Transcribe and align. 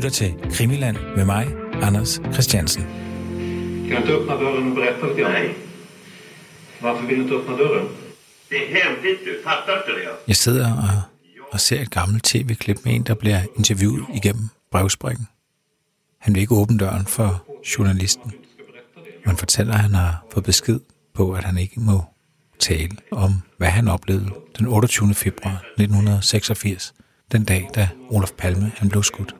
lytter 0.00 0.10
til 0.10 0.34
Krimiland 0.52 0.96
med 1.16 1.24
mig, 1.24 1.46
Anders 1.82 2.20
Christiansen. 2.32 2.82
Kan 2.82 3.90
du 3.90 3.96
inte 3.96 4.12
öppna 4.12 4.34
dörren 4.34 4.68
och 4.70 4.74
berätta 4.76 5.06
lite 5.06 5.20
grann? 5.20 5.32
Nej, 5.32 5.54
Varför 6.80 7.06
vill 7.06 7.16
du 7.16 7.22
inte 7.22 7.34
öppna 7.34 7.56
dörren? 7.56 7.88
det 8.50 8.56
är 8.56 8.82
hemligt 8.82 9.18
du. 9.24 9.42
Fattar 9.44 9.76
inte 9.76 10.00
det? 10.00 10.08
Jeg 10.28 10.36
sidder 10.36 10.72
og, 10.72 11.02
og 11.52 11.60
ser 11.60 11.80
et 11.80 11.90
gammelt 11.90 12.24
tv-klip 12.24 12.84
med 12.84 12.94
en, 12.94 13.02
der 13.02 13.14
bliver 13.14 13.40
interviewet 13.56 14.04
igennem 14.14 14.48
brevsprækken. 14.70 15.28
Han 16.20 16.34
vil 16.34 16.40
ikke 16.40 16.54
åbne 16.54 16.78
døren 16.78 17.06
for 17.06 17.44
journalisten. 17.78 18.32
Man 19.26 19.36
fortæller, 19.36 19.74
at 19.74 19.80
han 19.80 19.94
har 19.94 20.24
fået 20.32 20.44
besked 20.44 20.80
på, 21.14 21.32
at 21.32 21.44
han 21.44 21.58
ikke 21.58 21.80
må 21.80 22.02
tale 22.58 22.96
om, 23.12 23.32
hvad 23.58 23.68
han 23.68 23.88
oplevede 23.88 24.30
den 24.58 24.66
28. 24.66 25.14
februar 25.14 25.64
1986, 25.78 26.94
den 27.32 27.44
dag, 27.44 27.68
da 27.74 27.88
Olof 28.10 28.30
Palme 28.38 28.72
han 28.76 28.88
blev 28.88 29.02
skudt. 29.02 29.34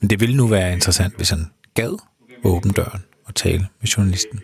Men 0.00 0.10
det 0.10 0.20
ville 0.20 0.36
nu 0.36 0.46
være 0.46 0.72
interessant, 0.72 1.16
hvis 1.16 1.30
han 1.30 1.46
gad 1.74 1.98
åbne 2.44 2.72
døren 2.72 3.04
og 3.24 3.34
tale 3.34 3.68
med 3.80 3.88
journalisten. 3.88 4.40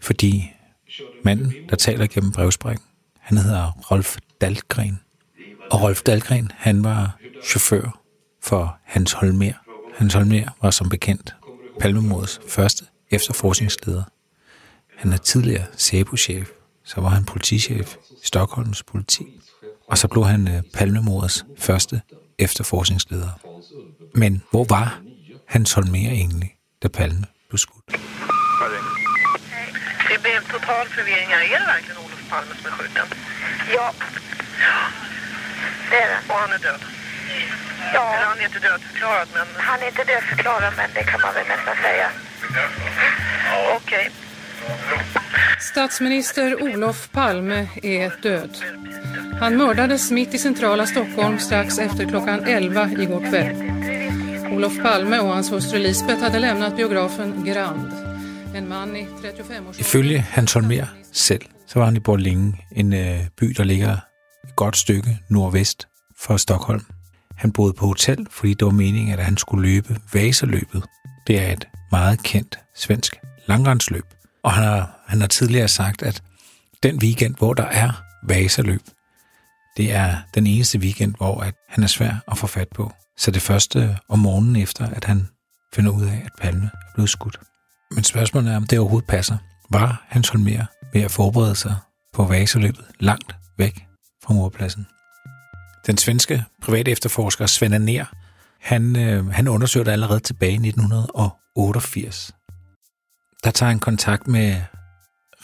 Fordi 0.00 0.50
manden, 1.24 1.52
der 1.68 1.76
taler 1.76 2.06
gennem 2.06 2.32
brevsprækken, 2.32 2.84
han 3.20 3.38
hedder 3.38 3.70
Rolf 3.90 4.16
Dahlgren. 4.40 5.00
Og 5.70 5.82
Rolf 5.82 6.02
Dahlgren, 6.02 6.52
han 6.54 6.84
var 6.84 7.18
chauffør 7.44 8.00
for 8.42 8.78
Hans 8.84 9.12
Holmer. 9.12 9.52
Hans 9.96 10.14
Holmer 10.14 10.44
var 10.62 10.70
som 10.70 10.88
bekendt 10.88 11.34
Palmemordets 11.80 12.40
første 12.48 12.84
efterforskningsleder. 13.10 14.02
Han 14.96 15.12
er 15.12 15.16
tidligere 15.16 15.66
SEPO-chef, 15.76 16.48
så 16.84 17.00
var 17.00 17.08
han 17.08 17.24
politichef 17.24 17.94
i 18.10 18.26
Stockholms 18.26 18.82
politi, 18.82 19.40
og 19.88 19.98
så 19.98 20.08
blev 20.08 20.24
han 20.24 20.48
øh, 20.48 20.62
Palmemordets 20.74 21.44
første 21.58 22.00
efterforskningsleder. 22.44 23.30
Men 24.14 24.42
hvor 24.50 24.64
var 24.64 24.88
Hans 25.48 25.72
Holmer 25.72 25.98
egentlig, 25.98 26.50
da 26.82 26.88
Palme 26.88 27.26
blev 27.48 27.58
skudt? 27.58 27.88
Det 30.10 30.18
blev 30.22 30.40
total 30.52 30.86
förvirring 30.88 31.28
här. 31.28 31.42
Är 31.54 31.60
det 31.60 31.66
verkligen 31.66 31.98
Olof 31.98 32.22
Palme 32.30 32.54
som 32.62 32.66
är 32.66 32.74
skjuten? 32.76 33.06
Ja. 33.74 33.92
Det 35.90 35.96
är 35.96 36.08
det. 36.12 36.20
Och 36.32 36.38
han 36.40 36.52
är 36.52 36.58
död? 36.58 36.80
Ja, 37.94 38.14
Eller 38.14 38.26
han 38.26 38.38
är 38.38 38.44
inte 38.44 38.58
dödförklarad, 38.58 39.28
men 39.34 39.46
han 39.56 39.80
är 39.82 39.86
inte 39.86 40.04
dödförklarad 40.04 40.72
men 40.76 40.90
det 40.94 41.02
kan 41.04 41.20
man 41.20 41.34
väl 41.34 41.46
nästan 41.48 41.76
säga. 41.82 42.10
okej. 43.76 44.10
Statsminister 45.72 46.62
Olof 46.62 47.08
Palme 47.12 47.68
är 47.82 48.22
död. 48.22 48.50
Han 49.40 49.56
mördades 49.56 50.10
mitt 50.10 50.34
i 50.34 50.38
centrala 50.38 50.86
Stockholm 50.86 51.38
strax 51.38 51.78
efter 51.78 52.08
klockan 52.08 52.44
11 52.44 52.90
igår 52.90 53.30
kväll. 53.30 53.56
Olof 54.52 54.82
Palme 54.82 55.18
och 55.18 55.28
hans 55.28 55.52
hustru 55.52 55.78
Lisbeth 55.78 56.20
hade 56.20 56.38
lämnat 56.38 56.76
biografen 56.76 57.44
Grand. 57.44 57.92
En 58.56 58.68
man 58.68 58.96
i 58.96 59.06
35-års... 59.22 59.80
Ifølge 59.80 60.26
Hans 60.30 60.52
Holmer 60.52 60.86
selv, 61.12 61.42
så 61.66 61.78
var 61.78 61.86
han 61.86 61.96
i 61.96 62.00
Borlänge, 62.00 62.66
en 62.72 62.92
øh, 62.92 63.28
by, 63.36 63.46
der 63.46 63.64
ligger 63.64 63.92
et 64.44 64.56
godt 64.56 64.76
stykke 64.76 65.18
nordvest 65.28 65.88
for 66.18 66.36
Stockholm. 66.36 66.84
Han 67.36 67.52
boede 67.52 67.72
på 67.72 67.86
hotel, 67.86 68.26
fordi 68.30 68.54
det 68.54 68.64
var 68.64 68.72
meningen, 68.72 69.18
at 69.18 69.24
han 69.24 69.36
skulle 69.36 69.68
løbe 69.68 70.00
Vasaløbet. 70.12 70.84
Det 71.26 71.40
er 71.40 71.52
et 71.52 71.68
meget 71.90 72.22
kendt 72.22 72.58
svensk 72.76 73.16
langrendsløb. 73.46 74.04
Og 74.44 74.52
han 74.52 74.64
har, 74.64 75.02
han 75.06 75.20
har 75.20 75.28
tidligere 75.28 75.68
sagt, 75.68 76.02
at 76.02 76.22
den 76.82 76.98
weekend, 76.98 77.34
hvor 77.34 77.54
der 77.54 77.64
er 77.64 78.02
Vasaløb, 78.28 78.80
det 79.76 79.92
er 79.92 80.16
den 80.34 80.46
eneste 80.46 80.78
weekend, 80.78 81.14
hvor 81.16 81.40
at 81.40 81.54
han 81.68 81.84
er 81.84 81.88
svær 81.88 82.24
at 82.28 82.38
få 82.38 82.46
fat 82.46 82.68
på. 82.74 82.92
Så 83.16 83.30
det 83.30 83.42
første 83.42 83.98
om 84.08 84.18
morgenen 84.18 84.56
efter, 84.56 84.86
at 84.86 85.04
han 85.04 85.28
finder 85.74 85.90
ud 85.90 86.04
af, 86.04 86.22
at 86.24 86.32
Palme 86.40 86.70
er 86.74 86.94
blevet 86.94 87.10
skudt. 87.10 87.40
Men 87.90 88.04
spørgsmålet 88.04 88.52
er, 88.52 88.56
om 88.56 88.66
det 88.66 88.78
overhovedet 88.78 89.08
passer. 89.08 89.36
Var 89.70 90.04
Hans 90.08 90.28
Holmer 90.28 90.64
ved 90.92 91.02
at 91.02 91.10
forberede 91.10 91.56
sig 91.56 91.76
på 92.12 92.24
vaseløbet 92.24 92.84
langt 93.00 93.36
væk 93.58 93.86
fra 94.24 94.34
morpladsen? 94.34 94.86
Den 95.86 95.98
svenske 95.98 96.44
private 96.62 96.90
efterforsker 96.90 97.46
Sven 97.46 97.72
Aner, 97.72 98.04
han, 98.60 98.96
øh, 98.96 99.28
han 99.28 99.48
undersøgte 99.48 99.92
allerede 99.92 100.20
tilbage 100.20 100.52
i 100.52 100.68
1988. 100.68 102.34
Der 103.44 103.50
tager 103.50 103.70
han 103.70 103.78
kontakt 103.78 104.26
med 104.28 104.62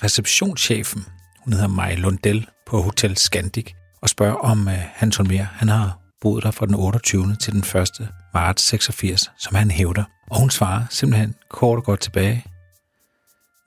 receptionschefen, 0.03 1.05
hun 1.45 1.53
hedder 1.53 1.69
Maja 1.69 1.95
Lundell 1.95 2.49
på 2.67 2.83
Hotel 2.83 3.17
Scandic, 3.17 3.73
og 4.03 4.09
spørger 4.09 4.35
om 4.35 4.69
øh, 4.69 4.75
Hans 4.79 5.17
Holmer, 5.17 5.43
han 5.43 5.69
har 5.69 5.99
boet 6.21 6.45
der 6.45 6.51
fra 6.51 6.67
den 6.67 6.75
28. 6.75 7.37
til 7.37 7.53
den 7.53 7.81
1. 7.81 8.09
marts 8.35 8.63
86, 8.63 9.31
som 9.39 9.55
han 9.55 9.71
hævder. 9.71 10.05
Og 10.31 10.41
hun 10.41 10.51
svarer 10.51 10.85
simpelthen 10.91 11.35
kort 11.51 11.79
og 11.79 11.85
godt 11.85 12.01
tilbage. 12.01 12.45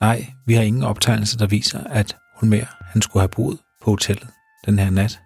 Nej, 0.02 0.26
vi 0.46 0.54
har 0.54 0.62
ingen 0.62 0.84
optegnelser, 0.84 1.38
der 1.38 1.48
viser, 1.48 1.84
at 1.84 2.18
Holmer 2.36 2.66
han 2.92 3.02
skulle 3.02 3.22
have 3.22 3.30
boet 3.30 3.60
på 3.84 3.92
hotellet 3.92 4.28
den 4.66 4.80
her 4.80 4.90
nat. 4.90 5.20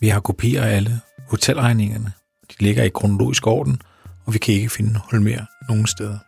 Vi 0.00 0.08
har 0.08 0.20
kopier 0.20 0.64
af 0.64 0.76
alle 0.76 1.00
hotelregningerne. 1.28 2.12
De 2.50 2.64
ligger 2.64 2.84
i 2.84 2.88
kronologisk 2.88 3.46
orden, 3.46 3.82
og 4.26 4.34
vi 4.34 4.38
kan 4.38 4.54
ikke 4.54 4.70
finde 4.70 5.00
Holmer 5.10 5.46
nogen 5.68 5.86
steder. 5.86 6.18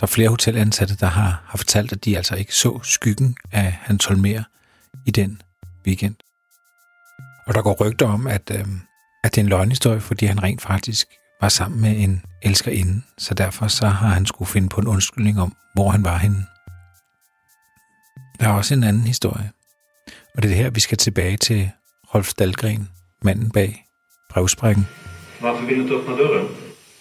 Der 0.00 0.04
er 0.04 0.06
flere 0.06 0.28
hotelansatte, 0.28 0.96
der 0.96 1.06
har, 1.06 1.42
har 1.46 1.56
fortalt, 1.56 1.92
at 1.92 2.04
de 2.04 2.16
altså 2.16 2.36
ikke 2.36 2.54
så 2.54 2.80
skyggen 2.82 3.36
af 3.52 3.72
Hans 3.72 4.04
Holmer 4.04 4.42
i 5.06 5.10
den 5.10 5.42
weekend. 5.86 6.14
Og 7.46 7.54
der 7.54 7.62
går 7.62 7.76
rygter 7.80 8.06
om, 8.06 8.26
at, 8.26 8.50
øh, 8.54 8.66
at 9.24 9.34
det 9.34 9.38
er 9.38 9.44
en 9.44 9.48
løgnhistorie, 9.48 10.00
fordi 10.00 10.26
han 10.26 10.42
rent 10.42 10.62
faktisk 10.62 11.06
var 11.40 11.48
sammen 11.48 11.80
med 11.80 12.00
en 12.00 12.22
elskerinde, 12.42 13.02
så 13.18 13.34
derfor 13.34 13.68
så 13.68 13.86
har 13.86 14.08
han 14.08 14.26
skulle 14.26 14.48
finde 14.48 14.68
på 14.68 14.80
en 14.80 14.86
undskyldning 14.86 15.40
om, 15.40 15.56
hvor 15.74 15.90
han 15.90 16.04
var 16.04 16.18
henne. 16.18 16.46
Der 18.40 18.48
er 18.48 18.52
også 18.52 18.74
en 18.74 18.84
anden 18.84 19.02
historie, 19.02 19.50
og 20.06 20.42
det 20.42 20.44
er 20.44 20.54
det 20.54 20.56
her, 20.56 20.70
vi 20.70 20.80
skal 20.80 20.98
tilbage 20.98 21.36
til 21.36 21.70
Rolf 22.14 22.32
Dahlgren, 22.34 22.88
manden 23.22 23.50
bag 23.50 23.84
brevsprækken. 24.30 24.86
Varför 25.40 25.66
vill 25.66 25.76
du 25.76 25.82
inte 25.82 25.94
öppna 25.94 26.16
dörren? 26.16 26.48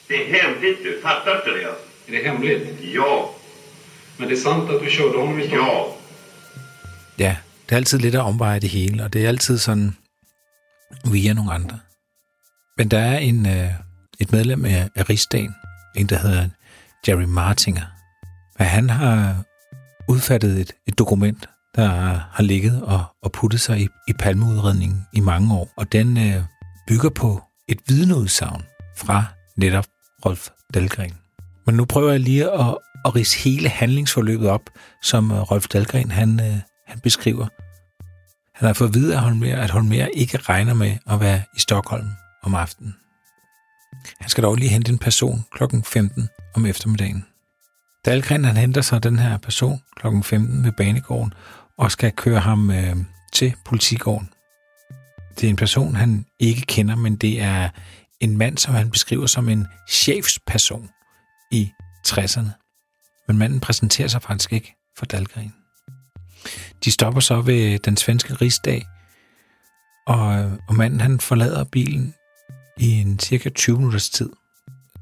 Det 0.08 0.16
är 0.16 0.42
hemligt 0.42 0.80
du. 0.84 1.02
Fattar 1.02 1.36
inte 1.36 1.52
det? 1.60 1.87
Är 2.08 2.12
det 2.12 2.24
hemligt? 2.24 2.80
Ja, 2.96 3.30
Men 4.18 4.28
det 4.30 4.36
är 4.36 4.40
sant 4.40 4.70
att 4.70 4.82
du 4.82 4.90
körde 4.90 5.18
honom 5.18 5.40
i 5.40 5.48
ja. 5.48 5.86
Ja, 7.18 7.36
det 7.70 7.72
er 7.72 7.78
altid 7.78 8.00
lidt 8.00 8.16
at 8.16 8.22
omveje 8.22 8.60
det 8.60 8.70
hele, 8.70 9.04
og 9.04 9.14
det 9.14 9.24
er 9.24 9.28
altid 9.28 9.58
sådan 9.58 9.98
via 11.12 11.34
nogle 11.34 11.54
andre. 11.54 11.80
Men 12.78 12.92
der 12.92 13.00
er 13.00 13.18
en, 13.18 13.46
øh, 13.46 13.72
et 14.20 14.32
medlem 14.32 14.66
af, 14.66 14.90
af 14.96 15.10
Rigsdagen, 15.10 15.56
en 15.96 16.08
der 16.08 16.18
hedder 16.18 16.50
Jerry 17.08 17.24
Martinger, 17.24 17.86
og 18.60 18.66
han 18.66 18.90
har 18.90 19.44
udfattet 20.10 20.60
et, 20.60 20.74
et 20.88 21.00
dokument, 21.00 21.50
der 21.76 21.88
har 22.32 22.44
ligget 22.44 22.84
og, 22.84 23.04
og 23.24 23.32
puttet 23.32 23.62
sig 23.62 23.80
i, 23.80 23.88
i 24.08 24.14
palmeudredningen 24.14 25.08
i 25.14 25.20
mange 25.20 25.54
år, 25.56 25.70
og 25.78 25.92
den 25.92 26.18
øh, 26.18 26.44
bygger 26.88 27.10
på 27.10 27.44
et 27.68 27.80
vidneudsagn 27.88 28.64
fra 28.98 29.26
netop 29.56 29.86
Rolf 30.26 30.50
Dahlgren. 30.74 31.27
Men 31.68 31.76
nu 31.76 31.86
prøver 31.86 32.12
jeg 32.12 32.20
lige 32.20 32.52
at, 32.52 32.78
at 33.06 33.16
rise 33.16 33.38
hele 33.38 33.70
handlingsforløbet 33.70 34.50
op, 34.50 34.62
som 35.02 35.32
øh, 35.32 35.38
Rolf 35.38 35.68
Dahlgren 35.68 36.12
han, 36.12 36.40
øh, 36.40 36.58
han 36.88 37.00
beskriver. 37.00 37.48
Han 38.56 38.68
har 38.68 38.74
fået 38.74 38.90
at 38.90 38.96
vide 38.96 39.16
af 39.16 39.22
Holmer, 39.22 39.56
at 39.56 39.70
Holmer 39.70 40.06
ikke 40.06 40.38
regner 40.38 40.74
med 40.74 40.98
at 41.10 41.20
være 41.20 41.42
i 41.56 41.60
Stockholm 41.60 42.08
om 42.44 42.56
aftenen. 42.56 42.96
Han 44.20 44.30
skal 44.30 44.44
dog 44.44 44.56
lige 44.56 44.70
hente 44.70 44.92
en 44.92 44.98
person 44.98 45.46
kl. 45.52 45.64
15 45.86 46.30
om 46.56 46.66
eftermiddagen. 46.66 47.26
Dahlgren 48.06 48.46
han 48.46 48.58
henter 48.58 48.82
sig 48.82 49.04
den 49.04 49.20
her 49.20 49.38
person 49.38 49.80
kl. 49.96 50.08
15 50.24 50.64
ved 50.64 50.72
banegården 50.72 51.34
og 51.78 51.92
skal 51.92 52.12
køre 52.12 52.40
ham 52.40 52.72
øh, 52.72 52.96
til 53.34 53.54
politigården. 53.66 54.30
Det 55.40 55.44
er 55.44 55.50
en 55.50 55.56
person, 55.56 55.96
han 55.96 56.26
ikke 56.40 56.62
kender, 56.62 56.96
men 56.96 57.16
det 57.16 57.42
er 57.42 57.70
en 58.20 58.38
mand, 58.38 58.58
som 58.58 58.74
han 58.74 58.92
beskriver 58.92 59.26
som 59.26 59.50
en 59.50 59.68
chefsperson 59.90 60.90
i 61.52 61.72
60'erne. 62.08 62.50
Men 63.28 63.38
manden 63.38 63.60
præsenterer 63.60 64.08
sig 64.08 64.22
faktisk 64.22 64.54
ikke 64.54 64.76
for 64.98 65.06
Dahlgren. 65.06 65.54
De 66.84 66.92
stopper 66.92 67.22
så 67.22 67.42
ved 67.42 67.80
den 67.80 67.98
svenske 67.98 68.34
rigsdag, 68.34 68.88
og, 70.08 70.52
og 70.68 70.76
manden 70.76 71.02
han 71.02 71.20
forlader 71.20 71.64
bilen 71.64 72.14
i 72.78 72.92
en 72.92 73.20
cirka 73.20 73.50
20 73.50 73.78
minutters 73.78 74.10
tid. 74.10 74.30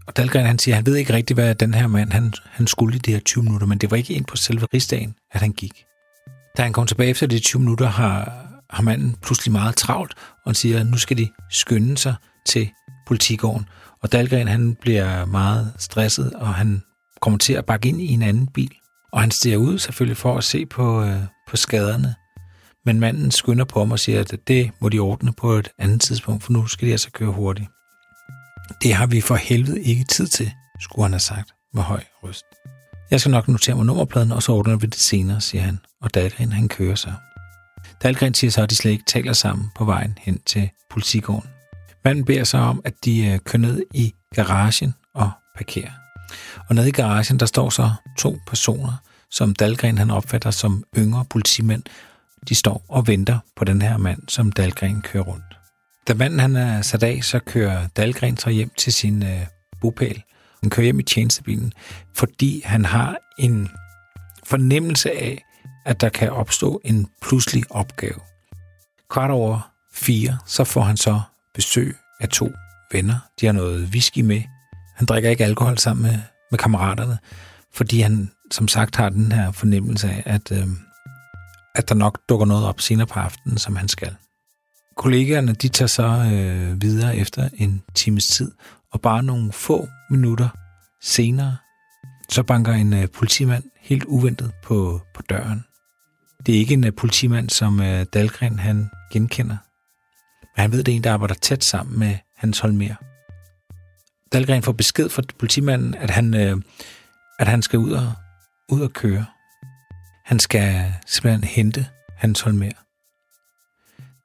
Og 0.07 0.17
Dahlgren 0.17 0.45
han 0.45 0.59
siger, 0.59 0.75
at 0.75 0.77
han 0.77 0.85
ved 0.85 0.95
ikke 0.95 1.13
rigtigt, 1.13 1.37
hvad 1.37 1.55
den 1.55 1.73
her 1.73 1.87
mand 1.87 2.11
han, 2.11 2.33
han 2.45 2.67
skulle 2.67 2.95
i 2.95 2.99
de 2.99 3.11
her 3.11 3.19
20 3.19 3.43
minutter, 3.43 3.67
men 3.67 3.77
det 3.77 3.91
var 3.91 3.97
ikke 3.97 4.13
ind 4.13 4.25
på 4.25 4.35
selve 4.35 4.67
rigsdagen, 4.73 5.15
at 5.31 5.39
han 5.39 5.51
gik. 5.51 5.83
Da 6.57 6.63
han 6.63 6.73
kom 6.73 6.87
tilbage 6.87 7.09
efter 7.09 7.27
de 7.27 7.39
20 7.39 7.59
minutter, 7.59 7.87
har, 7.87 8.45
har 8.69 8.83
manden 8.83 9.15
pludselig 9.21 9.51
meget 9.51 9.75
travlt, 9.75 10.13
og 10.17 10.49
han 10.49 10.55
siger, 10.55 10.79
at 10.79 10.85
nu 10.85 10.97
skal 10.97 11.17
de 11.17 11.29
skynde 11.51 11.97
sig 11.97 12.15
til 12.45 12.69
politigården. 13.07 13.65
Og 14.05 14.11
Dahlgren 14.11 14.47
han 14.47 14.75
bliver 14.75 15.25
meget 15.25 15.73
stresset, 15.77 16.33
og 16.33 16.53
han 16.53 16.83
kommer 17.21 17.39
til 17.39 17.53
at 17.53 17.65
bakke 17.65 17.89
ind 17.89 18.01
i 18.01 18.07
en 18.07 18.21
anden 18.21 18.47
bil. 18.47 18.71
Og 19.11 19.21
han 19.21 19.31
stiger 19.31 19.57
ud 19.57 19.79
selvfølgelig 19.79 20.17
for 20.17 20.37
at 20.37 20.43
se 20.43 20.65
på, 20.65 21.03
øh, 21.03 21.21
på 21.47 21.57
skaderne. 21.57 22.15
Men 22.85 22.99
manden 22.99 23.31
skynder 23.31 23.65
på 23.65 23.79
ham 23.79 23.91
og 23.91 23.99
siger, 23.99 24.19
at 24.19 24.35
det 24.47 24.71
må 24.79 24.89
de 24.89 24.99
ordne 24.99 25.33
på 25.33 25.51
et 25.51 25.69
andet 25.79 26.01
tidspunkt, 26.01 26.43
for 26.43 26.53
nu 26.53 26.67
skal 26.67 26.87
de 26.87 26.91
altså 26.91 27.11
køre 27.11 27.31
hurtigt. 27.31 27.69
Det 28.83 28.93
har 28.93 29.05
vi 29.05 29.21
for 29.21 29.35
helvede 29.35 29.81
ikke 29.81 30.03
tid 30.03 30.27
til, 30.27 30.51
skulle 30.79 31.05
han 31.05 31.13
have 31.13 31.19
sagt 31.19 31.51
med 31.73 31.83
høj 31.83 32.03
røst. 32.23 32.45
Jeg 33.11 33.19
skal 33.19 33.31
nok 33.31 33.47
notere 33.47 33.75
mig 33.75 33.85
nummerpladen, 33.85 34.31
og 34.31 34.43
så 34.43 34.51
ordner 34.51 34.77
vi 34.77 34.87
det 34.87 34.95
senere, 34.95 35.41
siger 35.41 35.61
han, 35.61 35.79
og 36.01 36.13
Dahlgren 36.13 36.51
han 36.51 36.67
kører 36.67 36.95
sig. 36.95 37.13
Dahlgren 38.03 38.33
siger 38.33 38.51
så, 38.51 38.61
at 38.61 38.69
de 38.69 38.75
slet 38.75 38.91
ikke 38.91 39.05
taler 39.07 39.33
sammen 39.33 39.71
på 39.75 39.85
vejen 39.85 40.17
hen 40.21 40.39
til 40.45 40.69
politigården. 40.91 41.54
Manden 42.05 42.25
beder 42.25 42.43
sig 42.43 42.59
om, 42.59 42.81
at 42.85 42.93
de 43.05 43.25
øh, 43.25 43.39
kører 43.39 43.61
ned 43.61 43.83
i 43.93 44.13
garagen 44.35 44.93
og 45.13 45.31
parkerer. 45.55 45.91
Og 46.69 46.75
nede 46.75 46.87
i 46.87 46.91
garagen, 46.91 47.39
der 47.39 47.45
står 47.45 47.69
så 47.69 47.91
to 48.17 48.37
personer, 48.47 48.93
som 49.31 49.55
Dalgren 49.55 49.97
han 49.97 50.11
opfatter 50.11 50.51
som 50.51 50.83
yngre 50.97 51.25
politimænd. 51.29 51.83
De 52.49 52.55
står 52.55 52.85
og 52.89 53.07
venter 53.07 53.39
på 53.55 53.65
den 53.65 53.81
her 53.81 53.97
mand, 53.97 54.21
som 54.27 54.51
Dalgren 54.51 55.01
kører 55.01 55.23
rundt. 55.23 55.57
Da 56.07 56.13
manden 56.13 56.39
han 56.39 56.55
er 56.55 56.81
sat 56.81 57.03
af, 57.03 57.23
så 57.23 57.39
kører 57.39 57.87
Dalgren 57.87 58.37
så 58.37 58.49
hjem 58.49 58.71
til 58.77 58.93
sin 58.93 59.23
øh, 59.23 59.41
bopæl. 59.81 60.23
Han 60.61 60.69
kører 60.69 60.83
hjem 60.83 60.99
i 60.99 61.03
tjenestebilen, 61.03 61.73
fordi 62.13 62.61
han 62.65 62.85
har 62.85 63.17
en 63.39 63.69
fornemmelse 64.43 65.11
af, 65.11 65.43
at 65.85 66.01
der 66.01 66.09
kan 66.09 66.31
opstå 66.31 66.81
en 66.83 67.07
pludselig 67.21 67.63
opgave. 67.69 68.19
Kvart 69.09 69.31
over 69.31 69.71
fire, 69.93 70.37
så 70.45 70.63
får 70.63 70.81
han 70.81 70.97
så 70.97 71.21
besøg 71.55 71.95
af 72.19 72.29
to 72.29 72.51
venner. 72.91 73.15
De 73.41 73.45
har 73.45 73.53
noget 73.53 73.87
whisky 73.87 74.19
med. 74.19 74.41
Han 74.95 75.05
drikker 75.05 75.29
ikke 75.29 75.43
alkohol 75.43 75.77
sammen 75.77 76.03
med, 76.03 76.19
med 76.51 76.59
kammeraterne, 76.59 77.17
fordi 77.73 77.99
han 77.99 78.31
som 78.51 78.67
sagt 78.67 78.95
har 78.95 79.09
den 79.09 79.31
her 79.31 79.51
fornemmelse 79.51 80.09
af, 80.09 80.23
at, 80.25 80.51
øh, 80.51 80.67
at 81.75 81.89
der 81.89 81.95
nok 81.95 82.19
dukker 82.29 82.45
noget 82.45 82.65
op 82.65 82.81
senere 82.81 83.07
på 83.07 83.19
aftenen, 83.19 83.57
som 83.57 83.75
han 83.75 83.87
skal. 83.87 84.15
Kollegaerne 84.97 85.53
de 85.53 85.67
tager 85.67 85.87
så 85.87 86.03
øh, 86.03 86.81
videre 86.81 87.17
efter 87.17 87.49
en 87.53 87.83
times 87.95 88.27
tid, 88.27 88.51
og 88.91 89.01
bare 89.01 89.23
nogle 89.23 89.51
få 89.51 89.87
minutter 90.09 90.49
senere, 91.01 91.57
så 92.29 92.43
banker 92.43 92.73
en 92.73 92.93
øh, 92.93 93.07
politimand 93.09 93.63
helt 93.79 94.03
uventet 94.03 94.51
på, 94.63 95.01
på 95.15 95.21
døren. 95.21 95.65
Det 96.45 96.55
er 96.55 96.59
ikke 96.59 96.73
en 96.73 96.83
øh, 96.83 96.93
politimand, 96.93 97.49
som 97.49 97.81
øh, 97.81 98.05
Dalgren 98.13 98.59
han 98.59 98.89
genkender. 99.11 99.57
Men 100.55 100.61
han 100.61 100.71
ved, 100.71 100.83
det 100.83 100.91
er 100.91 100.95
en, 100.95 101.03
der 101.03 101.13
arbejder 101.13 101.33
tæt 101.33 101.63
sammen 101.63 101.99
med 101.99 102.17
Hans 102.35 102.59
Holmer. 102.59 102.95
Dahlgren 104.33 104.63
får 104.63 104.71
besked 104.71 105.09
fra 105.09 105.21
politimanden, 105.39 105.95
at 105.95 106.09
han, 106.09 106.33
øh, 106.33 106.61
at 107.39 107.47
han 107.47 107.61
skal 107.61 107.79
ud 107.79 107.91
og, 107.91 108.13
ud 108.69 108.81
og 108.81 108.93
køre. 108.93 109.25
Han 110.25 110.39
skal 110.39 110.93
simpelthen 111.05 111.43
hente 111.43 111.87
Hans 112.17 112.41
Holmer. 112.41 112.71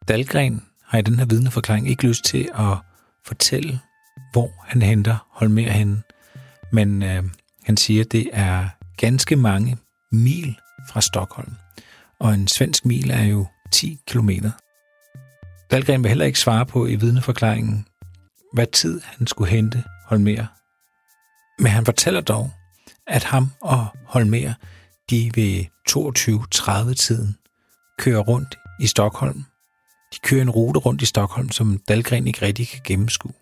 Dahlgren 0.08 0.66
har 0.84 0.98
i 0.98 1.02
den 1.02 1.18
her 1.18 1.26
vidneforklaring 1.26 1.88
ikke 1.88 2.06
lyst 2.06 2.24
til 2.24 2.48
at 2.54 2.76
fortælle, 3.26 3.80
hvor 4.32 4.50
han 4.66 4.82
henter 4.82 5.28
Holmer 5.30 5.70
henne. 5.70 6.02
Men 6.72 7.02
øh, 7.02 7.22
han 7.64 7.76
siger, 7.76 8.04
at 8.04 8.12
det 8.12 8.30
er 8.32 8.68
ganske 8.96 9.36
mange 9.36 9.76
mil 10.12 10.58
fra 10.90 11.00
Stockholm. 11.00 11.52
Og 12.18 12.34
en 12.34 12.48
svensk 12.48 12.84
mil 12.84 13.10
er 13.10 13.22
jo 13.22 13.46
10 13.72 14.00
kilometer. 14.06 14.50
Dahlgren 15.70 16.02
vil 16.02 16.08
heller 16.08 16.24
ikke 16.24 16.38
svare 16.38 16.66
på 16.66 16.86
i 16.86 16.94
vidneforklaringen, 16.94 17.86
hvad 18.52 18.66
tid 18.66 19.00
han 19.04 19.26
skulle 19.26 19.50
hente 19.50 19.84
Holmer. 20.06 20.46
Men 21.62 21.72
han 21.72 21.84
fortæller 21.84 22.20
dog, 22.20 22.50
at 23.06 23.24
ham 23.24 23.50
og 23.60 23.86
Holmer, 24.04 24.52
de 25.10 25.30
ved 25.34 25.64
22.30-tiden 25.90 27.36
kører 27.98 28.20
rundt 28.20 28.58
i 28.80 28.86
Stockholm. 28.86 29.44
De 30.14 30.18
kører 30.22 30.42
en 30.42 30.50
rute 30.50 30.80
rundt 30.80 31.02
i 31.02 31.06
Stockholm, 31.06 31.50
som 31.50 31.80
Dahlgren 31.88 32.26
ikke 32.26 32.42
rigtig 32.42 32.68
kan 32.68 32.80
gennemskue. 32.84 33.32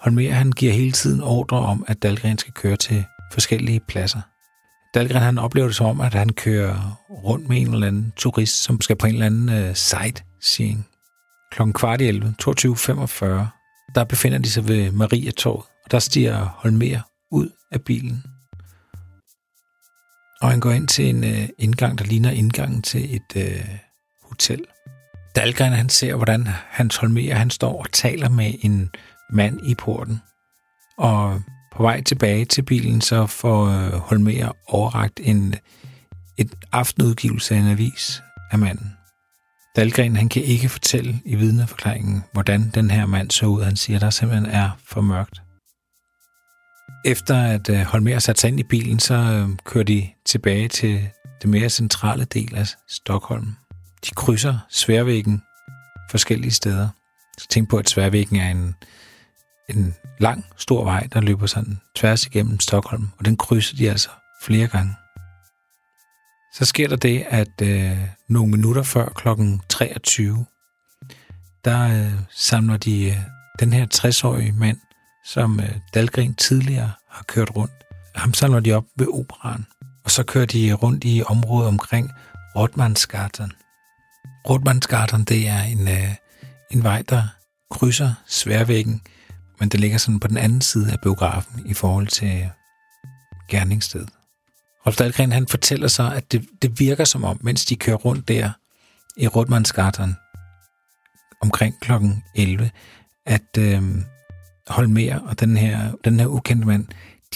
Holmer 0.00 0.32
han 0.32 0.52
giver 0.52 0.72
hele 0.72 0.92
tiden 0.92 1.20
ordre 1.20 1.58
om, 1.58 1.84
at 1.88 2.02
Dahlgren 2.02 2.38
skal 2.38 2.52
køre 2.52 2.76
til 2.76 3.04
forskellige 3.32 3.80
pladser. 3.88 4.20
Dahlgren 4.94 5.22
han 5.22 5.38
oplever 5.38 5.66
det 5.66 5.76
som 5.76 5.86
om, 5.86 6.00
at 6.00 6.14
han 6.14 6.28
kører 6.28 7.00
rundt 7.10 7.48
med 7.48 7.56
en 7.56 7.74
eller 7.74 7.86
anden 7.86 8.12
turist, 8.16 8.62
som 8.62 8.80
skal 8.80 8.96
på 8.96 9.06
en 9.06 9.12
eller 9.12 9.26
anden 9.26 9.48
øh, 9.48 9.70
uh, 9.70 9.74
sightseeing 9.74 10.86
kl. 11.54 11.72
kvart 11.72 12.00
i 12.00 12.04
11, 12.04 12.34
22.45, 12.42 13.24
der 13.94 14.04
befinder 14.04 14.38
de 14.38 14.50
sig 14.50 14.68
ved 14.68 14.90
Mariatorvet, 14.90 15.64
og 15.84 15.90
der 15.90 15.98
stiger 15.98 16.44
Holmer 16.44 17.00
ud 17.30 17.48
af 17.72 17.82
bilen. 17.82 18.24
Og 20.42 20.50
han 20.50 20.60
går 20.60 20.70
ind 20.70 20.88
til 20.88 21.08
en 21.08 21.24
øh, 21.24 21.48
indgang, 21.58 21.98
der 21.98 22.04
ligner 22.04 22.30
indgangen 22.30 22.82
til 22.82 23.16
et 23.16 23.36
øh, 23.36 23.64
hotel. 24.22 24.64
Dahlgren 25.36 25.72
han 25.72 25.88
ser, 25.88 26.14
hvordan 26.14 26.46
Hans 26.46 26.96
Holmer 26.96 27.34
han 27.34 27.50
står 27.50 27.80
og 27.80 27.92
taler 27.92 28.28
med 28.28 28.54
en 28.60 28.90
mand 29.30 29.60
i 29.66 29.74
porten. 29.74 30.20
Og 30.98 31.42
på 31.72 31.82
vej 31.82 32.02
tilbage 32.02 32.44
til 32.44 32.62
bilen, 32.62 33.00
så 33.00 33.26
får 33.26 33.64
øh, 33.66 33.92
Holmer 33.92 34.52
overragt 34.68 35.20
en, 35.22 35.54
et 36.38 36.54
aftenudgivelse 36.72 37.54
af 37.54 37.58
en 37.58 37.68
avis 37.68 38.22
af 38.50 38.58
manden. 38.58 38.93
Dahlgren 39.76 40.16
han 40.16 40.28
kan 40.28 40.42
ikke 40.42 40.68
fortælle 40.68 41.20
i 41.24 41.34
vidneforklaringen, 41.34 42.24
hvordan 42.32 42.70
den 42.74 42.90
her 42.90 43.06
mand 43.06 43.30
så 43.30 43.46
ud. 43.46 43.62
Han 43.62 43.76
siger, 43.76 43.96
at 43.96 44.02
der 44.02 44.10
simpelthen 44.10 44.50
er 44.50 44.70
for 44.84 45.00
mørkt. 45.00 45.42
Efter 47.04 47.36
at 47.36 47.70
øh, 47.70 47.80
Holmer 47.80 48.18
satte 48.18 48.40
sig 48.40 48.48
ind 48.48 48.60
i 48.60 48.62
bilen, 48.62 48.98
så 48.98 49.14
øh, 49.14 49.48
kører 49.64 49.84
de 49.84 50.08
tilbage 50.26 50.68
til 50.68 51.08
det 51.42 51.50
mere 51.50 51.68
centrale 51.68 52.24
del 52.24 52.56
af 52.56 52.66
Stockholm. 52.88 53.56
De 54.04 54.10
krydser 54.16 54.58
Sværvæggen 54.70 55.42
forskellige 56.10 56.50
steder. 56.50 56.88
Så 57.38 57.48
tænk 57.48 57.68
på, 57.68 57.76
at 57.76 57.88
Sværvæggen 57.88 58.36
er 58.36 58.50
en, 58.50 58.74
en 59.68 59.94
lang, 60.18 60.44
stor 60.56 60.84
vej, 60.84 61.08
der 61.12 61.20
løber 61.20 61.46
sådan 61.46 61.80
tværs 61.96 62.26
igennem 62.26 62.60
Stockholm, 62.60 63.08
og 63.18 63.24
den 63.24 63.36
krydser 63.36 63.76
de 63.76 63.90
altså 63.90 64.10
flere 64.42 64.66
gange. 64.66 64.94
Så 66.54 66.64
sker 66.64 66.88
der 66.88 66.96
det, 66.96 67.26
at 67.28 67.62
øh, 67.62 67.98
nogle 68.28 68.50
minutter 68.50 68.82
før 68.82 69.08
klokken 69.08 69.60
23, 69.68 70.46
der 71.64 71.82
øh, 71.82 72.12
samler 72.30 72.76
de 72.76 73.04
øh, 73.04 73.16
den 73.60 73.72
her 73.72 73.86
60-årige 73.94 74.52
mand, 74.52 74.78
som 75.24 75.60
øh, 75.60 75.76
Dalgren 75.94 76.34
tidligere 76.34 76.92
har 77.10 77.24
kørt 77.28 77.56
rundt. 77.56 77.72
Ham 78.14 78.34
samler 78.34 78.60
de 78.60 78.72
op 78.72 78.84
ved 78.96 79.06
operan, 79.06 79.66
og 80.04 80.10
så 80.10 80.22
kører 80.22 80.46
de 80.46 80.72
rundt 80.72 81.04
i 81.04 81.22
området 81.26 81.68
omkring 81.68 82.10
Rotmansgatan. 82.56 83.52
Rotmansgatan, 84.50 85.24
det 85.24 85.48
er 85.48 85.62
en, 85.62 85.88
øh, 85.88 86.14
en 86.70 86.82
vej, 86.82 87.02
der 87.08 87.22
krydser 87.70 88.14
Sværvæggen, 88.26 89.02
men 89.60 89.68
det 89.68 89.80
ligger 89.80 89.98
sådan 89.98 90.20
på 90.20 90.28
den 90.28 90.36
anden 90.36 90.60
side 90.60 90.92
af 90.92 91.00
biografen 91.00 91.66
i 91.66 91.74
forhold 91.74 92.06
til 92.06 92.40
øh, 92.40 92.48
gerningsstedet. 93.48 94.10
Rolf 94.86 94.96
Dahlgren, 94.96 95.32
han 95.32 95.48
fortæller 95.48 95.88
så, 95.88 96.12
at 96.14 96.32
det, 96.32 96.46
det 96.62 96.80
virker 96.80 97.04
som 97.04 97.24
om, 97.24 97.38
mens 97.42 97.64
de 97.64 97.76
kører 97.76 97.96
rundt 97.96 98.28
der 98.28 98.50
i 99.16 99.28
Rotmansgatan 99.28 100.14
omkring 101.40 101.80
klokken 101.80 102.24
11, 102.34 102.70
at 103.26 103.58
øh, 103.58 103.82
Holmer 104.68 105.18
og 105.18 105.40
den 105.40 105.56
her, 105.56 105.92
den 106.04 106.20
her 106.20 106.26
ukendte 106.26 106.66
mand, 106.66 106.86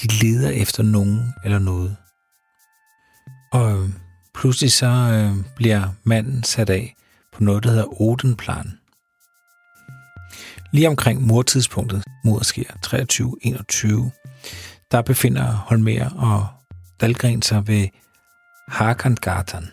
de 0.02 0.24
leder 0.24 0.50
efter 0.50 0.82
nogen 0.82 1.34
eller 1.44 1.58
noget. 1.58 1.96
Og 3.52 3.82
øh, 3.82 3.88
pludselig 4.34 4.72
så 4.72 4.86
øh, 4.86 5.44
bliver 5.56 5.88
manden 6.04 6.42
sat 6.42 6.70
af 6.70 6.96
på 7.32 7.44
noget, 7.44 7.64
der 7.64 7.70
hedder 7.70 8.00
Odenplan. 8.00 8.78
Lige 10.72 10.88
omkring 10.88 11.26
mordtidspunktet, 11.26 12.04
mordet 12.24 12.46
sker 12.46 12.64
23.21, 12.86 14.90
der 14.90 15.02
befinder 15.02 15.52
Holmer 15.52 16.10
og 16.10 16.57
Dahlgren 17.00 17.42
sig 17.42 17.68
ved 17.68 17.88
Harkandgatan. 18.68 19.70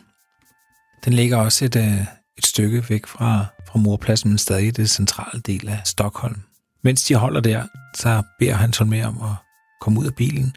Den 1.06 1.14
ligger 1.14 1.38
også 1.38 1.66
et, 1.66 1.76
øh, 1.76 2.02
et 2.38 2.46
stykke 2.46 2.90
væk 2.90 3.06
fra, 3.06 3.46
fra 3.68 3.80
morpladsen, 3.80 4.30
men 4.30 4.38
stadig 4.38 4.68
i 4.68 4.72
det 4.72 4.90
centrale 4.90 5.42
del 5.42 5.70
af 5.70 5.82
Stockholm. 5.86 6.42
Mens 6.84 7.04
de 7.04 7.16
holder 7.16 7.42
der, 7.42 7.64
så 7.96 8.24
beder 8.40 8.54
han 8.54 8.74
med 8.86 9.04
om 9.04 9.22
at 9.22 9.36
komme 9.82 10.00
ud 10.00 10.06
af 10.06 10.16
bilen, 10.16 10.56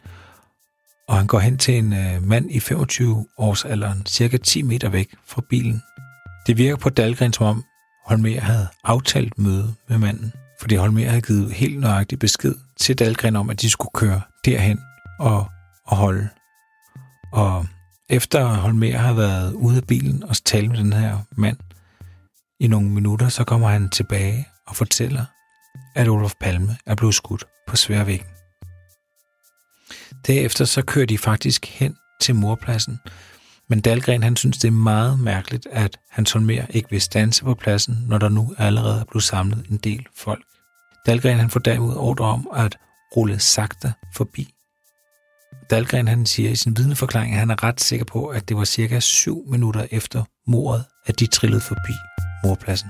og 1.07 1.17
han 1.17 1.27
går 1.27 1.39
hen 1.39 1.57
til 1.57 1.77
en 1.77 1.93
øh, 1.93 2.23
mand 2.23 2.51
i 2.51 2.59
25 2.59 3.27
års 3.37 3.65
alderen, 3.65 4.05
cirka 4.05 4.37
10 4.37 4.61
meter 4.61 4.89
væk 4.89 5.15
fra 5.27 5.41
bilen. 5.49 5.81
Det 6.47 6.57
virker 6.57 6.75
på 6.75 6.89
Dahlgren, 6.89 7.33
som 7.33 7.45
om 7.45 7.63
Holmer 8.05 8.39
havde 8.39 8.67
aftalt 8.83 9.37
møde 9.37 9.73
med 9.89 9.97
manden, 9.97 10.33
fordi 10.59 10.75
Holmer 10.75 11.09
havde 11.09 11.21
givet 11.21 11.53
helt 11.53 11.79
nøjagtig 11.79 12.19
besked 12.19 12.55
til 12.79 12.99
Dahlgren 12.99 13.35
om, 13.35 13.49
at 13.49 13.61
de 13.61 13.69
skulle 13.69 13.91
køre 13.93 14.21
derhen 14.45 14.79
og, 15.19 15.45
og 15.85 15.97
holde. 15.97 16.29
Og 17.31 17.65
efter 18.09 18.45
Holmer 18.45 18.97
har 18.97 19.13
været 19.13 19.53
ude 19.53 19.77
af 19.77 19.83
bilen 19.83 20.23
og 20.23 20.43
talt 20.45 20.69
med 20.69 20.77
den 20.77 20.93
her 20.93 21.17
mand 21.31 21.57
i 22.59 22.67
nogle 22.67 22.89
minutter, 22.89 23.29
så 23.29 23.43
kommer 23.43 23.67
han 23.67 23.89
tilbage 23.89 24.47
og 24.67 24.75
fortæller, 24.75 25.25
at 25.95 26.07
Olof 26.07 26.33
Palme 26.41 26.77
er 26.85 26.95
blevet 26.95 27.15
skudt 27.15 27.45
på 27.67 27.75
Sværvæggen. 27.75 28.27
Derefter 30.27 30.65
så 30.65 30.81
kører 30.81 31.05
de 31.05 31.17
faktisk 31.17 31.65
hen 31.65 31.95
til 32.21 32.35
morpladsen, 32.35 32.99
men 33.69 33.81
Dalgren 33.81 34.23
han 34.23 34.35
synes, 34.35 34.57
det 34.57 34.67
er 34.67 34.71
meget 34.71 35.19
mærkeligt, 35.19 35.67
at 35.71 35.97
Hans 36.09 36.31
Holmer 36.31 36.65
ikke 36.69 36.89
vil 36.89 37.01
stanse 37.01 37.43
på 37.43 37.53
pladsen, 37.53 37.97
når 38.07 38.17
der 38.17 38.29
nu 38.29 38.53
allerede 38.57 38.99
er 38.99 39.05
blevet 39.05 39.23
samlet 39.23 39.65
en 39.69 39.77
del 39.77 40.05
folk. 40.17 40.43
Dalgren 41.05 41.39
han 41.39 41.49
får 41.49 41.59
derimod 41.59 41.95
ordre 41.95 42.25
om 42.25 42.47
at 42.55 42.77
rulle 43.15 43.39
sagte 43.39 43.93
forbi. 44.15 44.53
Dahlgren 45.69 46.07
han 46.07 46.25
siger 46.25 46.49
i 46.49 46.55
sin 46.55 46.77
vidneforklaring, 46.77 47.33
at 47.33 47.39
han 47.39 47.49
er 47.49 47.63
ret 47.63 47.81
sikker 47.81 48.05
på, 48.05 48.27
at 48.27 48.49
det 48.49 48.57
var 48.57 48.63
cirka 48.63 48.99
7 48.99 49.45
minutter 49.51 49.87
efter 49.91 50.23
mordet, 50.47 50.85
at 51.05 51.19
de 51.19 51.27
trillede 51.27 51.61
forbi 51.61 51.93
morpladsen. 52.43 52.89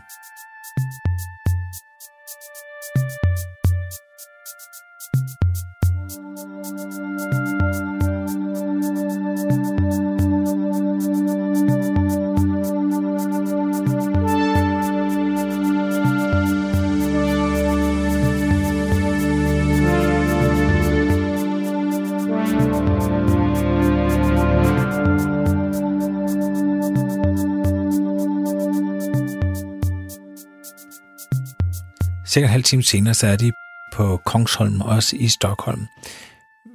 Cirka 32.30 32.46
en 32.46 32.52
halv 32.52 32.64
time 32.64 32.84
senere, 32.84 33.14
så 33.14 33.28
er 33.28 33.36
de 33.36 33.52
på 33.94 34.20
Kongsholm, 34.26 34.82
også 34.82 35.16
i 35.16 35.28
Stockholm, 35.28 35.88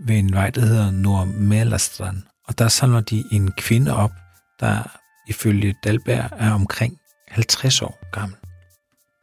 ved 0.00 0.16
en 0.16 0.32
vej, 0.32 0.50
der 0.50 0.60
hedder 0.60 0.90
Nordmælerstrand. 0.90 2.22
Og 2.48 2.58
der 2.58 2.68
samler 2.68 3.00
de 3.00 3.24
en 3.32 3.52
kvinde 3.52 3.96
op, 3.96 4.12
der 4.60 4.98
ifølge 5.28 5.74
Dalberg 5.84 6.28
er 6.38 6.52
omkring 6.52 6.98
50 7.28 7.82
år 7.82 7.98
gammel. 8.12 8.36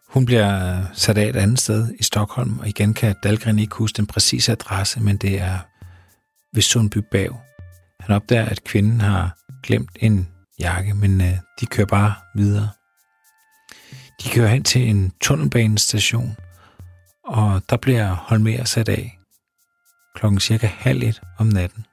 Hun 0.10 0.26
bliver 0.26 0.84
sat 0.94 1.18
af 1.18 1.30
et 1.30 1.36
andet 1.36 1.60
sted 1.60 1.94
i 2.00 2.04
Stockholm, 2.04 2.60
og 2.60 2.68
igen 2.68 2.94
kan 2.94 3.16
Dahlgren 3.24 3.60
ikke 3.60 3.76
huske 3.76 3.98
den 3.98 4.08
præcise 4.08 4.52
adresse, 4.52 5.00
men 5.00 5.18
det 5.18 5.42
er 5.42 5.60
ved 6.54 6.62
Sundby 6.62 6.98
Bav. 7.12 7.40
Han 8.00 8.16
opdager, 8.16 8.46
at 8.46 8.64
kvinden 8.64 9.02
har 9.02 9.38
glemt 9.64 9.92
en 9.96 10.28
jakke, 10.60 10.94
men 10.94 11.22
øh, 11.22 11.38
de 11.60 11.66
kører 11.66 11.88
bare 11.88 12.14
videre. 12.36 12.70
De 14.24 14.30
kører 14.30 14.48
hen 14.48 14.63
til 14.63 14.90
en 14.90 15.12
tunnelbanestation, 15.22 16.36
og 17.24 17.62
der 17.70 17.78
bliver 17.78 18.13
Holmer 18.13 18.63
sat 18.63 18.90
af 18.90 19.20
klokken 20.16 20.40
cirka 20.40 20.68
halv 20.68 21.04
et 21.04 21.22
om 21.40 21.48
natten. 21.48 21.86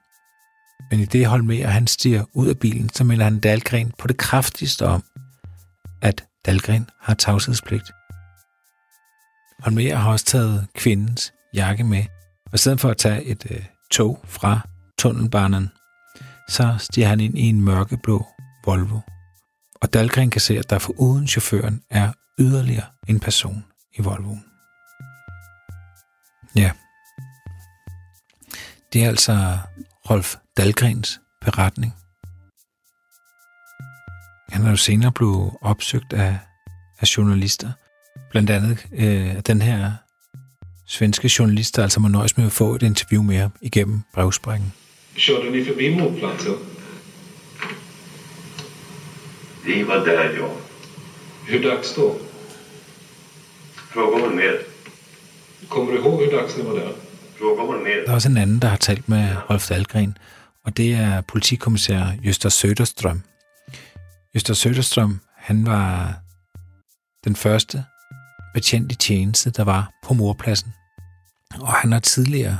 Men 0.91 0.99
i 0.99 1.05
det 1.05 1.25
Holmer 1.25 1.67
han 1.67 1.87
stiger 1.87 2.23
ud 2.33 2.47
af 2.47 2.59
bilen, 2.59 2.89
så 2.89 3.03
melder 3.03 3.23
han 3.23 3.39
Dalgren 3.39 3.93
på 3.97 4.07
det 4.07 4.17
kraftigste 4.17 4.85
om, 4.85 5.03
at 6.01 6.25
Dalgren 6.45 6.89
har 7.01 7.13
tavshedspligt. 7.13 7.91
Holmer 9.63 9.95
har 9.95 10.11
også 10.11 10.25
taget 10.25 10.67
kvindens 10.75 11.33
jakke 11.53 11.83
med, 11.83 12.03
og 12.45 12.53
i 12.53 12.57
stedet 12.57 12.79
for 12.79 12.89
at 12.89 12.97
tage 12.97 13.23
et 13.23 13.45
øh, 13.49 13.65
tog 13.91 14.19
fra 14.23 14.59
tunnelbanen, 14.99 15.71
så 16.49 16.75
stiger 16.79 17.07
han 17.07 17.19
ind 17.19 17.37
i 17.37 17.41
en 17.41 17.61
mørkeblå 17.61 18.27
Volvo. 18.65 18.99
Og 19.81 19.93
Dahlgren 19.93 20.29
kan 20.29 20.41
se, 20.41 20.57
at 20.57 20.69
der 20.69 20.79
for 20.79 20.93
uden 20.99 21.27
chaufføren 21.27 21.83
er 21.89 22.11
yderligere 22.39 22.85
en 23.07 23.19
person 23.19 23.65
i 23.97 24.01
Volvoen. 24.01 24.45
Ja. 26.55 26.71
Det 28.93 29.03
er 29.03 29.07
altså 29.07 29.57
Rolf 30.09 30.35
Dahlgrens 30.57 31.19
beretning. 31.41 31.93
Han 34.49 34.65
er 34.65 34.69
jo 34.69 34.75
senere 34.75 35.11
blevet 35.11 35.51
opsøgt 35.61 36.13
af, 36.13 36.37
af 36.99 37.17
journalister. 37.17 37.71
Blandt 38.31 38.49
andet 38.49 38.87
øh, 38.91 39.41
den 39.47 39.61
her 39.61 39.91
svenske 40.87 41.31
journalist, 41.39 41.75
der 41.75 41.83
altså 41.83 41.99
må 41.99 42.07
nøjes 42.07 42.37
med 42.37 42.45
at 42.45 42.51
få 42.51 42.75
et 42.75 42.83
interview 42.83 43.23
med 43.23 43.37
ham 43.37 43.51
igennem 43.61 44.01
brevsprækken. 44.13 44.73
du 45.27 45.51
ni 45.51 45.65
forbi 45.65 45.95
mordplatsen? 45.95 46.53
Vi 49.69 49.83
var 49.83 49.95
där, 49.95 50.37
ja. 50.39 50.49
Hur 51.47 51.63
dags 51.63 51.95
då? 51.95 52.15
Fråga 53.75 54.17
Holmér. 54.17 54.57
Kommer 55.69 55.91
du 55.91 55.97
ihåg 55.97 56.21
hur 56.21 56.31
dags 56.31 56.57
ni 56.57 56.63
var 56.63 56.73
där? 56.73 56.93
Fråga 57.37 57.61
Holmér. 57.61 58.05
Der 58.05 58.11
er 58.11 58.15
også 58.15 58.29
en 58.29 58.37
anden, 58.37 58.59
der 58.59 58.67
har 58.67 58.77
talt 58.77 59.09
med 59.09 59.35
Rolf 59.49 59.67
Dahlgren, 59.67 60.17
og 60.65 60.77
det 60.77 60.93
er 60.93 61.21
politikommissær 61.21 62.03
Jøster 62.25 62.49
Söderstrøm. 62.49 63.19
Jøster 64.35 64.53
Söderstrøm, 64.53 65.17
han 65.35 65.65
var 65.65 66.13
den 67.23 67.35
første 67.35 67.83
betjent 68.53 68.91
i 68.91 68.95
tjeneste, 68.95 69.49
der 69.49 69.63
var 69.63 69.91
på 70.03 70.13
morpladsen. 70.13 70.73
Og 71.61 71.73
han 71.73 71.91
har 71.91 71.99
tidligere 71.99 72.57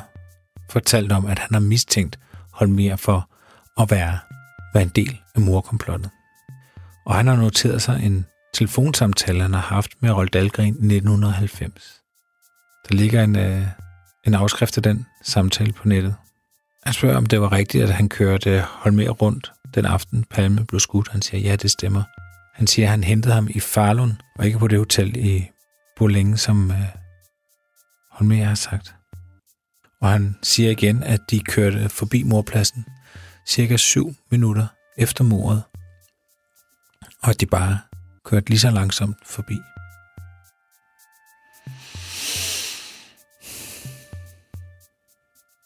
fortalt 0.71 1.11
om, 1.11 1.25
at 1.25 1.39
han 1.39 1.53
har 1.53 1.61
mistænkt 1.61 2.19
Holmer 2.51 2.95
for 2.95 3.29
at 3.81 3.91
være, 3.91 4.19
være 4.73 4.83
en 4.83 4.91
del 4.95 5.19
af 5.35 5.41
morkomplottet. 5.41 6.09
Og 7.09 7.15
han 7.15 7.27
har 7.27 7.35
noteret 7.35 7.81
sig 7.81 7.99
en 8.03 8.25
telefonsamtale, 8.53 9.41
han 9.41 9.53
har 9.53 9.61
haft 9.61 9.91
med 9.99 10.11
Rolf 10.11 10.29
Dahlgren 10.29 10.67
i 10.67 10.69
1990. 10.69 12.01
Der 12.89 12.95
ligger 12.95 13.23
en, 13.23 13.35
øh, 13.35 13.67
en 14.27 14.33
afskrift 14.33 14.77
af 14.77 14.83
den 14.83 15.05
samtale 15.23 15.73
på 15.73 15.87
nettet. 15.87 16.15
Han 16.83 16.93
spørger, 16.93 17.17
om 17.17 17.25
det 17.25 17.41
var 17.41 17.51
rigtigt, 17.51 17.83
at 17.83 17.89
han 17.89 18.09
kørte 18.09 18.61
Holmer 18.61 19.09
rundt 19.09 19.51
den 19.75 19.85
aften, 19.85 20.23
Palme 20.23 20.65
blev 20.65 20.79
skudt. 20.79 21.07
Han 21.07 21.21
siger, 21.21 21.41
ja, 21.41 21.55
det 21.55 21.71
stemmer. 21.71 22.03
Han 22.55 22.67
siger, 22.67 22.85
at 22.85 22.91
han 22.91 23.03
hentede 23.03 23.33
ham 23.33 23.47
i 23.49 23.59
Falun, 23.59 24.21
og 24.35 24.45
ikke 24.45 24.59
på 24.59 24.67
det 24.67 24.77
hotel 24.77 25.17
i 25.17 25.49
Bolænge, 25.97 26.37
som 26.37 26.71
øh, 26.71 26.77
Holmer 28.11 28.43
har 28.43 28.55
sagt. 28.55 28.95
Og 30.01 30.09
han 30.09 30.35
siger 30.43 30.71
igen, 30.71 31.03
at 31.03 31.19
de 31.31 31.39
kørte 31.39 31.89
forbi 31.89 32.23
morpladsen 32.23 32.85
cirka 33.47 33.77
7 33.77 34.15
minutter 34.31 34.67
efter 34.97 35.23
mordet, 35.23 35.63
og 37.23 37.29
at 37.29 37.41
de 37.41 37.45
bare 37.45 37.79
kørte 38.25 38.49
lige 38.49 38.59
så 38.59 38.69
langsomt 38.69 39.17
forbi. 39.25 39.57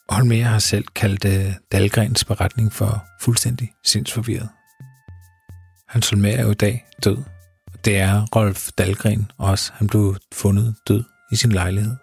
Holmer 0.10 0.44
har 0.44 0.60
selv 0.60 0.86
kaldt 0.96 1.26
uh, 1.26 1.54
Dahlgrens 1.72 2.26
beretning 2.26 2.74
for 2.74 3.06
fuldstændig 3.22 3.74
sindsforvirret. 3.84 4.50
Hans 5.88 6.10
Holmer 6.10 6.30
er 6.30 6.44
jo 6.44 6.52
i 6.52 6.54
dag 6.54 6.86
død, 7.04 7.18
og 7.74 7.86
det 7.86 7.98
er 7.98 8.26
Rolf 8.36 8.70
Dahlgren 8.78 9.32
også. 9.38 9.72
Han 9.76 9.88
blev 9.88 10.18
fundet 10.34 10.76
død 10.88 11.04
i 11.32 11.36
sin 11.36 11.52
lejlighed. 11.52 11.96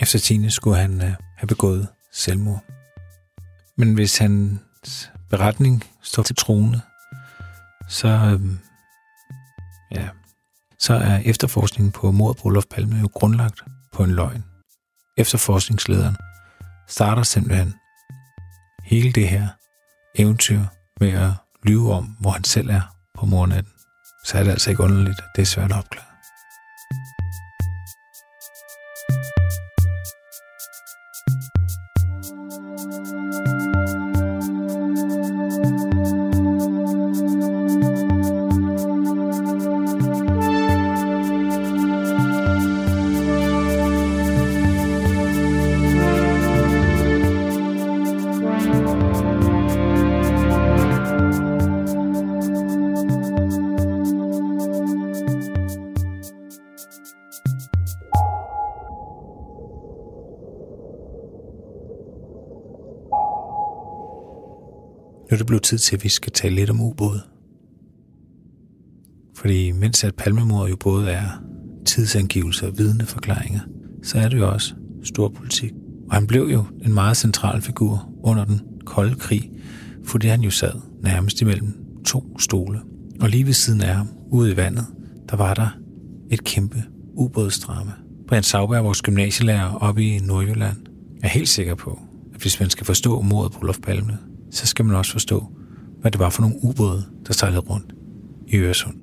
Efter 0.00 0.18
tine 0.18 0.50
skulle 0.50 0.76
han 0.76 0.94
uh, 0.94 1.08
have 1.36 1.48
begået 1.48 1.88
selvmord. 2.12 2.64
Men 3.76 3.94
hvis 3.94 4.18
hans 4.18 5.10
beretning 5.30 5.84
står 6.02 6.22
til 6.22 6.36
troende, 6.36 6.80
så, 7.94 8.08
øhm, 8.08 8.58
ja, 9.90 10.08
så 10.78 10.94
er 10.94 11.18
efterforskningen 11.24 11.92
på 11.92 12.10
mordet 12.10 12.42
på 12.42 12.48
Olof 12.48 12.64
Palme 12.70 12.96
jo 13.00 13.08
grundlagt 13.14 13.62
på 13.92 14.04
en 14.04 14.14
løgn. 14.14 14.44
Efterforskningslederen 15.16 16.16
starter 16.88 17.22
simpelthen 17.22 17.74
hele 18.84 19.12
det 19.12 19.28
her 19.28 19.48
eventyr 20.14 20.62
med 21.00 21.12
at 21.12 21.30
lyve 21.62 21.92
om, 21.92 22.04
hvor 22.04 22.30
han 22.30 22.44
selv 22.44 22.70
er 22.70 22.96
på 23.18 23.26
mornatten. 23.26 23.72
Så 24.24 24.38
er 24.38 24.42
det 24.42 24.50
altså 24.50 24.70
ikke 24.70 24.82
underligt, 24.82 25.18
at 25.18 25.30
det 25.36 25.42
er 25.42 25.46
svært 25.46 25.72
at 25.72 25.78
opklare. 25.78 26.13
Tid 65.64 65.78
til, 65.78 65.96
at 65.96 66.04
vi 66.04 66.08
skal 66.08 66.32
tale 66.32 66.54
lidt 66.54 66.70
om 66.70 66.80
ubåde. 66.80 67.22
Fordi 69.36 69.72
mens 69.72 70.04
at 70.04 70.14
palmemordet 70.14 70.70
jo 70.70 70.76
både 70.76 71.10
er 71.10 71.28
tidsangivelser 71.86 72.66
og 72.66 72.78
vidneforklaringer, 72.78 73.60
så 74.02 74.18
er 74.18 74.28
det 74.28 74.38
jo 74.38 74.52
også 74.52 74.74
stor 75.04 75.28
politik. 75.28 75.72
Og 76.08 76.14
han 76.14 76.26
blev 76.26 76.48
jo 76.52 76.64
en 76.84 76.94
meget 76.94 77.16
central 77.16 77.62
figur 77.62 78.12
under 78.22 78.44
den 78.44 78.60
kolde 78.86 79.14
krig, 79.14 79.50
fordi 80.04 80.26
han 80.26 80.40
jo 80.40 80.50
sad 80.50 80.72
nærmest 81.02 81.40
imellem 81.40 81.72
to 82.06 82.38
stole. 82.38 82.80
Og 83.20 83.28
lige 83.28 83.46
ved 83.46 83.52
siden 83.52 83.80
af 83.80 83.94
ham, 83.94 84.08
ude 84.32 84.52
i 84.52 84.56
vandet, 84.56 84.86
der 85.30 85.36
var 85.36 85.54
der 85.54 85.68
et 86.30 86.44
kæmpe 86.44 86.82
ubådsdrama. 87.14 87.92
Brian 88.28 88.42
Sauberg, 88.42 88.84
vores 88.84 89.02
gymnasielærer 89.02 89.72
oppe 89.72 90.04
i 90.04 90.18
Nordjylland, 90.18 90.76
er 91.22 91.28
helt 91.28 91.48
sikker 91.48 91.74
på, 91.74 91.98
at 92.34 92.40
hvis 92.40 92.60
man 92.60 92.70
skal 92.70 92.86
forstå 92.86 93.20
mordet 93.20 93.52
på 93.52 93.58
Olof 93.62 93.78
Palme, 93.78 94.18
så 94.54 94.66
skal 94.66 94.84
man 94.84 94.96
også 94.96 95.12
forstå, 95.12 95.44
hvad 96.00 96.10
det 96.10 96.20
var 96.20 96.30
for 96.30 96.42
nogle 96.42 96.56
ubåde, 96.62 97.02
der 97.26 97.32
sejlede 97.32 97.60
rundt 97.60 97.92
i 98.46 98.56
Øresund. 98.56 99.00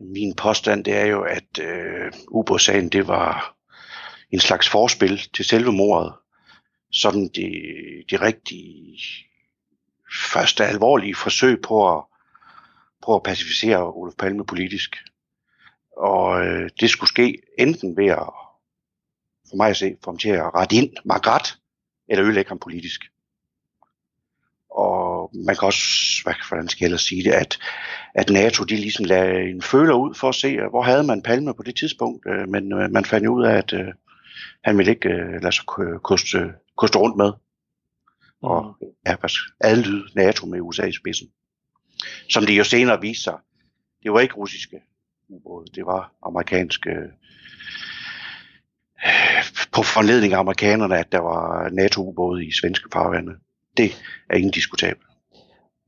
Min 0.00 0.34
påstand 0.34 0.84
det 0.84 0.96
er 0.96 1.06
jo, 1.06 1.22
at 1.22 1.58
øh, 1.60 2.12
ubådssagen 2.28 2.88
det 2.88 3.06
var 3.06 3.56
en 4.30 4.40
slags 4.40 4.68
forspil 4.68 5.18
til 5.34 5.44
selve 5.44 5.72
mordet. 5.72 6.12
Sådan 6.92 7.28
det, 7.34 7.52
det 8.10 8.20
rigtige 8.20 8.98
første 10.30 10.64
alvorlige 10.64 11.14
forsøg 11.14 11.62
på 11.62 11.96
at, 11.96 12.04
på 13.02 13.16
at 13.16 13.22
pacificere 13.22 13.92
Olof 13.94 14.14
Palme 14.18 14.46
politisk. 14.46 14.96
Og 15.96 16.46
øh, 16.46 16.70
det 16.80 16.90
skulle 16.90 17.08
ske 17.08 17.42
enten 17.58 17.96
ved 17.96 18.06
at, 18.06 18.30
for 19.48 19.56
mig 19.56 19.70
at 19.70 19.76
se, 19.76 19.96
få 20.04 20.10
ham 20.10 20.18
til 20.18 20.28
at 20.28 20.54
rette 20.54 20.76
ind, 20.76 20.90
magret, 21.04 21.58
eller 22.08 22.24
ødelægge 22.24 22.48
ham 22.48 22.58
politisk. 22.58 23.00
Og 24.70 25.30
man 25.34 25.56
kan 25.56 25.66
også, 25.66 25.84
hvad, 26.24 26.34
hvordan 26.48 26.68
skal 26.68 26.90
jeg 26.90 27.00
sige 27.00 27.24
det, 27.24 27.32
at, 27.32 27.58
at 28.14 28.30
NATO 28.30 28.64
de 28.64 28.76
ligesom 28.76 29.04
lagde 29.04 29.50
en 29.50 29.62
føler 29.62 29.94
ud 29.94 30.14
for 30.14 30.28
at 30.28 30.34
se, 30.34 30.58
hvor 30.70 30.82
havde 30.82 31.02
man 31.02 31.22
Palme 31.22 31.54
på 31.54 31.62
det 31.62 31.76
tidspunkt. 31.76 32.26
Øh, 32.28 32.48
men 32.48 32.72
øh, 32.72 32.90
man 32.90 33.04
fandt 33.04 33.26
ud 33.26 33.44
af, 33.44 33.56
at 33.56 33.72
øh, 33.72 33.88
han 34.64 34.78
ville 34.78 34.92
ikke 34.92 35.08
lade 35.42 35.52
sig 35.52 35.64
koste, 36.02 36.52
koste 36.76 36.98
rundt 36.98 37.16
med. 37.16 37.32
Og 38.42 38.76
ja, 39.06 39.14
adlyde 39.60 40.04
NATO 40.14 40.46
med 40.46 40.60
USA 40.60 40.84
i 40.86 40.92
spidsen. 40.92 41.28
Som 42.28 42.46
det 42.46 42.58
jo 42.58 42.64
senere 42.64 43.00
viste 43.00 43.22
sig, 43.22 43.36
det 44.02 44.12
var 44.12 44.20
ikke 44.20 44.34
russiske 44.34 44.80
ubåde, 45.28 45.70
det 45.74 45.86
var 45.86 46.12
amerikanske 46.22 46.90
på 49.72 49.82
forledning 49.82 50.32
af 50.32 50.38
amerikanerne, 50.38 50.98
at 50.98 51.12
der 51.12 51.18
var 51.18 51.68
NATO-ubåde 51.68 52.46
i 52.46 52.52
svenske 52.52 52.88
farvande. 52.92 53.32
Det 53.78 54.02
er 54.30 54.36
indiskutabelt. 54.36 55.08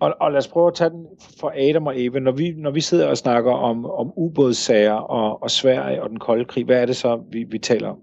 Og, 0.01 0.17
og 0.21 0.33
lad 0.33 0.39
os 0.39 0.49
prøve 0.49 0.69
at 0.69 0.75
tage 0.75 0.91
den 0.91 1.07
for 1.41 1.53
Adam 1.57 1.87
og 1.87 2.01
Eva. 2.01 2.19
Når 2.19 2.33
vi, 2.33 2.53
når 2.57 2.71
vi 2.71 2.81
sidder 2.81 3.07
og 3.07 3.19
snakker 3.19 3.53
om, 3.53 3.87
om 3.87 4.13
ubådssager 4.17 4.93
og, 4.93 5.43
og 5.43 5.51
Sverige 5.51 6.03
og 6.03 6.11
den 6.11 6.19
kolde 6.19 6.45
krig, 6.45 6.65
hvad 6.65 6.83
er 6.83 6.87
det 6.87 6.97
så, 6.97 7.25
vi, 7.33 7.45
vi 7.45 7.59
taler 7.59 7.89
om? 7.89 8.03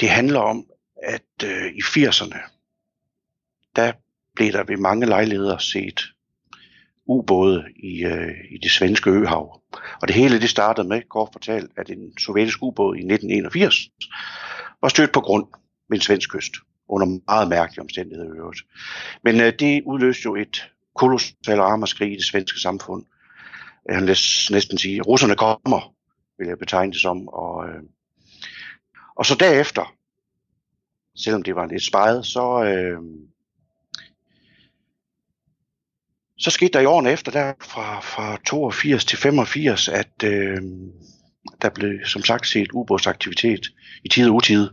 Det 0.00 0.08
handler 0.08 0.40
om, 0.40 0.66
at 1.02 1.44
øh, 1.44 1.72
i 1.72 1.80
80'erne, 1.80 2.38
der 3.76 3.92
blev 4.34 4.52
der 4.52 4.64
ved 4.64 4.76
mange 4.76 5.06
lejligheder 5.06 5.58
set 5.58 6.00
ubåde 7.06 7.64
i, 7.76 8.04
øh, 8.04 8.34
i 8.50 8.58
det 8.58 8.70
svenske 8.70 9.10
øhav. 9.10 9.60
Og 10.02 10.08
det 10.08 10.16
hele 10.16 10.40
det 10.40 10.50
startede 10.50 10.88
med, 10.88 11.02
kort 11.02 11.28
fortalt, 11.32 11.70
at 11.76 11.90
en 11.90 12.18
sovjetisk 12.18 12.62
ubåd 12.62 12.96
i 12.96 12.98
1981 12.98 13.90
var 14.82 14.88
stødt 14.88 15.12
på 15.12 15.20
grund 15.20 15.46
ved 15.92 15.98
en 15.98 16.02
svensk 16.02 16.30
kyst, 16.30 16.52
under 16.88 17.06
meget 17.26 17.48
mærkelige 17.48 17.80
omstændigheder 17.80 18.34
i 18.34 18.38
øvrigt. 18.38 18.60
Men 19.24 19.40
øh, 19.40 19.52
det 19.58 19.82
udløste 19.86 20.22
jo 20.24 20.36
et 20.36 20.70
kolossalt 20.94 21.60
armerskrig 21.60 22.12
i 22.12 22.16
det 22.16 22.24
svenske 22.24 22.60
samfund. 22.60 23.04
Jeg 23.88 23.94
kan 23.94 24.06
næsten 24.50 24.78
sige, 24.78 24.96
at 24.96 25.06
russerne 25.06 25.36
kommer, 25.36 25.94
vil 26.38 26.48
jeg 26.48 26.58
betegne 26.58 26.92
det 26.92 27.00
som. 27.00 27.28
Og, 27.28 27.68
øh, 27.68 27.82
og 29.16 29.26
så 29.26 29.34
derefter, 29.34 29.94
selvom 31.16 31.42
det 31.42 31.56
var 31.56 31.66
lidt 31.66 31.86
spejet, 31.86 32.26
så, 32.26 32.64
øh, 32.64 32.98
så 36.38 36.50
skete 36.50 36.72
der 36.72 36.80
i 36.80 36.86
årene 36.86 37.12
efter, 37.12 37.32
der 37.32 37.52
fra, 37.60 38.00
fra 38.00 38.36
82 38.46 39.04
til 39.04 39.18
85, 39.18 39.88
at 39.88 40.24
øh, 40.24 40.62
der 41.62 41.68
blev 41.68 42.04
som 42.04 42.22
sagt 42.22 42.48
set 42.48 42.72
ubådsaktivitet 42.72 43.66
i 44.04 44.08
tid 44.08 44.28
og 44.28 44.34
utid. 44.34 44.68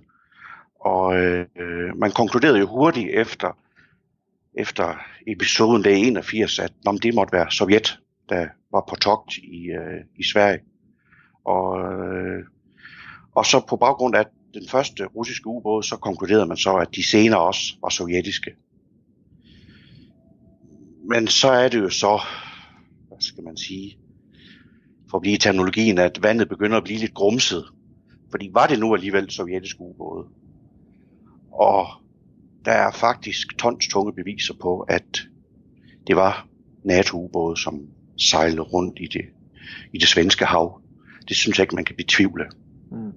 Og 0.89 1.17
øh, 1.17 1.97
man 1.97 2.11
konkluderede 2.11 2.59
jo 2.59 2.67
hurtigt 2.67 3.09
efter, 3.13 3.57
efter 4.53 4.95
episoden 5.27 5.83
dag 5.83 5.97
81, 5.97 6.59
at 6.59 6.73
om 6.85 6.97
det 6.97 7.15
måtte 7.15 7.33
være 7.33 7.51
Sovjet, 7.51 7.99
der 8.29 8.47
var 8.71 8.83
på 8.89 8.95
togt 8.95 9.37
i, 9.37 9.67
øh, 9.67 10.01
i 10.15 10.23
Sverige. 10.23 10.59
Og, 11.45 11.79
øh, 11.79 12.43
og 13.35 13.45
så 13.45 13.65
på 13.69 13.75
baggrund 13.75 14.15
af 14.15 14.25
den 14.53 14.67
første 14.69 15.05
russiske 15.05 15.47
ubåd, 15.47 15.83
så 15.83 15.95
konkluderede 15.95 16.45
man 16.45 16.57
så, 16.57 16.75
at 16.75 16.95
de 16.95 17.03
senere 17.03 17.39
også 17.39 17.61
var 17.81 17.89
sovjetiske. 17.89 18.51
Men 21.09 21.27
så 21.27 21.49
er 21.49 21.69
det 21.69 21.79
jo 21.79 21.89
så, 21.89 22.21
hvad 23.07 23.17
skal 23.19 23.43
man 23.43 23.57
sige, 23.57 23.97
for 25.09 25.17
at 25.17 25.21
blive 25.21 25.37
terminologien, 25.37 25.97
at 25.97 26.23
vandet 26.23 26.49
begynder 26.49 26.77
at 26.77 26.83
blive 26.83 26.99
lidt 26.99 27.13
grumset. 27.13 27.65
Fordi 28.31 28.49
var 28.53 28.67
det 28.67 28.79
nu 28.79 28.93
alligevel 28.93 29.31
sovjetiske 29.31 29.81
ubåde? 29.81 30.38
Og 31.59 31.87
der 32.65 32.71
er 32.71 32.91
faktisk 32.91 33.57
tons 33.57 33.87
tunge 33.87 34.13
beviser 34.13 34.53
på, 34.61 34.79
at 34.79 35.21
det 36.07 36.15
var 36.15 36.47
NATO-ubåde, 36.83 37.61
som 37.61 37.81
sejlede 38.17 38.61
rundt 38.61 38.99
i 38.99 39.07
det, 39.13 39.25
i 39.93 39.97
det 39.97 40.07
svenske 40.07 40.45
hav. 40.45 40.81
Det 41.27 41.35
synes 41.35 41.57
jeg 41.57 41.63
ikke, 41.63 41.75
man 41.75 41.85
kan 41.85 41.95
betvivle. 41.95 42.45
Mm. 42.91 43.11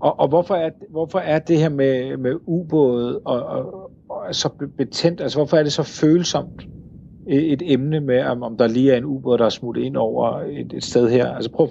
Og, 0.00 0.20
og 0.20 0.28
hvorfor, 0.28 0.54
er, 0.54 0.70
hvorfor 0.90 1.18
er 1.18 1.38
det 1.38 1.58
her 1.58 1.68
med, 1.68 2.16
med 2.16 2.36
ubåde 2.46 3.18
og, 3.18 3.42
og, 3.42 3.90
og 4.08 4.34
så 4.34 4.48
betændt? 4.76 5.20
Altså 5.20 5.38
hvorfor 5.38 5.56
er 5.56 5.62
det 5.62 5.72
så 5.72 5.82
følsomt 5.82 6.66
e, 7.28 7.36
et 7.36 7.62
emne 7.72 8.00
med, 8.00 8.24
om, 8.24 8.42
om 8.42 8.56
der 8.56 8.66
lige 8.66 8.92
er 8.92 8.96
en 8.96 9.04
ubåd, 9.04 9.38
der 9.38 9.44
er 9.44 9.50
smuttet 9.50 9.82
ind 9.82 9.96
over 9.96 10.40
et, 10.40 10.72
et 10.72 10.84
sted 10.84 11.10
her? 11.10 11.34
Altså 11.34 11.50
prøv 11.50 11.68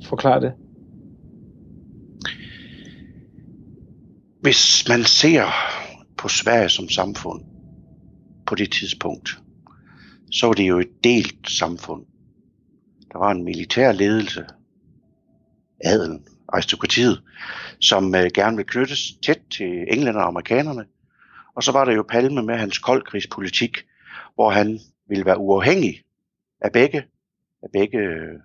at 0.00 0.06
forklare 0.06 0.40
det. 0.40 0.52
Hvis 4.44 4.88
man 4.88 5.04
ser 5.04 5.46
på 6.16 6.28
Sverige 6.28 6.68
som 6.68 6.88
samfund 6.88 7.44
på 8.46 8.54
det 8.54 8.72
tidspunkt, 8.72 9.38
så 10.32 10.46
var 10.46 10.54
det 10.54 10.68
jo 10.68 10.78
et 10.78 11.04
delt 11.04 11.50
samfund. 11.50 12.06
Der 13.12 13.18
var 13.18 13.30
en 13.30 13.44
militær 13.44 13.92
ledelse, 13.92 14.46
adelen, 15.84 16.26
aristokratiet, 16.48 17.22
som 17.80 18.14
øh, 18.14 18.30
gerne 18.34 18.56
ville 18.56 18.68
knyttes 18.68 19.12
tæt 19.26 19.40
til 19.50 19.84
englænder 19.88 20.20
og 20.20 20.26
amerikanerne. 20.26 20.84
Og 21.54 21.62
så 21.62 21.72
var 21.72 21.84
der 21.84 21.92
jo 21.92 22.02
Palme 22.02 22.42
med 22.42 22.56
hans 22.56 22.78
koldkrigspolitik, 22.78 23.76
hvor 24.34 24.50
han 24.50 24.80
ville 25.08 25.24
være 25.24 25.38
uafhængig 25.38 26.02
af 26.60 26.72
begge, 26.72 27.04
af 27.62 27.68
begge 27.72 27.98
øh, 27.98 28.38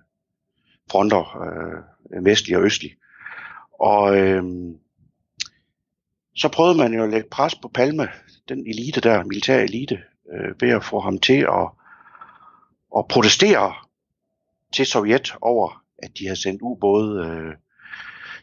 fronter, 0.90 1.42
øh, 1.42 2.24
vestlig 2.24 2.56
og 2.56 2.64
østlig. 2.64 2.96
Og 3.80 4.18
øh, 4.18 4.44
så 6.36 6.48
prøvede 6.48 6.78
man 6.78 6.94
jo 6.94 7.04
at 7.04 7.10
lægge 7.10 7.28
pres 7.30 7.54
på 7.54 7.68
Palme, 7.68 8.08
den 8.48 8.66
elite 8.66 9.00
der, 9.00 9.24
militær 9.24 9.60
elite, 9.60 10.02
øh, 10.32 10.60
ved 10.60 10.68
at 10.68 10.84
få 10.84 11.00
ham 11.00 11.18
til 11.18 11.40
at, 11.40 11.68
at 12.96 13.08
protestere 13.08 13.74
til 14.74 14.86
Sovjet 14.86 15.34
over, 15.40 15.84
at 15.98 16.10
de 16.18 16.26
havde 16.26 16.40
sendt 16.40 16.62
ubåde. 16.62 17.26
Øh. 17.26 17.54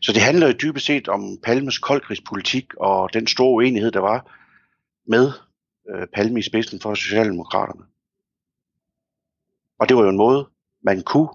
Så 0.02 0.14
det 0.14 0.22
handler 0.22 0.48
jo 0.48 0.54
dybest 0.54 0.86
set 0.86 1.08
om 1.08 1.38
Palmes 1.44 1.78
koldkrigspolitik 1.80 2.76
og 2.76 3.14
den 3.14 3.28
store 3.28 3.54
uenighed, 3.54 3.92
der 3.92 4.00
var 4.00 4.34
med 5.08 5.32
øh, 5.90 6.08
Palme 6.14 6.40
i 6.40 6.44
spidsen 6.44 6.82
for 6.82 6.94
Socialdemokraterne. 6.94 7.84
Og 9.80 9.90
det 9.90 9.98
var 9.98 10.04
jo 10.04 10.10
en 10.10 10.18
måde, 10.18 10.50
man 10.84 11.02
kunne 11.02 11.30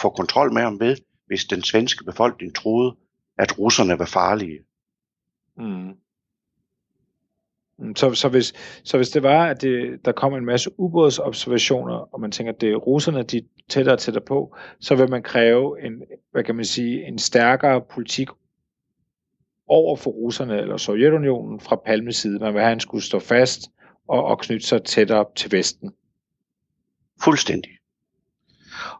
få 0.00 0.10
kontrol 0.10 0.52
med 0.52 0.62
ham 0.62 0.80
ved, 0.80 0.96
hvis 1.26 1.44
den 1.44 1.62
svenske 1.62 2.04
befolkning 2.04 2.54
troede, 2.54 2.96
at 3.38 3.58
russerne 3.58 3.98
var 3.98 4.04
farlige. 4.04 4.58
Mm. 5.58 5.94
mm. 7.78 7.96
Så, 7.96 8.14
så, 8.14 8.28
hvis, 8.28 8.52
så 8.84 8.96
hvis 8.96 9.10
det 9.10 9.22
var, 9.22 9.46
at 9.46 9.62
det, 9.62 10.04
der 10.04 10.12
kom 10.12 10.34
en 10.34 10.44
masse 10.44 10.70
ubådsobservationer, 10.80 11.94
og 11.94 12.20
man 12.20 12.30
tænker, 12.32 12.52
at 12.52 12.60
det 12.60 12.72
er 12.72 12.76
russerne, 12.76 13.22
de 13.22 13.42
tættere 13.68 13.94
og 13.94 13.98
tættere 13.98 14.24
på, 14.24 14.56
så 14.80 14.94
vil 14.94 15.10
man 15.10 15.22
kræve 15.22 15.86
en, 15.86 16.02
hvad 16.30 16.44
kan 16.44 16.54
man 16.54 16.64
sige, 16.64 17.06
en 17.06 17.18
stærkere 17.18 17.80
politik 17.80 18.28
over 19.68 19.96
for 19.96 20.10
russerne 20.10 20.58
eller 20.58 20.76
Sovjetunionen 20.76 21.60
fra 21.60 21.76
Palmes 21.76 22.16
side. 22.16 22.38
Man 22.38 22.54
vil 22.54 22.60
have, 22.60 22.66
at 22.66 22.70
han 22.70 22.80
skulle 22.80 23.04
stå 23.04 23.18
fast 23.18 23.60
og, 24.08 24.24
og 24.24 24.38
knytte 24.38 24.66
sig 24.66 24.84
tættere 24.84 25.24
til 25.36 25.52
Vesten. 25.52 25.92
Fuldstændig. 27.24 27.77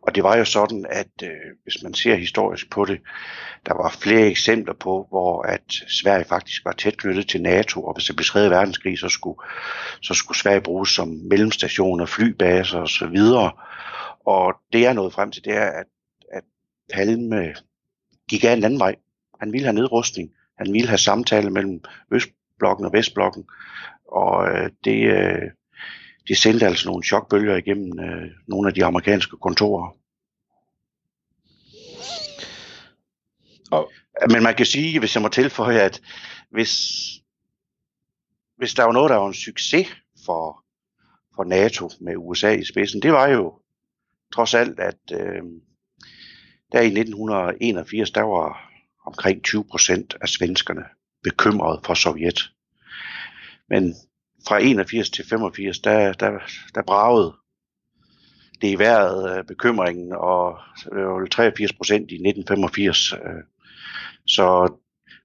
Og 0.08 0.14
det 0.14 0.22
var 0.22 0.36
jo 0.36 0.44
sådan, 0.44 0.86
at 0.90 1.22
øh, 1.22 1.28
hvis 1.62 1.82
man 1.82 1.94
ser 1.94 2.14
historisk 2.14 2.70
på 2.70 2.84
det, 2.84 3.00
der 3.66 3.74
var 3.74 3.96
flere 4.00 4.26
eksempler 4.26 4.74
på, 4.74 5.06
hvor 5.08 5.42
at 5.42 5.62
Sverige 5.88 6.24
faktisk 6.24 6.64
var 6.64 6.72
tæt 6.72 6.96
knyttet 6.96 7.28
til 7.28 7.42
NATO, 7.42 7.84
og 7.84 7.94
hvis 7.94 8.04
det 8.04 8.16
blev 8.16 8.24
3. 8.24 8.50
verdenskrig, 8.50 8.98
så 8.98 9.08
skulle, 9.08 9.38
så 10.02 10.14
skulle 10.14 10.38
Sverige 10.38 10.60
bruges 10.60 10.90
som 10.90 11.08
mellemstationer, 11.08 12.06
flybaser 12.06 12.78
osv. 12.78 13.18
Og 14.26 14.54
det 14.72 14.86
er 14.86 14.92
nåede 14.92 15.10
frem 15.10 15.30
til, 15.30 15.44
det 15.44 15.56
er, 15.56 15.66
at, 15.66 15.86
at 16.32 16.42
Palme 16.94 17.54
gik 18.30 18.44
af 18.44 18.52
en 18.52 18.64
anden 18.64 18.80
vej. 18.80 18.94
Han 19.40 19.52
ville 19.52 19.66
have 19.66 19.74
nedrustning. 19.74 20.30
Han 20.58 20.72
ville 20.72 20.88
have 20.88 20.98
samtale 20.98 21.50
mellem 21.50 21.80
Østblokken 22.12 22.86
og 22.86 22.92
Vestblokken. 22.92 23.44
Og 24.06 24.48
øh, 24.48 24.70
det, 24.84 25.02
øh, 25.02 25.50
det 26.28 26.38
sendte 26.38 26.66
altså 26.66 26.88
nogle 26.88 27.04
chokbølger 27.04 27.56
igennem 27.56 27.98
øh, 28.00 28.30
nogle 28.48 28.68
af 28.68 28.74
de 28.74 28.84
amerikanske 28.84 29.36
kontorer. 29.36 29.97
Og- 33.70 33.90
Men 34.30 34.42
man 34.42 34.54
kan 34.54 34.66
sige, 34.66 34.98
hvis 34.98 35.14
jeg 35.14 35.22
må 35.22 35.28
tilføje, 35.28 35.80
at 35.80 36.00
hvis, 36.50 36.90
hvis 38.56 38.74
der 38.74 38.84
var 38.84 38.92
noget, 38.92 39.10
der 39.10 39.16
var 39.16 39.26
en 39.28 39.34
succes 39.34 39.86
for, 40.26 40.64
for 41.34 41.44
NATO 41.44 41.90
med 42.00 42.14
USA 42.16 42.50
i 42.54 42.64
spidsen, 42.64 43.02
det 43.02 43.12
var 43.12 43.28
jo 43.28 43.60
trods 44.34 44.54
alt, 44.54 44.80
at 44.80 44.98
øh, 45.12 45.42
der 46.72 46.80
i 46.80 46.86
1981, 46.86 48.10
der 48.10 48.22
var 48.22 48.70
omkring 49.06 49.44
20 49.44 49.64
procent 49.64 50.16
af 50.20 50.28
svenskerne 50.28 50.84
bekymrede 51.22 51.80
for 51.84 51.94
Sovjet. 51.94 52.50
Men 53.68 53.94
fra 54.48 54.58
81 54.62 55.10
til 55.10 55.24
85, 55.28 55.78
der, 55.78 56.12
der, 56.12 56.30
der 56.74 56.82
bragede 56.82 57.34
det 58.62 58.68
i 58.70 58.78
vejret 58.78 59.38
øh, 59.38 59.44
bekymringen, 59.44 60.12
og 60.12 60.58
det 60.84 61.04
var 61.06 61.26
83 61.30 61.72
procent 61.72 62.10
i 62.10 62.14
1985. 62.14 63.12
Øh, 63.12 63.18
så, 64.28 64.76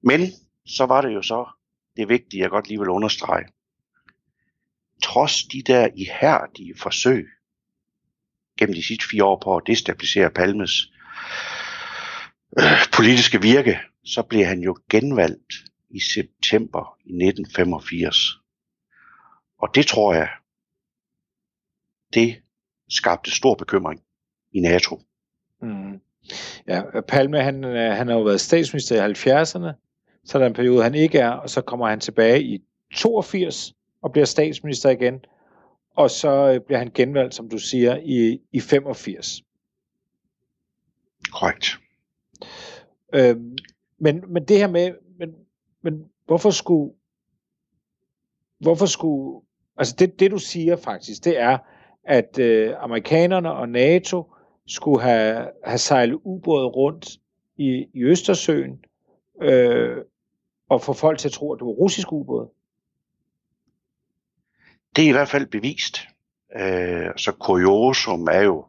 men 0.04 0.22
så 0.66 0.86
var 0.86 1.02
det 1.02 1.14
jo 1.14 1.22
så 1.22 1.46
det 1.98 2.10
vigtige, 2.10 2.42
jeg 2.42 2.50
godt 2.50 2.68
lige 2.68 2.80
vil 2.80 2.90
understrege. 2.90 3.46
Trods 5.04 5.44
de 5.44 5.62
der 5.62 5.88
ihærdige 5.96 6.76
forsøg 6.78 7.28
gennem 8.58 8.76
de 8.76 8.84
sidste 8.84 9.06
fire 9.12 9.24
år 9.24 9.40
på 9.44 9.58
at 9.58 9.64
destabilisere 9.68 10.32
Palmes 10.32 10.92
øh, 12.60 12.92
politiske 12.98 13.42
virke, 13.42 13.80
så 14.06 14.24
blev 14.24 14.46
han 14.46 14.60
jo 14.60 14.78
genvalgt 14.90 15.54
i 15.90 16.00
september 16.00 16.98
i 17.06 17.12
1985. 17.12 18.18
Og 19.58 19.76
det 19.76 19.88
tror 19.88 20.14
jeg, 20.14 20.30
det 22.14 22.42
skabte 22.90 23.32
stor 23.32 23.56
bekymring 23.56 24.04
i 24.52 24.60
NATO. 24.60 25.02
Mm. 25.62 26.02
Ja, 26.68 27.02
Palme, 27.08 27.42
han, 27.42 27.64
øh, 27.64 27.92
han 27.92 28.08
har 28.08 28.16
jo 28.16 28.22
været 28.22 28.42
statsminister 28.42 28.96
i 28.96 29.12
70'erne, 29.12 29.74
så 30.26 30.38
er 30.38 30.40
der 30.40 30.48
en 30.48 30.54
periode, 30.54 30.84
han 30.84 30.96
ikke 30.96 31.20
er, 31.20 31.30
og 31.30 31.50
så 31.50 31.62
kommer 31.62 31.88
han 31.88 32.00
tilbage 32.00 32.44
i 32.44 32.64
82 32.96 33.74
og 34.02 34.12
bliver 34.12 34.26
statsminister 34.26 34.90
igen, 34.90 35.26
og 35.96 36.12
så 36.12 36.30
øh, 36.30 36.60
bliver 36.60 36.80
han 36.80 36.92
genvalgt, 36.94 37.36
som 37.36 37.50
du 37.50 37.58
siger, 37.58 37.98
i, 38.04 38.42
i 38.52 38.60
85. 38.60 39.42
Korrekt. 41.32 41.66
Øhm, 43.14 43.58
men, 44.00 44.24
men 44.28 44.46
det 44.46 44.58
her 44.58 44.68
med, 44.68 44.92
men, 45.20 45.36
men 45.82 46.06
hvorfor 46.26 46.50
skulle, 46.50 46.94
hvorfor 48.60 48.86
skulle, 48.86 49.42
altså 49.78 49.96
det, 50.00 50.20
det 50.20 50.32
du 50.32 50.38
siger 50.38 50.76
faktisk, 50.76 51.24
det 51.24 51.40
er, 51.40 51.58
at 52.04 52.40
øh, 52.40 52.74
amerikanerne 52.80 53.52
og 53.52 53.70
NATO 53.70 54.33
skulle 54.68 55.02
have, 55.02 55.48
have 55.64 55.78
sejlet 55.78 56.20
ubåde 56.24 56.66
rundt 56.66 57.10
i, 57.58 57.86
i 57.94 58.04
Østersøen, 58.04 58.86
øh, 59.42 59.98
og 60.70 60.82
få 60.82 60.94
folk 60.94 61.20
til 61.20 61.28
at 61.28 61.32
tro, 61.32 61.54
at 61.54 61.60
det 61.60 61.66
var 61.66 61.72
russisk 61.72 62.12
ubåd? 62.12 62.50
Det 64.96 65.06
er 65.06 65.10
i 65.10 65.12
hvert 65.12 65.30
fald 65.30 65.46
bevist. 65.46 66.08
Øh, 66.56 67.10
så 67.18 67.32
kuriosum 67.32 68.28
er 68.32 68.42
jo, 68.42 68.66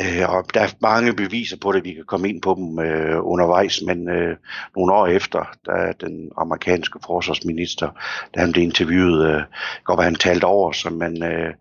øh, 0.00 0.28
og 0.28 0.54
der 0.54 0.60
er 0.60 0.68
mange 0.80 1.16
beviser 1.16 1.56
på 1.56 1.72
det, 1.72 1.84
vi 1.84 1.94
kan 1.94 2.04
komme 2.04 2.28
ind 2.28 2.42
på 2.42 2.54
dem 2.54 2.78
øh, 2.78 3.26
undervejs, 3.26 3.82
men 3.82 4.08
øh, 4.08 4.36
nogle 4.76 4.92
år 4.92 5.06
efter, 5.06 5.44
da 5.66 5.92
den 6.06 6.30
amerikanske 6.36 6.98
forsvarsminister, 7.06 7.90
da 8.34 8.40
han 8.40 8.52
blev 8.52 8.64
interviewet, 8.64 9.34
øh, 9.34 9.42
går 9.84 9.94
hvad 9.94 10.04
han 10.04 10.14
talte 10.14 10.44
over, 10.44 10.72
så 10.72 10.90
man, 10.90 11.22
øh, 11.22 11.54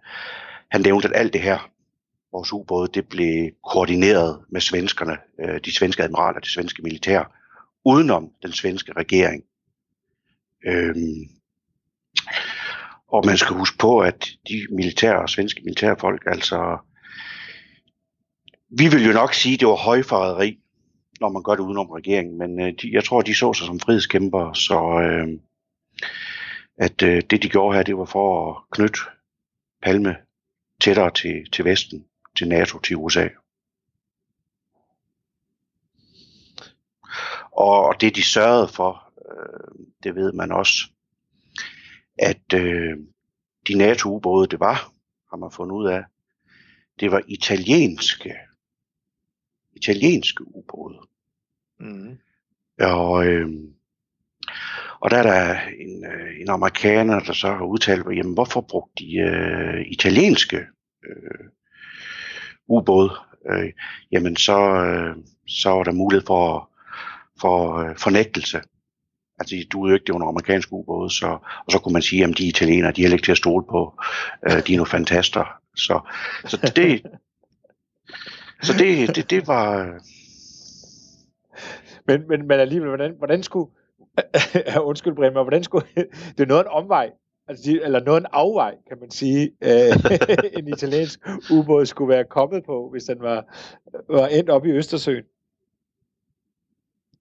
han 0.70 0.82
nævnte, 0.82 1.08
at 1.08 1.16
alt 1.16 1.34
det 1.34 1.42
her, 1.42 1.70
vores 2.34 2.54
ubåde, 2.54 2.92
det 2.94 3.08
blev 3.08 3.52
koordineret 3.72 4.40
med 4.50 4.62
svenskerne, 4.62 5.18
øh, 5.40 5.60
de 5.66 5.76
svenske 5.76 6.04
admiraler, 6.04 6.40
det 6.40 6.50
svenske 6.50 6.82
militær, 6.82 7.40
udenom 7.86 8.32
den 8.42 8.52
svenske 8.52 8.94
regering. 8.94 9.44
Øhm, 10.66 11.30
og 13.08 13.26
man 13.26 13.38
skal 13.38 13.56
huske 13.56 13.78
på, 13.78 14.00
at 14.00 14.30
de 14.48 14.68
militære 14.72 15.28
svenske 15.28 15.62
militærfolk, 15.64 16.24
altså, 16.26 16.78
vi 18.70 18.88
vil 18.88 19.06
jo 19.06 19.14
nok 19.14 19.34
sige, 19.34 19.54
at 19.54 19.60
det 19.60 19.68
var 19.68 19.76
højforræderi, 19.76 20.60
når 21.20 21.30
man 21.30 21.44
gør 21.44 21.56
det 21.56 21.64
udenom 21.64 21.90
regeringen, 21.90 22.38
men 22.38 22.60
øh, 22.60 22.74
de, 22.82 22.90
jeg 22.94 23.04
tror, 23.04 23.22
de 23.22 23.36
så 23.36 23.54
sig 23.54 23.68
som 23.68 23.80
frihedskæmper, 23.80 24.54
så 24.54 24.80
øh, 25.02 25.28
at 26.78 27.04
øh, 27.04 27.22
det 27.30 27.44
de 27.44 27.50
gjorde 27.50 27.76
her, 27.76 27.84
det 27.84 27.98
var 27.98 28.06
for 28.06 28.52
at 28.52 28.64
knytte 28.72 29.00
Palme 29.84 30.16
tættere 30.82 31.12
til, 31.12 31.52
til 31.52 31.66
Vesten, 31.66 32.06
til 32.38 32.48
NATO, 32.48 32.80
til 32.80 32.96
USA. 32.96 33.28
Og 37.52 38.02
det 38.02 38.16
de 38.16 38.24
sørgede 38.24 38.68
for, 38.68 39.12
øh, 39.32 39.86
det 40.04 40.16
ved 40.16 40.32
man 40.32 40.52
også, 40.52 40.90
at 42.20 42.54
øh, 42.54 42.98
de 43.68 43.74
NATO-ubåde, 43.78 44.48
det 44.48 44.60
var, 44.60 44.92
har 45.30 45.38
man 45.38 45.52
fundet 45.52 45.76
ud 45.76 45.88
af, 45.88 46.04
det 47.00 47.12
var 47.12 47.22
italienske, 47.28 48.36
italienske 49.74 50.56
ubåde. 50.56 51.00
Mm. 51.80 52.18
Og, 52.80 53.26
øh, 53.28 53.50
og 55.00 55.12
der 55.12 55.18
er 55.18 55.24
der 55.24 55.62
en, 55.80 56.06
øh, 56.06 56.42
en 56.42 56.50
amerikaner, 56.50 57.20
der 57.20 57.34
så 57.34 57.48
har 57.48 57.66
udtalt, 57.66 58.06
jamen 58.18 58.34
hvorfor 58.34 58.62
brugte 58.62 59.06
de 59.06 59.18
øh, 59.18 59.86
italienske 59.88 60.58
øh, 61.04 61.50
ubåd, 62.68 63.10
Øh, 63.50 63.72
jamen 64.12 64.36
så, 64.38 64.60
øh, 64.60 65.16
så 65.48 65.70
var 65.70 65.84
der 65.84 65.92
mulighed 65.92 66.26
for, 66.26 66.70
for 67.42 67.78
øh, 67.78 67.96
fornægtelse. 67.98 68.62
Altså, 69.40 69.56
du 69.72 69.84
er 69.84 69.90
jo 69.90 69.94
ikke, 69.94 70.06
det 70.06 70.14
under 70.14 70.28
amerikansk 70.28 70.70
ubåde, 70.72 71.10
så, 71.10 71.28
og 71.66 71.72
så 71.72 71.80
kunne 71.80 71.94
man 71.94 72.02
sige, 72.02 72.24
at 72.24 72.38
de 72.38 72.48
italienere, 72.48 72.92
de 72.92 73.06
er 73.06 73.12
ikke 73.12 73.26
til 73.26 73.32
at 73.32 73.38
stole 73.38 73.66
på, 73.70 74.02
øh, 74.46 74.68
de 74.68 74.74
er 74.74 74.78
nogle 74.78 74.90
fantaster. 74.90 75.60
Så, 75.76 76.00
så 76.46 76.72
det, 76.76 77.02
så 78.62 78.74
det, 78.74 79.16
det, 79.16 79.30
det 79.30 79.48
var, 79.48 79.80
øh. 79.80 79.94
Men, 82.08 82.28
men, 82.28 82.48
men 82.48 82.60
alligevel, 82.60 82.90
hvordan, 82.90 83.16
hvordan 83.18 83.44
skulle, 83.44 83.72
undskyld 84.90 85.16
Bremer, 85.16 85.44
hvordan 85.44 85.64
skulle, 85.64 85.88
det 86.38 86.40
er 86.40 86.46
noget 86.46 86.64
af 86.64 86.66
en 86.66 86.84
omvej, 86.84 87.12
altså, 87.48 87.72
de- 87.72 87.84
eller 87.84 88.04
noget 88.04 88.22
en 88.22 88.28
afvej, 88.32 88.76
kan 88.88 88.98
man 89.00 89.12
sige, 89.12 89.52
øh, 89.62 89.96
en 90.60 90.68
italiensk 90.68 91.20
ubåd 91.52 91.86
skulle 91.86 92.10
være 92.10 92.26
kommet 92.30 92.64
på, 92.66 92.90
hvis 92.92 93.04
den 93.04 93.20
var, 93.20 93.46
var 94.10 94.28
endt 94.28 94.50
op 94.50 94.66
i 94.66 94.72
Østersøen. 94.72 95.24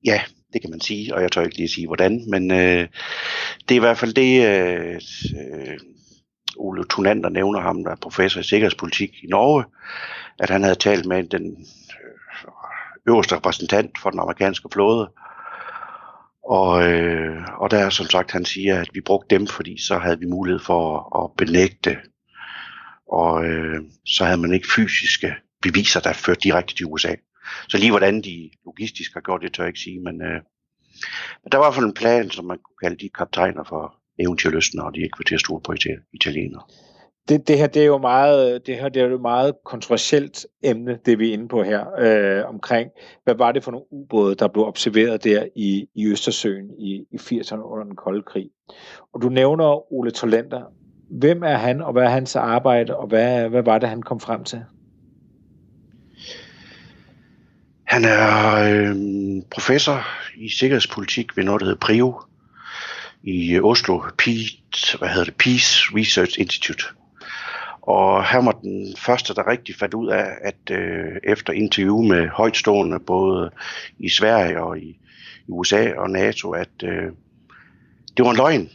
Ja, 0.05 0.21
det 0.53 0.61
kan 0.61 0.71
man 0.71 0.81
sige, 0.81 1.15
og 1.15 1.23
jeg 1.23 1.33
tør 1.33 1.43
ikke 1.43 1.57
lige 1.57 1.69
sige 1.69 1.87
hvordan, 1.87 2.31
men 2.31 2.51
øh, 2.51 2.89
det 3.69 3.71
er 3.71 3.77
i 3.77 3.87
hvert 3.87 3.99
fald 3.99 4.15
det, 4.15 4.47
øh, 4.47 5.01
øh, 5.41 5.79
Ole 6.57 6.85
Tunander 6.85 7.29
nævner 7.29 7.61
ham, 7.61 7.85
der 7.85 7.91
er 7.91 7.97
professor 8.03 8.41
i 8.41 8.45
sikkerhedspolitik 8.45 9.11
i 9.23 9.27
Norge, 9.27 9.65
at 10.39 10.51
han 10.51 10.63
havde 10.63 10.75
talt 10.75 11.07
med 11.07 11.25
den 11.25 11.67
øh, 12.05 12.49
øverste 13.09 13.37
repræsentant 13.37 13.99
for 13.99 14.11
den 14.11 14.21
amerikanske 14.21 14.69
flåde, 14.73 15.11
og, 16.45 16.85
øh, 16.85 17.43
og 17.59 17.71
der 17.71 17.79
er 17.79 17.91
som 17.91 18.07
sagt, 18.07 18.31
han 18.31 18.45
siger, 18.45 18.81
at 18.81 18.89
vi 18.93 19.01
brugte 19.01 19.35
dem, 19.35 19.47
fordi 19.47 19.83
så 19.83 19.99
havde 19.99 20.19
vi 20.19 20.27
mulighed 20.27 20.61
for 20.61 20.81
at, 20.99 21.25
at 21.25 21.37
benægte, 21.37 21.99
og 23.13 23.45
øh, 23.45 23.81
så 24.07 24.25
havde 24.25 24.41
man 24.41 24.55
ikke 24.55 24.73
fysiske 24.75 25.35
beviser, 25.63 26.01
der 26.01 26.13
førte 26.13 26.41
direkte 26.41 26.75
til 26.75 26.87
USA. 26.87 27.15
Så 27.69 27.79
lige 27.79 27.91
hvordan 27.91 28.23
de 28.23 28.51
logistisk 28.65 29.15
har 29.15 29.21
gjort 29.21 29.43
det, 29.43 29.53
tør 29.53 29.63
jeg 29.65 29.69
ikke 29.69 29.81
sige, 29.81 30.01
men, 30.01 30.23
øh, 30.23 30.41
men 31.43 31.53
der 31.53 31.59
var 31.59 31.65
i 31.65 31.67
hvert 31.67 31.75
fald 31.75 31.87
en 31.87 31.95
plan, 31.95 32.31
som 32.31 32.45
man 32.45 32.59
kunne 32.59 32.89
kalde 32.89 33.05
de 33.05 33.09
kaptajner 33.09 33.65
for 33.65 33.95
eventyrlysten, 34.19 34.81
og 34.81 34.95
de 34.95 35.01
ikke 35.01 35.19
var 35.19 35.25
til 35.25 35.35
at 35.35 35.41
stole 35.41 35.63
på 35.63 35.75
italienere. 36.13 36.63
Det, 37.29 37.49
det 37.49 37.59
her 37.59 37.67
det 37.67 37.83
er 37.83 37.87
jo 37.87 37.99
meget 37.99 38.67
det 38.67 38.77
her 38.77 38.89
det 38.89 39.03
er 39.03 39.07
jo 39.07 39.19
meget 39.19 39.55
kontroversielt 39.65 40.47
emne 40.63 40.99
det 41.07 41.19
vi 41.19 41.29
er 41.29 41.33
inde 41.33 41.49
på 41.49 41.63
her 41.63 41.85
øh, 41.99 42.49
omkring 42.49 42.91
hvad 43.25 43.35
var 43.35 43.53
det 43.53 43.65
for 43.65 43.71
nogle 43.71 43.87
ubåde 43.93 44.35
der 44.35 44.49
blev 44.49 44.67
observeret 44.67 45.25
der 45.25 45.47
i, 45.57 45.87
i 45.95 46.07
Østersøen 46.07 46.71
i, 46.79 47.05
i 47.13 47.17
80'erne 47.17 47.63
under 47.63 47.85
den 47.85 47.97
kolde 47.97 48.23
krig. 48.23 48.51
Og 49.15 49.23
du 49.23 49.29
nævner 49.29 49.93
Ole 49.93 50.11
Tolander. 50.11 50.63
Hvem 51.11 51.43
er 51.43 51.57
han 51.57 51.81
og 51.81 51.93
hvad 51.93 52.03
er 52.03 52.09
hans 52.09 52.37
arbejde 52.37 52.97
og 52.97 53.07
hvad 53.07 53.49
hvad 53.49 53.63
var 53.63 53.79
det 53.79 53.89
han 53.89 54.03
kom 54.03 54.21
frem 54.21 54.45
til? 54.45 54.63
Han 57.85 58.05
er 58.05 58.55
øh, 58.55 58.97
professor 59.51 60.01
i 60.37 60.49
sikkerhedspolitik 60.49 61.37
ved 61.37 61.45
noget, 61.45 61.61
der 61.61 61.67
hedder 61.67 61.81
PRIO 61.81 62.21
i 63.23 63.61
Oslo, 63.61 64.01
Peace, 64.19 64.99
hvad 64.99 65.09
hedder 65.09 65.25
det, 65.25 65.37
Peace 65.37 65.97
Research 65.97 66.41
Institute. 66.41 66.85
Og 67.83 68.25
han 68.25 68.47
var 68.47 68.53
den 68.53 68.97
første, 68.97 69.35
der 69.35 69.47
rigtig 69.47 69.75
fandt 69.75 69.95
ud 69.95 70.09
af, 70.09 70.39
at 70.41 70.71
øh, 70.71 71.17
efter 71.25 71.53
interview 71.53 72.03
med 72.03 72.29
højtstående, 72.29 73.01
både 73.01 73.51
i 73.99 74.09
Sverige 74.09 74.63
og 74.63 74.79
i, 74.79 75.01
i 75.49 75.51
USA 75.51 75.93
og 75.97 76.11
NATO, 76.11 76.51
at 76.51 76.83
øh, 76.85 77.13
det 78.17 78.25
var 78.25 78.31
en 78.31 78.37
løgn, 78.37 78.71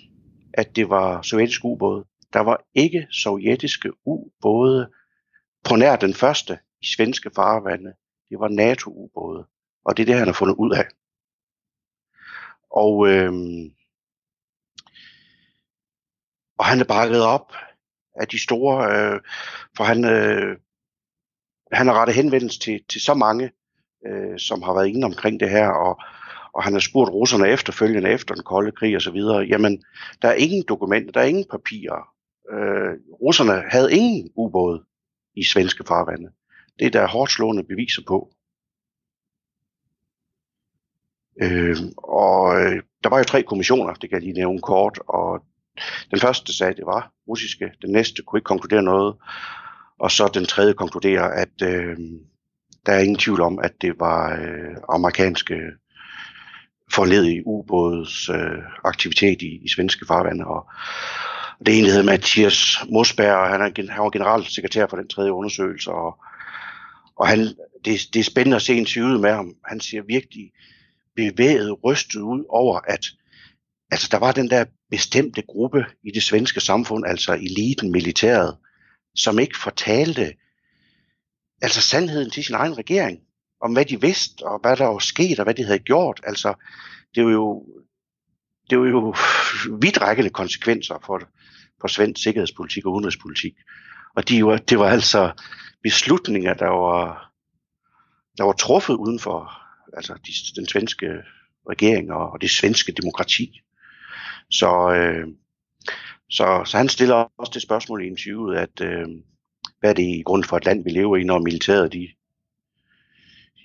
at 0.54 0.76
det 0.76 0.90
var 0.90 1.22
sovjetiske 1.22 1.66
ubåde. 1.66 2.06
Der 2.34 2.40
var 2.40 2.64
ikke 2.76 3.08
sovjetiske 3.12 3.92
ubåde 4.06 4.90
på 5.64 5.76
nær 5.76 5.96
den 5.96 6.14
første 6.14 6.60
i 6.82 6.86
svenske 6.86 7.32
farvande. 7.36 7.94
Det 8.30 8.40
var 8.40 8.48
NATO-ubåde. 8.48 9.48
Og 9.86 9.98
det 9.98 10.04
er 10.04 10.06
det, 10.06 10.16
han 10.16 10.28
har 10.28 10.34
fundet 10.34 10.56
ud 10.56 10.72
af. 10.72 10.86
Og, 12.72 13.08
øh, 13.08 13.34
og 16.58 16.66
han 16.66 16.80
er 16.80 16.86
bakket 16.86 17.24
op 17.24 17.54
af 18.20 18.28
de 18.28 18.44
store, 18.44 18.76
øh, 18.92 19.20
for 19.78 19.84
han, 19.84 20.06
øh, 20.06 20.58
han 21.72 21.88
har 21.88 21.94
rettet 21.94 22.16
henvendelse 22.16 22.60
til, 22.60 22.84
til 22.90 23.02
så 23.02 23.14
mange, 23.14 23.52
øh, 24.08 24.40
som 24.40 24.62
har 24.62 24.74
været 24.74 24.88
inde 24.88 25.06
omkring 25.06 25.40
det 25.40 25.50
her, 25.50 25.70
og, 25.70 26.02
og 26.54 26.64
han 26.64 26.74
har 26.74 26.80
spurgt 26.80 27.12
russerne 27.12 27.50
efterfølgende 27.50 28.10
efter 28.10 28.36
den 28.36 28.44
kolde 28.44 28.72
krig 28.72 28.96
og 28.96 29.02
så 29.02 29.12
videre, 29.12 29.40
jamen, 29.40 29.84
der 30.22 30.28
er 30.28 30.34
ingen 30.34 30.64
dokumenter, 30.70 31.12
der 31.12 31.22
er 31.22 31.26
ingen 31.26 31.46
papirer. 31.52 32.10
Øh, 32.52 32.94
russerne 33.22 33.64
havde 33.70 33.94
ingen 33.94 34.32
ubåde 34.36 34.84
i 35.36 35.44
svenske 35.44 35.84
farvande. 35.88 36.30
Det 36.80 36.88
er 36.88 36.92
der 36.92 37.08
hårdt 37.08 37.32
slående 37.32 37.64
beviser 37.64 38.02
på. 38.08 38.30
Øh, 41.42 41.78
og 41.98 42.62
øh, 42.62 42.82
der 43.04 43.10
var 43.10 43.18
jo 43.18 43.24
tre 43.24 43.44
kommissioner, 43.44 43.94
det 43.94 44.10
kan 44.10 44.16
jeg 44.18 44.22
lige 44.22 44.40
nævne 44.40 44.62
kort, 44.62 45.00
og 45.08 45.44
den 46.12 46.20
første 46.20 46.58
sagde, 46.58 46.72
at 46.72 46.78
det 46.78 46.86
var 46.86 47.12
russiske, 47.28 47.72
den 47.82 47.92
næste 47.92 48.22
kunne 48.22 48.38
ikke 48.38 48.48
konkludere 48.48 48.84
noget, 48.84 49.16
og 50.00 50.12
så 50.12 50.30
den 50.34 50.46
tredje 50.46 50.74
konkluderer, 50.74 51.24
at 51.24 51.62
øh, 51.64 51.98
der 52.86 52.94
er 52.94 53.00
ingen 53.00 53.18
tvivl 53.18 53.42
om, 53.42 53.60
at 53.60 53.74
det 53.82 54.00
var 54.00 54.40
øh, 54.42 54.76
amerikanske 54.90 55.56
forledige 56.92 57.48
ubåds 57.48 58.30
øh, 58.30 58.64
aktivitet 58.84 59.42
i, 59.42 59.60
i 59.66 59.70
svenske 59.70 60.06
farvande, 60.08 60.46
og, 60.46 60.70
det 61.66 61.78
ene 61.78 61.88
hedder 61.88 62.04
Mathias 62.04 62.78
Mosberg, 62.90 63.50
han, 63.50 63.62
er, 63.62 63.92
han 63.92 64.04
var 64.04 64.10
generalsekretær 64.10 64.88
for 64.88 64.98
den 64.98 65.08
tredje 65.08 65.32
undersøgelse, 65.32 65.92
og, 65.92 66.18
og 67.16 67.28
han, 67.28 67.40
det, 67.86 68.00
det 68.14 68.20
er 68.20 68.24
spændende 68.24 68.56
at 68.56 68.62
se 68.62 68.74
interviewet 68.74 69.20
med 69.20 69.32
ham. 69.32 69.54
Han 69.66 69.80
siger 69.80 70.04
virkelig 70.04 70.52
bevæget, 71.16 71.84
rystet 71.84 72.20
ud 72.22 72.46
over, 72.50 72.80
at 72.88 73.06
altså, 73.92 74.08
der 74.12 74.18
var 74.18 74.32
den 74.32 74.50
der 74.50 74.66
bestemte 74.90 75.42
gruppe 75.42 75.86
i 76.04 76.12
det 76.12 76.24
svenske 76.24 76.60
samfund, 76.60 77.06
altså 77.06 77.34
eliten, 77.34 77.92
militæret, 77.92 78.58
som 79.16 79.40
ikke 79.40 79.58
fortalte 79.58 80.34
altså 81.62 81.82
sandheden 81.82 82.30
til 82.30 82.44
sin 82.44 82.56
egen 82.56 82.78
regering, 82.78 83.20
om 83.62 83.74
hvad 83.74 83.86
de 83.86 84.02
vidste, 84.02 84.42
og 84.46 84.60
hvad 84.62 84.78
der 84.78 84.86
var 84.86 85.00
sket, 85.00 85.40
og 85.40 85.44
hvad 85.44 85.54
de 85.54 85.64
havde 85.64 85.80
gjort. 85.80 86.22
Altså, 86.24 86.54
det 87.16 87.26
var 87.26 87.32
jo, 87.32 87.66
det 88.70 88.80
var 88.80 88.86
jo 88.86 89.16
vidtrækkende 89.84 90.30
konsekvenser 90.30 91.04
for, 91.06 91.22
for 91.82 91.88
svensk 91.88 92.24
sikkerhedspolitik 92.24 92.86
og 92.86 92.94
udenrigspolitik. 92.94 93.54
Og 94.16 94.30
de 94.30 94.46
var, 94.46 94.58
det 94.58 94.80
var 94.80 94.90
altså 94.90 95.32
beslutninger, 95.84 96.54
der 96.54 96.68
var, 96.70 97.32
der 98.38 98.44
var 98.44 98.54
truffet 98.54 98.94
uden 98.94 99.20
for 99.20 99.52
altså 99.94 100.14
de, 100.14 100.62
den 100.62 100.68
svenske 100.68 101.08
regering 101.70 102.12
og, 102.12 102.32
og 102.32 102.42
det 102.42 102.50
svenske 102.50 102.92
demokrati. 102.92 103.62
Så, 104.50 104.94
øh, 104.94 105.28
så, 106.30 106.62
så 106.66 106.78
han 106.78 106.90
stiller 106.90 107.16
også 107.38 107.52
det 107.54 107.62
spørgsmål 107.62 108.04
i 108.04 108.08
interviewet, 108.08 108.58
at 108.58 108.82
øh, 108.82 109.08
hvad 109.80 109.90
er 109.90 109.94
det 109.94 110.04
i 110.04 110.22
grund 110.26 110.44
for 110.44 110.58
et 110.58 110.66
land, 110.66 110.84
vi 110.84 110.90
lever 110.90 111.18
i, 111.18 111.24
når 111.24 111.40
militæret 111.40 111.94
de 111.94 112.08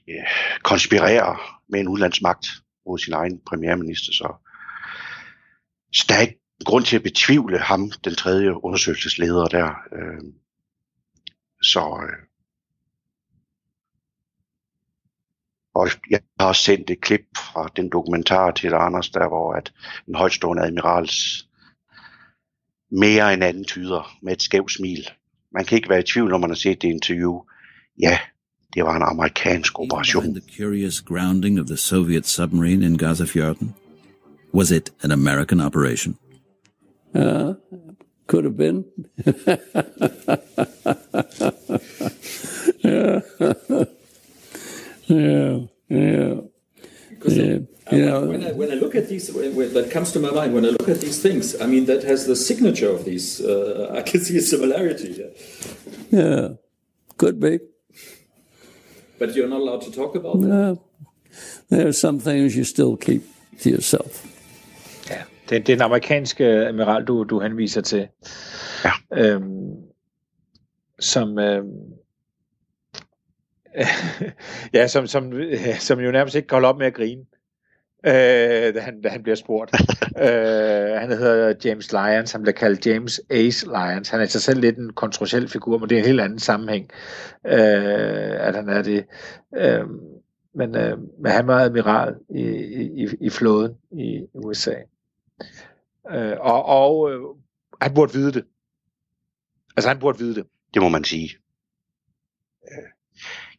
ja, 0.08 0.24
konspirerer 0.62 1.60
med 1.68 1.80
en 1.80 1.88
udlandsmagt 1.88 2.46
mod 2.86 2.98
sin 2.98 3.12
egen 3.12 3.40
premierminister. 3.46 4.12
Så, 4.12 4.34
så 5.92 6.06
der 6.08 6.14
er 6.14 6.20
ikke 6.20 6.40
grund 6.64 6.84
til 6.84 6.96
at 6.96 7.02
betvivle 7.02 7.58
ham, 7.58 7.90
den 8.04 8.14
tredje 8.14 8.64
undersøgelsesleder 8.64 9.46
der. 9.46 9.68
Øh, 9.92 10.32
så, 11.62 12.00
øh, 12.02 12.31
og 15.74 15.88
jeg 16.10 16.20
har 16.40 16.52
sendt 16.52 16.90
et 16.90 17.00
klip 17.00 17.20
fra 17.36 17.68
den 17.76 17.88
dokumentar 17.88 18.50
til 18.50 18.74
Anders, 18.74 19.08
der 19.08 19.28
hvor 19.28 19.52
at 19.52 19.72
en 20.08 20.14
højtstående 20.14 20.62
admirals 20.62 21.46
mere 22.90 23.34
end 23.34 23.44
anden 23.44 23.64
tyder 23.64 24.16
med 24.22 24.32
et 24.32 24.42
skævt 24.42 24.72
smil. 24.72 25.08
Man 25.54 25.64
kan 25.64 25.76
ikke 25.76 25.88
være 25.88 26.00
i 26.00 26.02
tvivl, 26.02 26.30
når 26.30 26.38
man 26.38 26.50
har 26.50 26.54
set 26.54 26.82
det 26.82 26.88
interview. 26.88 27.40
Ja, 28.00 28.18
det 28.74 28.84
var 28.84 28.96
en 28.96 29.02
amerikansk 29.02 29.78
operation. 29.78 30.34
the 30.34 30.42
curious 30.56 31.00
grounding 31.00 31.60
of 31.60 31.66
the 31.66 31.76
Soviet 31.76 32.26
submarine 32.26 32.86
in 32.86 32.98
Gazafjorden? 32.98 33.74
Was 34.54 34.70
it 34.70 34.92
an 35.02 35.12
American 35.12 35.60
operation? 35.60 36.16
Uh, 37.14 37.54
could 38.26 38.44
have 38.44 38.56
been. 38.56 38.84
yeah. 42.84 43.20
yeah, 45.08 45.58
yeah. 45.90 46.34
Yeah, 47.24 47.58
you 47.92 48.06
know, 48.06 48.26
when, 48.26 48.44
I, 48.44 48.52
when 48.52 48.72
I 48.72 48.74
look 48.74 48.96
at 48.96 49.08
when 49.72 49.84
that 49.84 49.92
comes 49.92 50.12
to 50.12 50.20
my 50.20 50.30
mind, 50.30 50.54
when 50.54 50.64
I 50.64 50.68
look 50.68 50.88
at 50.88 51.00
these 51.00 51.20
things, 51.20 51.60
I 51.60 51.66
mean, 51.66 51.86
that 51.86 52.02
has 52.04 52.26
the 52.26 52.36
signature 52.36 52.90
of 52.90 53.04
these. 53.04 53.40
Uh, 53.40 53.92
I 53.98 54.02
can 54.02 54.20
see 54.20 54.36
a 54.36 54.40
similarity. 54.40 55.12
Yeah. 55.18 56.20
yeah, 56.20 56.48
could 57.18 57.40
be. 57.40 57.60
But 59.18 59.34
you're 59.34 59.48
not 59.48 59.60
allowed 59.60 59.82
to 59.82 59.92
talk 59.92 60.14
about 60.14 60.40
that. 60.40 60.48
No, 60.48 60.82
there 61.68 61.86
are 61.86 61.92
some 61.92 62.18
things 62.18 62.56
you 62.56 62.64
still 62.64 62.96
keep 62.96 63.22
to 63.60 63.70
yourself. 63.70 64.26
Ja, 65.10 65.22
det, 65.48 65.66
det 65.66 65.72
er 65.72 65.76
den 65.76 65.82
amerikanske 65.82 66.44
admiral, 66.44 67.04
du, 67.04 67.24
du 67.24 67.40
henviser 67.40 67.80
til. 67.80 68.08
Ja. 68.84 68.92
Øhm, 69.12 69.76
som, 71.00 71.38
øhm, 71.38 71.92
ja, 74.74 74.86
som, 74.88 75.06
som, 75.06 75.32
som 75.78 76.00
jo 76.00 76.10
nærmest 76.10 76.36
ikke 76.36 76.48
kan 76.48 76.56
holde 76.56 76.68
op 76.68 76.78
med 76.78 76.86
at 76.86 76.94
grine, 76.94 77.24
øh, 78.06 78.74
da, 78.74 78.80
han, 78.80 79.02
da 79.02 79.08
han 79.08 79.22
bliver 79.22 79.36
spurgt. 79.36 79.70
øh, 80.24 81.00
han 81.00 81.08
hedder 81.08 81.54
James 81.64 81.92
Lyons, 81.92 82.32
han 82.32 82.42
bliver 82.42 82.54
kaldt 82.54 82.86
James 82.86 83.20
Ace 83.30 83.66
Lyons. 83.66 84.08
Han 84.08 84.20
er 84.20 84.24
i 84.24 84.28
sig 84.28 84.42
selv 84.42 84.60
lidt 84.60 84.78
en 84.78 84.92
kontroversiel 84.92 85.48
figur, 85.48 85.78
men 85.78 85.88
det 85.88 85.94
er 85.94 86.00
en 86.00 86.06
helt 86.06 86.20
anden 86.20 86.38
sammenhæng, 86.38 86.90
øh, 87.46 88.46
at 88.46 88.54
han 88.54 88.68
er 88.68 88.82
det. 88.82 89.04
Øh, 89.56 89.84
men, 90.54 90.76
øh, 90.76 90.98
men 91.20 91.32
han 91.32 91.46
var 91.46 91.60
admiral 91.60 92.14
i, 92.30 92.42
i, 93.02 93.08
i 93.20 93.30
flåden 93.30 93.72
i 93.92 94.26
USA. 94.34 94.74
Øh, 96.10 96.36
og 96.40 96.64
og 96.64 97.12
øh, 97.12 97.20
han 97.80 97.94
burde 97.94 98.12
vide 98.12 98.32
det. 98.32 98.44
Altså 99.76 99.88
han 99.88 99.98
burde 99.98 100.18
vide 100.18 100.34
det. 100.34 100.46
Det 100.74 100.82
må 100.82 100.88
man 100.88 101.04
sige. 101.04 101.30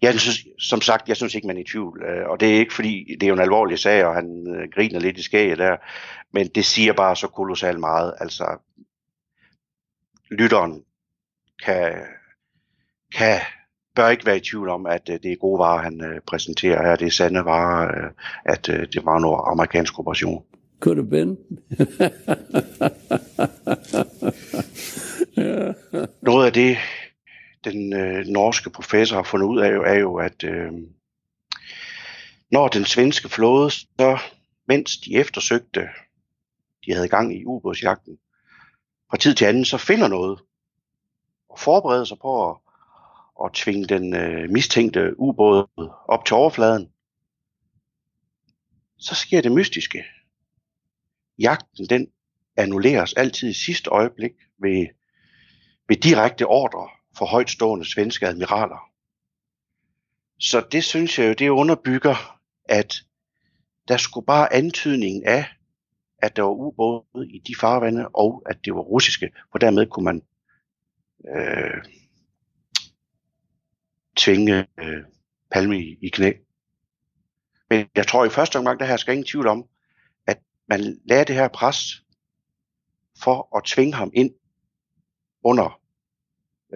Jeg 0.04 0.20
synes, 0.20 0.48
som 0.60 0.82
sagt, 0.82 1.08
jeg 1.08 1.16
synes 1.18 1.36
ikke, 1.36 1.48
man 1.48 1.58
er 1.58 1.62
i 1.62 1.72
tvivl. 1.72 2.04
øh, 2.04 2.30
Og 2.30 2.40
det 2.40 2.50
er 2.50 2.60
ikke 2.60 2.74
fordi, 2.74 3.06
det 3.20 3.24
er 3.24 3.28
jo 3.28 3.34
en 3.34 3.42
alvorlig 3.42 3.80
sag, 3.80 4.06
og 4.06 4.16
han 4.16 4.56
øh, 4.56 4.70
griner 4.76 5.00
lidt 5.00 5.18
i 5.18 5.24
skæget 5.24 5.58
der. 5.58 5.78
Men 6.34 6.48
det 6.48 6.66
siger 6.66 6.94
bare 6.94 7.16
så 7.16 7.28
kolossalt 7.28 7.80
meget. 7.80 8.14
Altså, 8.20 8.46
lytteren 10.32 10.84
kan, 11.66 11.94
kan, 13.16 13.40
bør 13.96 14.10
ikke 14.10 14.26
være 14.26 14.38
i 14.38 14.48
tvivl 14.50 14.70
om, 14.70 14.86
at 14.86 15.10
øh, 15.10 15.20
det 15.24 15.32
er 15.32 15.36
gode 15.36 15.60
varer, 15.60 15.84
han 15.84 16.22
præsenterer 16.28 16.84
her. 16.88 16.96
Det 16.96 17.08
er 17.08 17.12
sande 17.12 17.46
varer, 17.46 18.10
at 18.46 18.66
det 18.68 19.06
var 19.06 19.20
noget 19.20 19.42
amerikansk 19.48 20.00
operation. 20.00 20.44
Could 20.80 20.98
have 20.98 21.10
been. 21.10 21.38
Noget 26.22 26.46
af 26.46 26.54
det, 26.54 26.78
den 27.64 27.94
øh, 27.94 28.26
norske 28.26 28.70
professor 28.70 29.16
har 29.16 29.24
fundet 29.24 29.48
ud 29.48 29.60
af, 29.60 29.70
er 29.70 30.00
jo, 30.00 30.16
at 30.16 30.44
øh, 30.44 30.72
når 32.52 32.68
den 32.68 32.86
svenske 32.86 33.30
flåde, 33.30 33.72
så 33.72 34.20
mens 34.68 34.98
de 34.98 35.16
eftersøgte, 35.16 35.90
de 36.86 36.94
havde 36.94 37.08
gang 37.08 37.36
i 37.36 37.46
ubådsjagten, 37.46 38.18
fra 39.10 39.18
tid 39.18 39.36
til 39.36 39.46
anden, 39.46 39.66
så 39.66 39.78
finder 39.78 40.08
noget 40.08 40.40
og 41.50 41.60
forbereder 41.60 42.04
sig 42.04 42.18
på 42.22 42.50
at, 42.50 42.58
at 43.46 43.54
tvinge 43.54 43.86
den 43.86 44.16
øh, 44.16 44.50
mistænkte 44.50 45.20
ubåd 45.20 45.68
op 46.08 46.26
til 46.26 46.36
overfladen, 46.36 46.90
så 48.98 49.16
sker 49.16 49.42
det 49.42 49.52
mystiske. 49.52 50.04
Jagten, 51.40 51.86
den 51.90 52.08
annulleres 52.58 53.14
altid 53.14 53.50
i 53.50 53.54
sidste 53.54 53.90
øjeblik 53.90 54.32
ved, 54.58 54.88
ved 55.88 55.98
direkte 55.98 56.46
ordre 56.46 56.90
for 57.18 57.26
højtstående 57.26 57.86
svenske 57.86 58.28
admiraler. 58.28 58.90
Så 60.40 60.66
det 60.72 60.84
synes 60.84 61.20
jeg 61.20 61.28
jo, 61.28 61.34
det 61.34 61.50
underbygger, 61.50 62.40
at 62.66 62.96
der 63.88 63.98
skulle 63.98 64.26
bare 64.26 64.54
antydningen 64.54 65.24
af, 65.26 65.46
at 66.18 66.36
der 66.36 66.42
var 66.42 66.52
ubåde 66.52 67.30
i 67.30 67.40
de 67.48 67.56
farvande, 67.60 68.08
og 68.08 68.44
at 68.46 68.58
det 68.66 68.76
var 68.76 68.82
russiske, 68.82 69.32
for 69.52 69.58
dermed 69.58 69.88
kunne 69.88 70.04
man 70.04 70.22
øh, 71.36 71.84
tvinge 74.16 74.68
øh, 74.80 75.04
Palme 75.52 75.80
i, 75.80 75.98
i 76.02 76.10
knæ. 76.10 76.32
Men 77.70 77.88
jeg 77.96 78.08
tror 78.08 78.26
i 78.26 78.30
første 78.30 78.58
omgang, 78.60 78.80
der 78.80 78.86
her 78.86 78.98
skal 78.98 79.14
ingen 79.14 79.28
tvivl 79.28 79.48
om, 79.48 79.66
at 80.28 80.40
man 80.70 81.00
lagde 81.06 81.26
det 81.26 81.36
her 81.36 81.48
pres 81.48 81.78
for 83.24 83.58
at 83.58 83.64
tvinge 83.64 83.94
ham 83.94 84.12
ind 84.14 84.32
under 85.44 85.83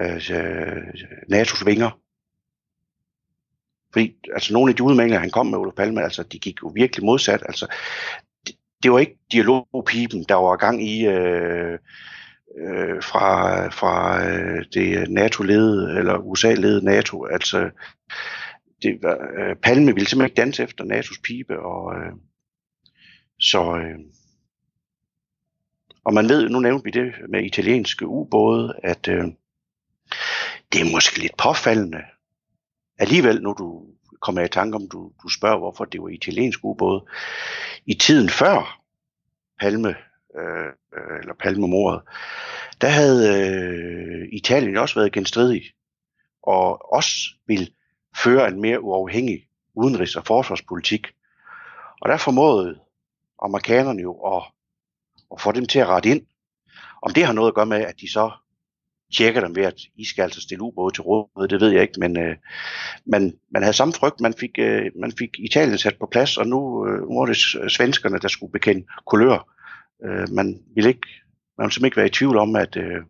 øh, 0.01 0.17
NATO's 1.31 1.65
vinger. 1.65 1.99
Fordi 3.93 4.15
altså, 4.33 4.53
nogle 4.53 4.69
af 4.69 4.75
de 4.75 4.83
udmeldinger, 4.83 5.19
han 5.19 5.29
kom 5.29 5.45
med, 5.45 5.57
Olof 5.57 5.73
Palme, 5.73 6.03
altså, 6.03 6.23
de 6.23 6.39
gik 6.39 6.63
jo 6.63 6.71
virkelig 6.75 7.05
modsat. 7.05 7.43
Altså, 7.45 7.67
det, 8.47 8.55
det 8.83 8.91
var 8.91 8.99
ikke 8.99 9.17
dialogpipen, 9.31 10.23
der 10.29 10.36
var 10.36 10.55
gang 10.55 10.89
i 10.89 11.07
øh, 11.07 11.79
øh, 12.57 13.03
fra, 13.03 13.67
fra 13.67 14.25
øh, 14.29 14.65
det 14.73 15.10
NATO-ledede, 15.10 15.97
eller 15.97 16.17
USA-ledede 16.17 16.86
NATO. 16.86 17.25
Altså, 17.25 17.69
det 18.81 18.99
var, 19.01 19.17
øh, 19.38 19.55
Palme 19.55 19.93
ville 19.93 20.10
simpelthen 20.10 20.25
ikke 20.25 20.41
danse 20.41 20.63
efter 20.63 20.83
NATO's 20.83 21.21
pibe, 21.23 21.60
og 21.60 21.95
øh, 21.95 22.12
så... 23.39 23.77
Øh, 23.77 23.99
og 26.05 26.13
man 26.13 26.29
ved, 26.29 26.49
nu 26.49 26.60
nævnte 26.60 26.83
vi 26.83 26.91
det 26.91 27.13
med 27.29 27.43
italienske 27.43 28.07
ubåde, 28.07 28.73
at 28.83 29.07
øh, 29.07 29.25
det 30.73 30.82
er 30.82 30.91
måske 30.91 31.19
lidt 31.19 31.38
påfaldende. 31.38 32.01
Alligevel, 32.97 33.41
når 33.41 33.53
du 33.53 33.86
kommer 34.21 34.41
i 34.41 34.49
tanke 34.49 34.75
om, 34.75 34.89
du, 34.89 35.12
du 35.23 35.30
spørger, 35.30 35.58
hvorfor 35.58 35.86
det 35.86 36.01
var 36.01 36.08
italiensk 36.08 36.60
ubåde. 36.63 37.06
I 37.86 37.93
tiden 37.93 38.30
før 38.30 38.82
Palme, 39.60 39.95
øh, 40.38 40.67
øh, 40.97 41.19
eller 41.19 41.34
Palmemordet, 41.39 42.01
der 42.82 42.88
havde 42.88 43.21
øh, 43.39 44.27
Italien 44.32 44.77
også 44.77 44.95
været 44.99 45.13
genstridig, 45.13 45.63
og 46.43 46.93
også 46.93 47.15
ville 47.47 47.67
føre 48.23 48.47
en 48.47 48.62
mere 48.62 48.82
uafhængig 48.82 49.47
udenrigs- 49.75 50.17
og 50.17 50.25
forsvarspolitik. 50.25 51.08
Og 52.01 52.10
der 52.10 52.17
formåede 52.17 52.80
amerikanerne 53.41 54.01
jo 54.01 54.13
at, 54.13 54.43
at 55.32 55.41
få 55.41 55.51
dem 55.51 55.65
til 55.65 55.80
at 55.80 55.88
rette 55.88 56.10
ind. 56.10 56.25
Om 57.01 57.13
det 57.13 57.25
har 57.25 57.34
noget 57.34 57.47
at 57.47 57.56
gøre 57.56 57.65
med, 57.65 57.82
at 57.82 57.99
de 57.99 58.12
så 58.12 58.32
tjekker 59.13 59.41
dem 59.41 59.56
ved, 59.56 59.63
at 59.63 59.76
I 59.96 60.06
skal 60.06 60.24
altså 60.24 60.41
stille 60.41 60.63
ubåde 60.63 60.93
til 60.93 61.02
råd, 61.02 61.48
det 61.48 61.62
ved 61.62 61.70
jeg 61.70 61.82
ikke, 61.82 62.00
men 62.00 62.20
øh, 62.20 62.36
man, 63.06 63.34
man 63.52 63.62
havde 63.62 63.74
samme 63.74 63.93
frygt, 63.93 64.22
man 64.22 64.34
fik, 64.34 64.52
øh, 64.60 64.91
man 65.00 65.12
fik 65.20 65.30
Italien 65.39 65.78
sat 65.78 65.96
på 66.00 66.08
plads, 66.12 66.38
og 66.38 66.48
nu, 66.48 66.88
øh, 66.88 67.02
nu 67.02 67.20
var 67.20 67.26
det 67.26 67.38
svenskerne, 67.72 68.20
der 68.20 68.28
skulle 68.28 68.52
bekende 68.52 68.86
kulør. 69.06 69.54
Øh, 70.06 70.30
man 70.32 70.60
ville 70.76 70.89
ikke, 70.89 71.08
man 71.58 71.63
ville 71.63 71.74
simpelthen 71.74 71.86
ikke 71.86 71.98
være 71.98 72.08
i 72.08 72.10
tvivl 72.10 72.38
om, 72.38 72.56
at, 72.56 72.78
øh, 72.78 73.02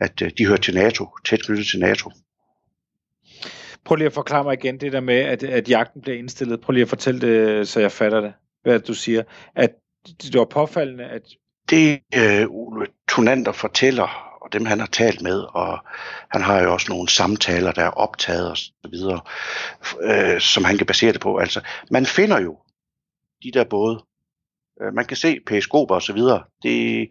at 0.00 0.22
øh, 0.22 0.30
de 0.38 0.46
hørte 0.46 0.62
til 0.62 0.74
NATO, 0.74 1.08
tæt 1.24 1.42
knyttet 1.46 1.66
til 1.66 1.80
NATO. 1.80 2.10
Prøv 3.84 3.96
lige 3.96 4.06
at 4.06 4.12
forklare 4.12 4.44
mig 4.44 4.54
igen 4.54 4.80
det 4.80 4.92
der 4.92 5.00
med, 5.00 5.18
at, 5.18 5.42
at 5.42 5.68
jagten 5.68 6.02
bliver 6.02 6.18
indstillet. 6.18 6.60
Prøv 6.60 6.72
lige 6.72 6.82
at 6.82 6.88
fortælle 6.88 7.20
det, 7.20 7.68
så 7.68 7.80
jeg 7.80 7.92
fatter 7.92 8.20
det, 8.20 8.32
hvad 8.62 8.80
du 8.80 8.94
siger. 8.94 9.22
At 9.54 9.70
det 10.06 10.38
var 10.38 10.44
påfaldende, 10.44 11.04
at... 11.04 11.22
Det 11.70 12.00
øh, 12.14 12.46
Ole 12.50 12.86
Tunander 13.08 13.52
fortæller, 13.52 14.29
og 14.50 14.52
dem 14.52 14.66
han 14.66 14.80
har 14.80 14.86
talt 14.86 15.22
med, 15.22 15.38
og 15.40 15.78
han 16.30 16.42
har 16.42 16.62
jo 16.62 16.72
også 16.72 16.86
nogle 16.88 17.08
samtaler, 17.08 17.72
der 17.72 17.82
er 17.82 17.90
optaget 17.90 18.50
og 18.50 18.56
så 18.56 18.88
videre, 18.90 19.20
øh, 20.02 20.40
som 20.40 20.64
han 20.64 20.76
kan 20.76 20.86
basere 20.86 21.12
det 21.12 21.20
på. 21.20 21.36
Altså, 21.36 21.60
man 21.90 22.06
finder 22.06 22.40
jo 22.40 22.58
de 23.42 23.50
der 23.52 23.64
både. 23.64 24.04
Øh, 24.82 24.94
man 24.94 25.04
kan 25.04 25.16
se 25.16 25.40
periskoper 25.46 25.94
og 25.94 26.02
så 26.02 26.12
videre. 26.12 26.42
Det, 26.62 27.08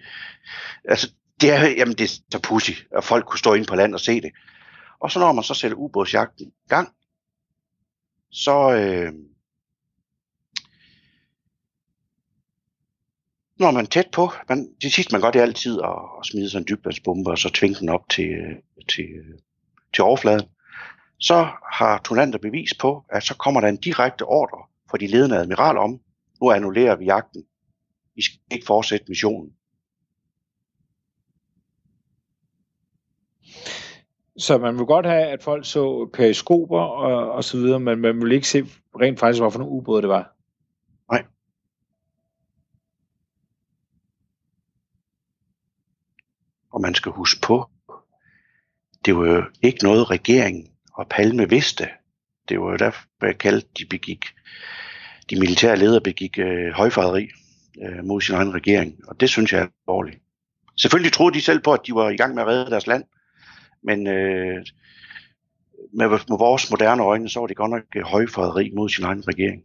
altså, 0.86 1.12
det 1.42 1.52
er, 1.52 1.68
jamen, 1.68 1.96
det 1.96 2.04
er 2.04 2.22
så 2.32 2.40
pussy, 2.44 2.72
at 2.98 3.04
folk 3.04 3.26
kunne 3.26 3.40
stå 3.40 3.54
ind 3.54 3.68
på 3.68 3.76
land 3.76 3.94
og 3.94 4.00
se 4.00 4.22
det. 4.22 4.32
Og 5.00 5.12
så 5.12 5.20
når 5.20 5.32
man 5.32 5.44
så 5.44 5.54
sætter 5.54 5.78
ubådsjagten 5.78 6.48
i 6.48 6.70
gang, 6.70 6.90
så, 8.32 8.72
øh, 8.72 9.14
når 13.60 13.72
man 13.72 13.86
er 13.86 13.90
tæt 13.90 14.10
på, 14.14 14.30
man, 14.50 14.74
det 14.82 14.94
sidste 14.94 15.14
man 15.14 15.22
gør, 15.22 15.32
det 15.32 15.40
er 15.40 15.44
altid 15.44 15.82
at, 15.82 16.00
at 16.20 16.26
smide 16.26 16.50
sådan 16.50 16.64
en 16.64 16.68
dybvandsbombe, 16.68 17.32
og 17.32 17.38
så 17.38 17.50
tvinge 17.50 17.76
den 17.80 17.90
op 17.90 18.10
til, 18.10 18.30
til, 18.90 19.06
til 19.94 20.04
overfladen. 20.04 20.46
Så 21.20 21.48
har 21.74 22.02
Tonander 22.06 22.38
bevis 22.38 22.74
på, 22.80 23.06
at 23.10 23.24
så 23.24 23.36
kommer 23.36 23.62
der 23.62 23.68
en 23.68 23.78
direkte 23.78 24.24
ordre 24.24 24.64
fra 24.90 24.98
de 24.98 25.08
ledende 25.08 25.38
admiraler 25.38 25.82
om, 25.82 26.00
nu 26.42 26.52
annullerer 26.52 26.96
vi 26.96 27.06
jagten. 27.06 27.44
Vi 28.16 28.22
skal 28.22 28.40
ikke 28.52 28.66
fortsætte 28.66 29.06
missionen. 29.08 29.54
Så 34.38 34.58
man 34.58 34.78
vil 34.78 34.86
godt 34.86 35.06
have, 35.06 35.26
at 35.26 35.44
folk 35.44 35.66
så 35.66 36.10
periskoper 36.14 36.80
og, 36.80 37.32
og 37.32 37.44
så 37.44 37.58
videre, 37.58 37.80
men 37.80 38.00
man 38.00 38.22
vil 38.22 38.32
ikke 38.32 38.48
se 38.48 38.66
rent 39.02 39.20
faktisk, 39.20 39.42
hvorfor 39.42 39.60
nogle 39.60 39.74
ubåde 39.74 40.02
det 40.02 40.10
var. 40.10 40.36
Nej. 41.12 41.26
Og 46.74 46.82
man 46.82 46.96
skal 46.96 47.12
huske 47.12 47.42
på, 47.42 47.70
det 49.06 49.16
var 49.16 49.26
jo 49.26 49.44
ikke 49.62 49.84
noget 49.84 50.10
regeringen 50.10 50.68
og 50.94 51.08
Palme 51.10 51.50
vidste. 51.50 51.88
Det 52.50 52.60
var 52.60 52.72
jo 52.72 52.78
derfor, 52.78 53.06
jeg 53.22 53.38
kaldte, 53.38 53.68
de 53.78 53.86
begik, 53.86 54.26
de 55.30 55.40
militære 55.40 55.78
ledere 55.78 56.02
begik 56.02 56.40
øh, 56.40 56.72
højfaderi 56.72 57.28
øh, 57.84 58.06
mod 58.06 58.22
sin 58.22 58.36
egen 58.36 58.54
regering. 58.54 58.96
Og 59.08 59.20
det 59.20 59.30
synes 59.30 59.54
jeg 59.54 59.62
er 59.62 59.68
alvorligt. 59.88 60.22
Selvfølgelig 60.78 61.14
troede 61.14 61.36
de 61.36 61.42
selv 61.42 61.60
på, 61.60 61.74
at 61.74 61.82
de 61.88 61.94
var 61.94 62.10
i 62.10 62.18
gang 62.18 62.36
med 62.36 62.44
at 62.44 62.48
redde 62.48 62.72
deres 62.72 62.88
land. 62.88 63.04
Men 63.84 64.08
øh, 64.08 64.66
med, 65.94 66.10
med 66.10 66.38
vores 66.38 66.72
moderne 66.72 67.04
øjne, 67.04 67.30
så 67.30 67.40
var 67.40 67.48
det 67.48 67.58
godt 67.58 67.72
nok 67.72 67.84
øh, 67.96 68.04
højfaderi 68.04 68.72
mod 68.76 68.90
sin 68.90 69.04
egen 69.04 69.28
regering. 69.28 69.64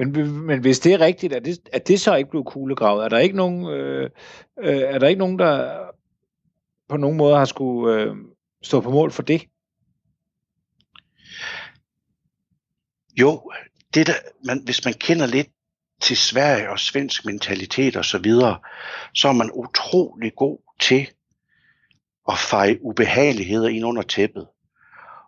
Men, 0.00 0.40
men 0.46 0.60
hvis 0.60 0.80
det 0.80 0.92
er 0.92 1.00
rigtigt, 1.00 1.32
er 1.32 1.40
det, 1.40 1.68
er 1.72 1.78
det 1.78 2.00
så 2.00 2.14
ikke 2.14 2.30
blevet 2.30 2.46
kuglegravet? 2.46 3.04
Er 3.04 3.08
der 3.08 3.18
ikke 3.18 3.36
nogen, 3.36 3.66
øh, 3.66 4.10
øh, 4.58 4.78
er 4.78 4.98
der 4.98 5.08
ikke 5.08 5.18
nogen 5.18 5.38
der 5.38 5.86
på 6.88 6.96
nogen 6.96 7.16
måde 7.16 7.36
har 7.36 7.44
skulle 7.44 7.94
øh, 7.94 8.16
stå 8.62 8.80
på 8.80 8.90
mål 8.90 9.10
for 9.10 9.22
det? 9.22 9.42
Jo, 13.20 13.52
det 13.94 14.06
der, 14.06 14.12
man, 14.44 14.64
hvis 14.64 14.84
man 14.84 14.94
kender 14.94 15.26
lidt 15.26 15.48
til 16.00 16.16
Sverige 16.16 16.70
og 16.70 16.78
svensk 16.78 17.24
mentalitet 17.24 17.96
og 17.96 18.04
så 18.04 18.18
videre, 18.18 18.58
så 19.14 19.28
er 19.28 19.32
man 19.32 19.50
utrolig 19.54 20.34
god 20.36 20.58
til 20.80 21.08
at 22.28 22.38
feje 22.38 22.82
ubehageligheder 22.82 23.68
ind 23.68 23.84
under 23.84 24.02
tæppet. 24.02 24.46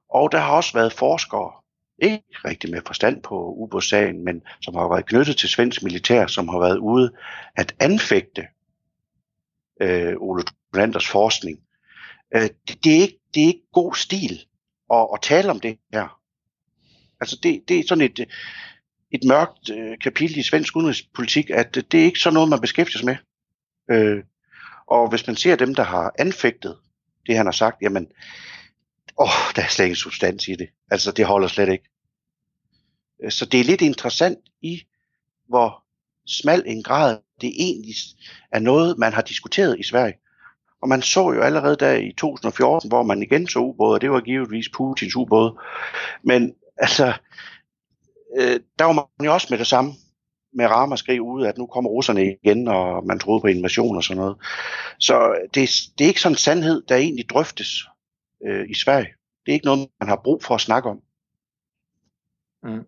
Og 0.08 0.32
der 0.32 0.38
har 0.38 0.52
også 0.56 0.72
været 0.72 0.92
forskere, 0.92 1.61
ikke 2.02 2.24
rigtig 2.44 2.70
med 2.70 2.80
forstand 2.86 3.22
på 3.22 3.54
ubådssagen, 3.54 4.24
men 4.24 4.42
som 4.60 4.74
har 4.74 4.88
været 4.88 5.06
knyttet 5.06 5.36
til 5.36 5.48
svensk 5.48 5.82
militær, 5.82 6.26
som 6.26 6.48
har 6.48 6.58
været 6.58 6.78
ude 6.78 7.12
at 7.56 7.74
anfægte 7.80 8.46
øh, 9.80 10.14
Ole 10.18 10.44
Branders 10.72 11.08
forskning. 11.08 11.58
Øh, 12.34 12.48
det, 12.68 12.84
det, 12.84 12.96
er 12.96 13.02
ikke, 13.02 13.18
det 13.34 13.42
er 13.42 13.46
ikke 13.46 13.68
god 13.72 13.94
stil 13.94 14.44
at, 14.92 15.08
at 15.14 15.22
tale 15.22 15.50
om 15.50 15.60
det 15.60 15.78
her. 15.92 16.18
Altså 17.20 17.38
det, 17.42 17.62
det 17.68 17.78
er 17.78 17.84
sådan 17.88 18.04
et, 18.04 18.20
et 19.10 19.24
mørkt 19.28 19.70
øh, 19.70 19.98
kapitel 20.02 20.38
i 20.38 20.42
svensk 20.42 20.76
udenrigspolitik, 20.76 21.50
at 21.50 21.74
det 21.74 22.00
er 22.00 22.04
ikke 22.04 22.20
sådan 22.20 22.34
noget, 22.34 22.48
man 22.48 22.60
beskæftiger 22.60 22.98
sig 22.98 23.06
med. 23.06 23.16
Øh, 23.90 24.24
og 24.86 25.08
hvis 25.08 25.26
man 25.26 25.36
ser 25.36 25.56
dem, 25.56 25.74
der 25.74 25.82
har 25.82 26.12
anfægtet 26.18 26.78
det, 27.26 27.36
han 27.36 27.46
har 27.46 27.52
sagt, 27.52 27.82
jamen, 27.82 28.06
åh, 29.18 29.28
der 29.56 29.62
er 29.62 29.68
slet 29.68 29.84
ingen 29.84 29.96
substans 29.96 30.48
i 30.48 30.54
det. 30.54 30.68
Altså, 30.90 31.12
det 31.12 31.26
holder 31.26 31.48
slet 31.48 31.68
ikke. 31.68 31.88
Så 33.28 33.46
det 33.46 33.60
er 33.60 33.64
lidt 33.64 33.82
interessant 33.82 34.38
i, 34.62 34.82
hvor 35.48 35.84
smal 36.26 36.62
en 36.66 36.82
grad 36.82 37.18
det 37.40 37.52
egentlig 37.58 37.94
er 38.52 38.58
noget, 38.58 38.98
man 38.98 39.12
har 39.12 39.22
diskuteret 39.22 39.78
i 39.78 39.82
Sverige. 39.82 40.14
Og 40.82 40.88
man 40.88 41.02
så 41.02 41.32
jo 41.32 41.40
allerede 41.40 41.76
der 41.76 41.92
i 41.92 42.12
2014, 42.18 42.88
hvor 42.88 43.02
man 43.02 43.22
igen 43.22 43.48
så 43.48 43.58
ubåde, 43.58 43.94
og 43.94 44.00
det 44.00 44.10
var 44.10 44.20
givetvis 44.20 44.68
Putins 44.68 45.16
ubåde. 45.16 45.54
Men 46.22 46.54
altså, 46.76 47.12
øh, 48.38 48.60
der 48.78 48.84
var 48.84 48.92
man 48.92 49.24
jo 49.24 49.32
også 49.32 49.46
med 49.50 49.58
det 49.58 49.66
samme 49.66 49.92
med 50.54 50.66
ramaskrig 50.66 51.22
ude, 51.22 51.48
at 51.48 51.58
nu 51.58 51.66
kommer 51.66 51.90
russerne 51.90 52.32
igen, 52.32 52.68
og 52.68 53.06
man 53.06 53.18
troede 53.18 53.40
på 53.40 53.46
invasion 53.46 53.96
og 53.96 54.04
sådan 54.04 54.20
noget. 54.20 54.36
Så 54.98 55.34
det, 55.54 55.70
det 55.98 56.04
er 56.04 56.08
ikke 56.08 56.20
sådan 56.20 56.32
en 56.32 56.38
sandhed, 56.38 56.82
der 56.88 56.96
egentlig 56.96 57.28
drøftes 57.28 57.68
øh, 58.46 58.70
i 58.70 58.74
Sverige. 58.74 59.08
Det 59.46 59.52
er 59.52 59.54
ikke 59.54 59.66
noget, 59.66 59.88
man 60.00 60.08
har 60.08 60.20
brug 60.24 60.44
for 60.44 60.54
at 60.54 60.60
snakke 60.60 60.90
om. 60.90 61.00
Mm. 62.62 62.84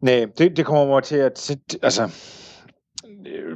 Nej, 0.00 0.26
det, 0.38 0.56
det 0.56 0.66
kommer 0.66 0.86
mig 0.86 1.02
til 1.02 1.16
at... 1.16 1.56
Altså, 1.82 2.10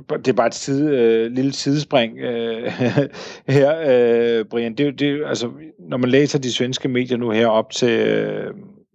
det 0.09 0.29
er 0.29 0.33
bare 0.33 0.47
et 0.47 0.55
side, 0.55 0.99
øh, 0.99 1.33
lille 1.33 1.53
sidespring 1.53 2.19
øh, 2.19 2.65
her, 3.49 3.81
øh, 3.87 4.45
Brian. 4.45 4.75
Det, 4.75 4.99
det, 4.99 5.23
altså, 5.27 5.51
når 5.79 5.97
man 5.97 6.11
læser 6.11 6.39
de 6.39 6.53
svenske 6.53 6.89
medier 6.89 7.17
nu 7.17 7.31
her 7.31 7.47
op 7.47 7.71
til 7.71 8.09
øh, 8.09 8.55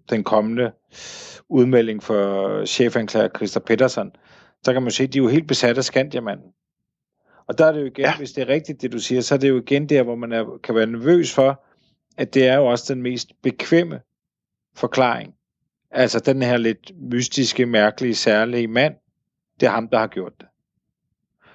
den 0.09 0.23
kommende 0.23 0.71
udmelding 1.49 2.03
for 2.03 2.65
chefanklager 2.65 3.29
Christa 3.35 3.59
Pettersson, 3.59 4.11
så 4.63 4.73
kan 4.73 4.81
man 4.81 4.91
se, 4.91 5.03
at 5.03 5.13
de 5.13 5.17
er 5.17 5.23
jo 5.23 5.29
helt 5.29 5.47
besat 5.47 5.77
af 5.77 5.83
Skandiamanden. 5.83 6.51
Og 7.47 7.57
der 7.57 7.65
er 7.65 7.71
det 7.71 7.81
jo 7.81 7.85
igen, 7.85 8.05
ja. 8.05 8.17
hvis 8.17 8.31
det 8.31 8.41
er 8.41 8.47
rigtigt, 8.47 8.81
det 8.81 8.91
du 8.91 8.99
siger, 8.99 9.21
så 9.21 9.35
er 9.35 9.39
det 9.39 9.49
jo 9.49 9.57
igen 9.57 9.89
der, 9.89 10.03
hvor 10.03 10.15
man 10.15 10.31
er, 10.31 10.59
kan 10.63 10.75
være 10.75 10.85
nervøs 10.85 11.33
for, 11.33 11.63
at 12.17 12.33
det 12.33 12.47
er 12.47 12.55
jo 12.55 12.65
også 12.65 12.93
den 12.93 13.01
mest 13.01 13.29
bekvemme 13.43 13.99
forklaring. 14.75 15.33
Altså 15.91 16.19
den 16.19 16.41
her 16.41 16.57
lidt 16.57 16.91
mystiske, 17.11 17.65
mærkelige, 17.65 18.15
særlige 18.15 18.67
mand, 18.67 18.95
det 19.59 19.65
er 19.65 19.69
ham, 19.71 19.87
der 19.87 19.99
har 19.99 20.07
gjort 20.07 20.33
det. 20.39 20.47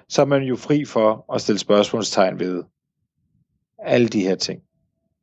Så 0.07 0.21
er 0.21 0.25
man 0.25 0.43
jo 0.43 0.55
fri 0.55 0.85
for 0.85 1.33
at 1.33 1.41
stille 1.41 1.59
spørgsmålstegn 1.59 2.39
ved 2.39 2.63
alle 3.79 4.07
de 4.07 4.21
her 4.21 4.35
ting. 4.35 4.61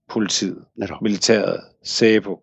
politiet, 0.09 0.65
Netop. 0.77 1.03
militæret, 1.03 1.61
SEPO, 1.83 2.43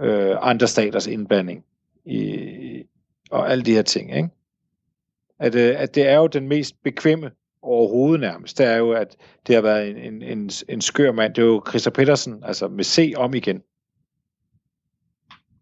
øh, 0.00 0.36
andre 0.40 0.66
staters 0.66 1.06
indblanding 1.06 1.64
i, 2.04 2.82
og 3.30 3.50
alle 3.52 3.64
de 3.64 3.72
her 3.72 3.82
ting, 3.82 4.16
ikke? 4.16 4.28
At, 5.38 5.54
øh, 5.54 5.80
at 5.80 5.94
det 5.94 6.08
er 6.08 6.16
jo 6.16 6.26
den 6.26 6.48
mest 6.48 6.82
bekvemme 6.82 7.30
overhovedet 7.62 8.20
nærmest, 8.20 8.58
det 8.58 8.66
er 8.66 8.76
jo, 8.76 8.92
at 8.92 9.16
det 9.46 9.54
har 9.54 9.62
været 9.62 9.90
en, 9.90 9.96
en, 9.96 10.22
en, 10.22 10.50
en 10.68 10.80
skør 10.80 11.12
mand. 11.12 11.34
Det 11.34 11.42
er 11.42 11.46
jo 11.46 11.62
Christa 11.68 11.90
Petersen, 11.90 12.44
altså 12.44 12.68
med 12.68 12.84
C 12.84 13.12
om 13.16 13.34
igen. 13.34 13.62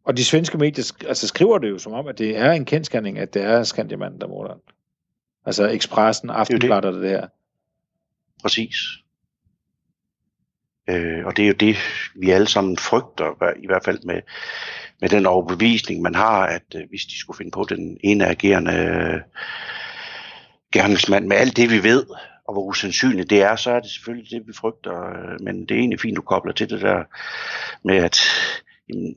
Og 0.09 0.17
de 0.17 0.25
svenske 0.25 0.59
medier 0.59 0.93
altså 1.07 1.29
skriver 1.29 1.59
det 1.59 1.71
jo 1.71 1.79
som 1.79 1.93
om, 1.93 2.07
at 2.07 2.19
det 2.19 2.37
er 2.37 2.53
en 2.53 2.65
kendskærning, 2.65 3.19
at 3.19 3.35
det 3.35 3.43
er 3.43 3.63
Skandiamanden, 3.63 4.21
der 4.21 4.27
er 4.27 4.31
morderen. 4.31 4.61
Altså 5.47 5.69
Expressen, 5.69 6.31
Aftenbladet 6.31 6.85
og 6.85 7.03
det 7.03 7.11
her. 7.11 7.27
Præcis. 8.43 8.77
Øh, 10.91 11.27
og 11.27 11.37
det 11.37 11.43
er 11.43 11.47
jo 11.47 11.55
det, 11.55 11.77
vi 12.15 12.31
alle 12.31 12.47
sammen 12.47 12.77
frygter, 12.77 13.55
i 13.63 13.67
hvert 13.67 13.85
fald 13.85 13.99
med, 14.05 14.21
med 15.01 15.09
den 15.09 15.27
overbevisning, 15.27 16.03
man 16.03 16.15
har, 16.15 16.47
at 16.47 16.75
øh, 16.75 16.83
hvis 16.89 17.05
de 17.05 17.19
skulle 17.19 17.37
finde 17.37 17.51
på 17.51 17.67
den 17.69 17.99
ene 18.05 18.27
agerende 18.27 18.73
øh, 18.73 19.21
gerningsmand, 20.73 21.27
med 21.27 21.37
alt 21.37 21.57
det, 21.57 21.71
vi 21.71 21.83
ved, 21.83 22.07
og 22.47 22.55
hvor 22.55 22.65
usandsynligt 22.65 23.31
det 23.31 23.43
er, 23.43 23.57
så 23.57 23.71
er 23.71 23.81
det 23.81 23.91
selvfølgelig 23.91 24.31
det, 24.31 24.47
vi 24.47 24.53
frygter. 24.53 25.09
øh, 25.09 25.41
Men 25.41 25.61
det 25.61 25.71
er 25.71 25.79
egentlig 25.79 26.01
fint, 26.01 26.17
du 26.17 26.23
kobler 26.23 26.53
til 26.53 26.71
det 26.71 26.81
der 26.81 27.05
med, 27.85 27.97
at 27.97 28.19
jamen, 28.89 29.15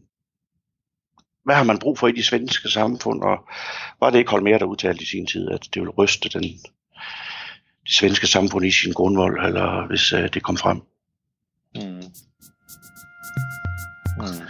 hvad 1.43 1.55
har 1.55 1.63
man 1.63 1.79
brug 1.79 1.97
for 1.97 2.07
i 2.07 2.11
de 2.11 2.23
svenske 2.23 2.69
samfund, 2.69 3.21
og 3.21 3.37
var 3.99 4.09
det 4.09 4.19
ikke 4.19 4.31
Holmer, 4.31 4.57
der 4.57 4.65
udtalte 4.65 5.03
i 5.03 5.05
sin 5.05 5.27
tid, 5.27 5.51
at 5.51 5.67
det 5.73 5.81
ville 5.81 5.91
ryste 5.91 6.29
den, 6.29 6.43
det 7.83 7.95
svenske 7.95 8.27
samfund 8.27 8.65
i 8.65 8.71
sin 8.71 8.93
grundvold, 8.93 9.45
eller 9.45 9.87
hvis 9.87 10.13
øh, 10.13 10.33
det 10.33 10.43
kom 10.43 10.57
frem. 10.57 10.81
Mm. 11.75 12.03
Mm. 14.17 14.45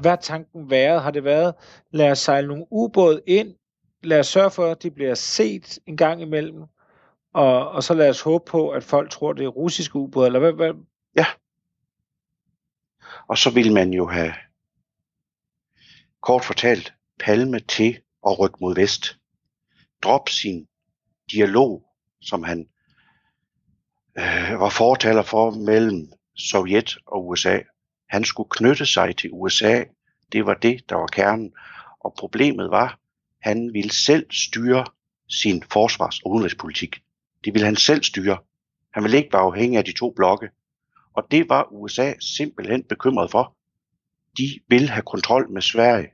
Hvad 0.00 0.10
har 0.10 0.16
tanken 0.16 0.70
været? 0.70 1.02
Har 1.02 1.10
det 1.10 1.24
været, 1.24 1.54
lad 1.90 2.10
os 2.10 2.18
sejle 2.18 2.48
nogle 2.48 2.66
ubåde 2.70 3.22
ind, 3.26 3.54
lad 4.02 4.18
os 4.18 4.26
sørge 4.26 4.50
for, 4.50 4.66
at 4.66 4.82
de 4.82 4.90
bliver 4.90 5.14
set 5.14 5.78
en 5.86 5.96
gang 5.96 6.22
imellem, 6.22 6.62
og, 7.34 7.70
og 7.70 7.82
så 7.82 7.94
lad 7.94 8.10
os 8.10 8.20
håbe 8.20 8.44
på, 8.46 8.70
at 8.70 8.84
folk 8.84 9.10
tror, 9.10 9.32
det 9.32 9.44
er 9.44 9.48
russiske 9.48 9.96
ubåde, 9.96 10.26
eller 10.26 10.38
hvad, 10.38 10.52
hvad? 10.52 10.74
Ja. 11.16 11.26
Og 13.28 13.38
så 13.38 13.50
vil 13.50 13.72
man 13.72 13.92
jo 13.92 14.08
have 14.08 14.34
kort 16.20 16.44
fortalt 16.44 16.94
Palme 17.20 17.60
til 17.60 18.00
at 18.26 18.38
rykke 18.38 18.56
mod 18.60 18.74
vest. 18.74 19.18
Drop 20.02 20.28
sin 20.28 20.68
dialog, 21.32 21.84
som 22.20 22.42
han 22.42 22.68
øh, 24.18 24.60
var 24.60 24.70
fortaler 24.70 25.22
for 25.22 25.50
mellem 25.50 26.12
Sovjet 26.36 26.96
og 27.06 27.28
USA. 27.28 27.58
Han 28.08 28.24
skulle 28.24 28.48
knytte 28.50 28.86
sig 28.86 29.16
til 29.16 29.30
USA. 29.32 29.84
Det 30.32 30.46
var 30.46 30.54
det, 30.54 30.88
der 30.88 30.96
var 30.96 31.06
kernen. 31.06 31.52
Og 32.00 32.14
problemet 32.18 32.70
var, 32.70 32.98
han 33.42 33.72
ville 33.72 33.92
selv 33.92 34.26
styre 34.30 34.84
sin 35.28 35.62
forsvars- 35.62 36.20
og 36.24 36.30
udenrigspolitik. 36.30 37.02
Det 37.44 37.54
ville 37.54 37.66
han 37.66 37.76
selv 37.76 38.02
styre. 38.02 38.38
Han 38.94 39.02
ville 39.02 39.16
ikke 39.16 39.32
være 39.32 39.42
afhængig 39.42 39.78
af 39.78 39.84
de 39.84 39.92
to 39.98 40.10
blokke. 40.10 40.50
Og 41.14 41.26
det 41.30 41.48
var 41.48 41.72
USA 41.72 42.12
simpelthen 42.20 42.84
bekymret 42.84 43.30
for. 43.30 43.56
De 44.38 44.60
ville 44.68 44.88
have 44.88 45.02
kontrol 45.02 45.50
med 45.52 45.62
Sverige. 45.62 46.08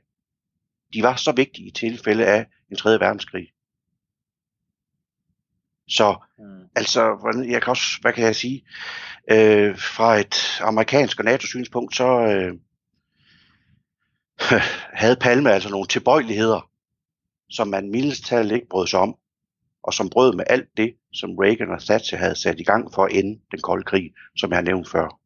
De 0.93 1.03
var 1.03 1.15
så 1.15 1.31
vigtige 1.31 1.67
i 1.67 1.71
tilfælde 1.71 2.25
af 2.25 2.45
en 2.71 2.77
3. 2.77 2.99
verdenskrig. 2.99 3.47
Så 5.89 6.15
Mm. 6.39 6.69
altså, 6.75 7.01
jeg 7.49 7.61
kan 7.61 7.71
også, 7.71 8.01
hvad 8.01 8.13
kan 8.13 8.23
jeg 8.23 8.35
sige, 8.35 8.65
øh, 9.31 9.77
fra 9.77 10.17
et 10.17 10.59
amerikansk 10.61 11.19
og 11.19 11.25
NATO-synspunkt, 11.25 11.95
så 11.95 12.07
øh, 12.07 12.53
havde 15.01 15.15
Palme 15.15 15.51
altså 15.51 15.69
nogle 15.69 15.87
tilbøjeligheder, 15.87 16.69
som 17.49 17.67
man 17.67 17.91
mildest 17.91 18.25
talt 18.25 18.51
ikke 18.51 18.67
brød 18.69 18.87
sig 18.87 18.99
om, 18.99 19.15
og 19.83 19.93
som 19.93 20.09
brød 20.09 20.35
med 20.35 20.45
alt 20.47 20.69
det, 20.77 20.93
som 21.13 21.35
Reagan 21.35 21.71
og 21.71 21.81
Thatcher 21.81 22.17
havde 22.17 22.35
sat 22.35 22.59
i 22.59 22.63
gang 22.63 22.93
for 22.93 23.05
at 23.05 23.11
ende 23.13 23.41
den 23.51 23.61
kolde 23.61 23.83
krig, 23.83 24.11
som 24.37 24.49
jeg 24.49 24.57
har 24.57 24.63
nævnt 24.63 24.89
før. 24.89 25.19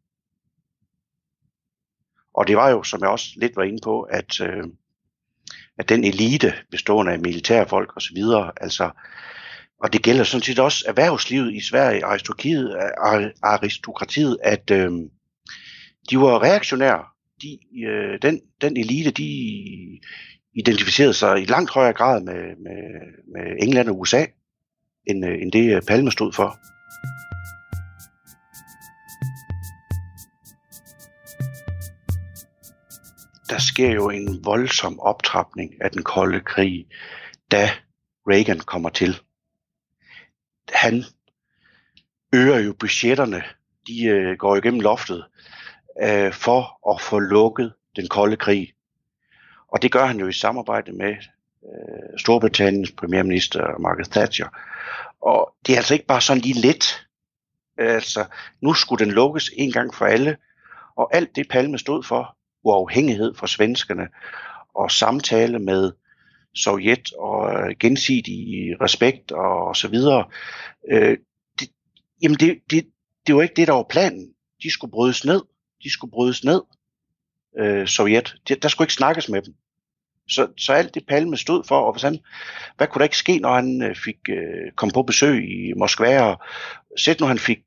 Og 2.34 2.47
det 2.47 2.58
var 2.58 2.70
jo, 2.70 2.84
som 2.84 3.01
jeg 3.01 3.10
også 3.10 3.28
lidt 3.36 3.56
var 3.56 3.64
inde 3.64 3.80
på, 3.84 4.01
at, 4.01 4.41
øh, 4.41 4.64
at 5.78 5.89
den 5.89 6.04
elite 6.04 6.54
bestående 6.72 7.12
af 7.12 7.20
militærfolk 7.20 7.97
osv., 7.97 8.18
altså, 8.62 8.89
og 9.84 9.93
det 9.93 10.04
gælder 10.04 10.24
sådan 10.24 10.43
set 10.43 10.60
også 10.60 10.86
erhvervslivet 10.88 11.54
i 11.54 11.62
Sverige, 11.62 12.06
aristokratiet, 12.06 12.76
aristokratiet 13.43 14.38
at 14.43 14.72
øh, 14.72 14.91
de 16.10 16.18
var 16.18 16.43
reaktionære. 16.43 17.04
De, 17.41 17.60
øh, 17.86 18.20
den, 18.22 18.41
den 18.62 18.78
elite, 18.78 19.12
de 19.12 19.30
identificerede 20.54 21.14
sig 21.14 21.41
i 21.41 21.45
langt 21.45 21.72
højere 21.72 21.93
grad 21.93 22.24
med, 22.24 22.34
med, 22.34 22.82
med 23.34 23.56
England 23.60 23.89
og 23.89 23.99
USA, 23.99 24.26
end, 25.06 25.26
øh, 25.26 25.41
end 25.41 25.51
det 25.51 25.76
øh, 25.76 25.82
Palme 25.88 26.12
stod 26.12 26.34
for. 26.34 26.60
Der 33.49 33.60
sker 33.60 33.91
jo 33.91 34.10
en 34.10 34.45
voldsom 34.45 34.99
optrapning 34.99 35.82
af 35.82 35.91
den 35.91 36.04
kolde 36.04 36.39
krig, 36.39 36.88
da 37.51 37.70
Reagan 38.30 38.60
kommer 38.60 38.89
til. 38.89 39.20
Han 40.74 41.04
øger 42.34 42.60
jo 42.60 42.74
budgetterne, 42.80 43.43
de 43.88 44.06
øh, 44.06 44.38
går 44.38 44.56
igennem 44.56 44.80
loftet, 44.80 45.26
øh, 46.04 46.34
for 46.34 46.91
at 46.93 47.01
få 47.01 47.20
lukket 47.20 47.74
den 47.95 48.08
kolde 48.08 48.38
krig. 48.38 48.74
Og 49.68 49.82
det 49.82 49.91
gør 49.91 50.06
han 50.06 50.20
jo 50.20 50.28
i 50.28 50.34
samarbejde 50.34 50.91
med 50.91 51.16
øh, 51.66 52.20
Storbritanniens 52.20 52.91
premierminister 52.91 53.80
Margaret 53.80 54.11
Thatcher. 54.11 54.47
Og 55.22 55.53
det 55.66 55.74
er 55.74 55.78
altså 55.78 55.93
ikke 55.93 56.05
bare 56.05 56.22
sådan 56.22 56.41
lige 56.41 56.61
let. 56.61 57.05
Altså, 57.78 58.26
nu 58.61 58.74
skulle 58.74 59.05
den 59.05 59.14
lukkes 59.14 59.49
en 59.57 59.72
gang 59.72 59.93
for 59.93 60.05
alle. 60.05 60.38
Og 60.95 61.16
alt 61.16 61.36
det 61.36 61.49
Palme 61.49 61.78
stod 61.78 62.03
for, 62.03 62.38
uafhængighed 62.64 63.36
fra 63.36 63.47
svenskerne, 63.47 64.07
og 64.76 64.91
samtale 64.91 65.59
med 65.59 65.91
Sovjet, 66.55 67.14
og 67.14 67.53
øh, 67.53 67.76
gensidig 67.80 68.82
respekt, 68.82 69.32
og 69.32 69.76
så 69.76 69.88
videre. 69.88 70.26
Øh, 70.91 71.18
det, 71.59 71.70
jamen, 72.22 72.38
det, 72.38 72.59
det, 72.72 72.88
det 73.28 73.36
var 73.36 73.41
ikke 73.41 73.55
det, 73.55 73.68
der 73.68 73.74
var 73.74 73.86
planen. 73.89 74.34
De 74.64 74.72
skulle 74.72 74.91
brydes 74.91 75.26
ned. 75.26 75.41
De 75.84 75.91
skulle 75.91 76.11
brydes 76.11 76.43
ned, 76.43 76.61
øh, 77.59 77.88
Sovjet. 77.88 78.36
Det, 78.47 78.64
der 78.64 78.70
skulle 78.70 78.86
ikke 78.86 78.93
snakkes 78.93 79.30
med 79.30 79.41
dem. 79.41 79.53
Så, 80.30 80.47
så 80.57 80.74
alt 80.74 80.93
det 80.93 81.03
Palme 81.07 81.38
stod 81.38 81.63
for, 81.63 81.80
og 81.80 81.93
hvis 81.93 82.03
han, 82.03 82.19
hvad 82.78 82.88
kunne 82.88 82.99
der 82.99 83.05
ikke 83.05 83.17
ske, 83.17 83.38
når 83.38 83.55
han 83.55 83.82
øh, 83.82 83.95
fik 83.95 84.17
øh, 84.30 84.71
kom 84.76 84.89
på 84.89 85.03
besøg 85.03 85.43
i 85.43 85.74
Moskva, 85.78 86.21
og 86.21 86.41
sæt 86.97 87.19
nu 87.19 87.26
han 87.26 87.39
fik, 87.39 87.59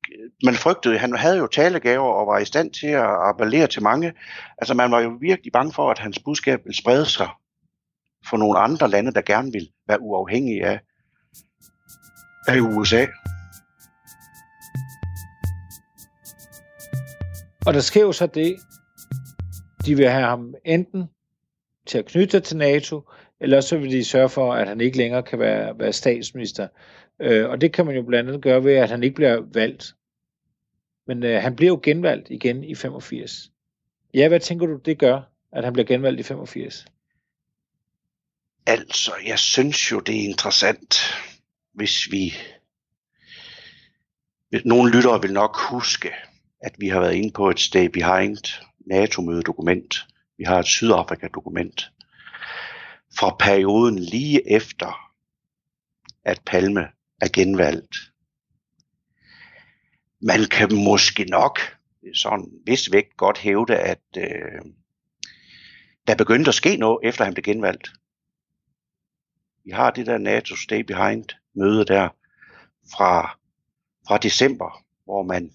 man 0.45 0.55
frygtede, 0.55 0.99
han 0.99 1.17
havde 1.17 1.39
jo 1.39 1.47
talegaver 1.47 2.13
og 2.13 2.27
var 2.27 2.39
i 2.39 2.45
stand 2.45 2.71
til 2.71 2.87
at 2.87 3.07
appellere 3.29 3.67
til 3.67 3.83
mange. 3.83 4.13
Altså 4.59 4.75
man 4.75 4.91
var 4.91 5.01
jo 5.01 5.19
virkelig 5.21 5.53
bange 5.53 5.73
for, 5.73 5.91
at 5.91 5.99
hans 5.99 6.19
budskab 6.19 6.61
ville 6.65 6.77
sprede 6.77 7.07
sig 7.07 7.29
for 8.31 8.37
nogle 8.37 8.59
andre 8.59 8.89
lande, 8.89 9.13
der 9.13 9.21
gerne 9.21 9.53
ville 9.53 9.69
være 9.89 10.01
uafhængige 10.01 10.67
af, 10.67 10.81
af 12.49 12.61
USA. 12.61 13.07
Og 17.67 17.75
der 17.75 17.81
sker 17.81 18.01
jo 18.01 18.13
så 18.13 18.27
det, 18.27 18.57
de 19.87 19.97
vil 19.97 20.09
have 20.09 20.27
ham 20.27 20.55
enten 20.65 21.09
til 21.87 21.99
at 21.99 22.07
knytte 22.07 22.31
sig 22.31 22.43
til 22.43 22.57
NATO, 22.57 23.03
eller 23.41 23.61
så 23.61 23.79
vil 23.79 23.91
de 23.91 24.05
sørge 24.05 24.29
for, 24.29 24.55
at 24.55 24.69
han 24.69 24.81
ikke 24.81 24.97
længere 24.97 25.23
kan 25.23 25.39
være, 25.39 25.79
være 25.79 25.93
statsminister. 25.93 26.69
Øh, 27.21 27.49
og 27.49 27.61
det 27.61 27.73
kan 27.73 27.87
man 27.87 27.97
jo 27.97 28.03
blandt 28.03 28.29
andet 28.29 28.43
gøre 28.43 28.65
ved, 28.65 28.75
at 28.75 28.91
han 28.91 29.03
ikke 29.03 29.15
bliver 29.15 29.43
valgt. 29.53 29.95
Men 31.07 31.23
øh, 31.23 31.43
han 31.43 31.57
bliver 31.57 31.73
jo 31.73 31.81
genvalgt 31.83 32.31
igen 32.31 32.65
i 32.65 32.75
85. 32.75 33.51
Ja, 34.15 34.29
hvad 34.29 34.41
tænker 34.41 34.67
du, 34.67 34.77
det 34.77 34.99
gør, 34.99 35.21
at 35.53 35.65
han 35.65 35.73
bliver 35.73 35.87
genvalgt 35.87 36.21
i 36.21 36.23
85? 36.23 36.85
Altså, 38.67 39.13
jeg 39.27 39.39
synes 39.39 39.93
jo, 39.93 40.01
det 40.01 40.17
er 40.17 40.29
interessant, 40.29 40.97
hvis 41.73 42.09
vi... 42.11 42.35
Nogle 44.65 44.93
lyttere 44.93 45.23
vil 45.23 45.33
nok 45.33 45.57
huske, 45.71 46.11
at 46.61 46.75
vi 46.79 46.89
har 46.89 47.01
været 47.01 47.15
inde 47.15 47.33
på 47.33 47.51
et 47.51 47.61
Stay 47.61 47.87
Behind 47.87 48.61
NATO-mødedokument. 48.87 50.07
Vi 50.39 50.45
har 50.45 50.59
et 50.59 50.67
Sydafrika-dokument 50.67 51.93
fra 53.19 53.37
perioden 53.39 53.99
lige 53.99 54.51
efter, 54.51 55.13
at 56.25 56.43
Palme 56.47 56.89
er 57.21 57.29
genvalgt. 57.33 57.97
Man 60.21 60.41
kan 60.51 60.75
måske 60.85 61.25
nok 61.25 61.59
sådan 62.15 62.51
vis 62.67 62.93
vægt 62.93 63.17
godt 63.17 63.39
hævde, 63.39 63.77
at 63.77 64.03
øh, 64.17 64.63
der 66.07 66.15
begyndte 66.17 66.49
at 66.49 66.55
ske 66.55 66.77
noget, 66.77 67.09
efter 67.09 67.25
han 67.25 67.35
blev 67.35 67.43
genvalgt. 67.43 67.91
Vi 69.65 69.71
har 69.71 69.91
det 69.91 70.07
der 70.07 70.19
NATO 70.19 70.57
Stay 70.57 70.81
Behind 70.81 71.25
møde 71.55 71.85
der 71.85 72.09
fra, 72.97 73.39
fra 74.09 74.19
december, 74.19 74.85
hvor 75.05 75.23
man 75.23 75.53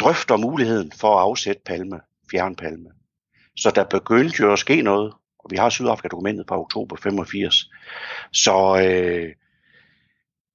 drøfter 0.00 0.36
muligheden 0.36 0.92
for 0.92 1.16
at 1.16 1.22
afsætte 1.22 1.62
Palme, 1.64 2.00
fjernpalme. 2.32 2.90
Så 3.56 3.70
der 3.74 3.84
begyndte 3.84 4.42
jo 4.42 4.52
at 4.52 4.58
ske 4.58 4.82
noget, 4.82 5.12
og 5.38 5.50
vi 5.50 5.56
har 5.56 5.70
Sydafrika-dokumentet 5.70 6.44
fra 6.48 6.60
oktober 6.60 6.96
85. 6.96 7.70
Så 8.32 8.82
øh, 8.86 9.32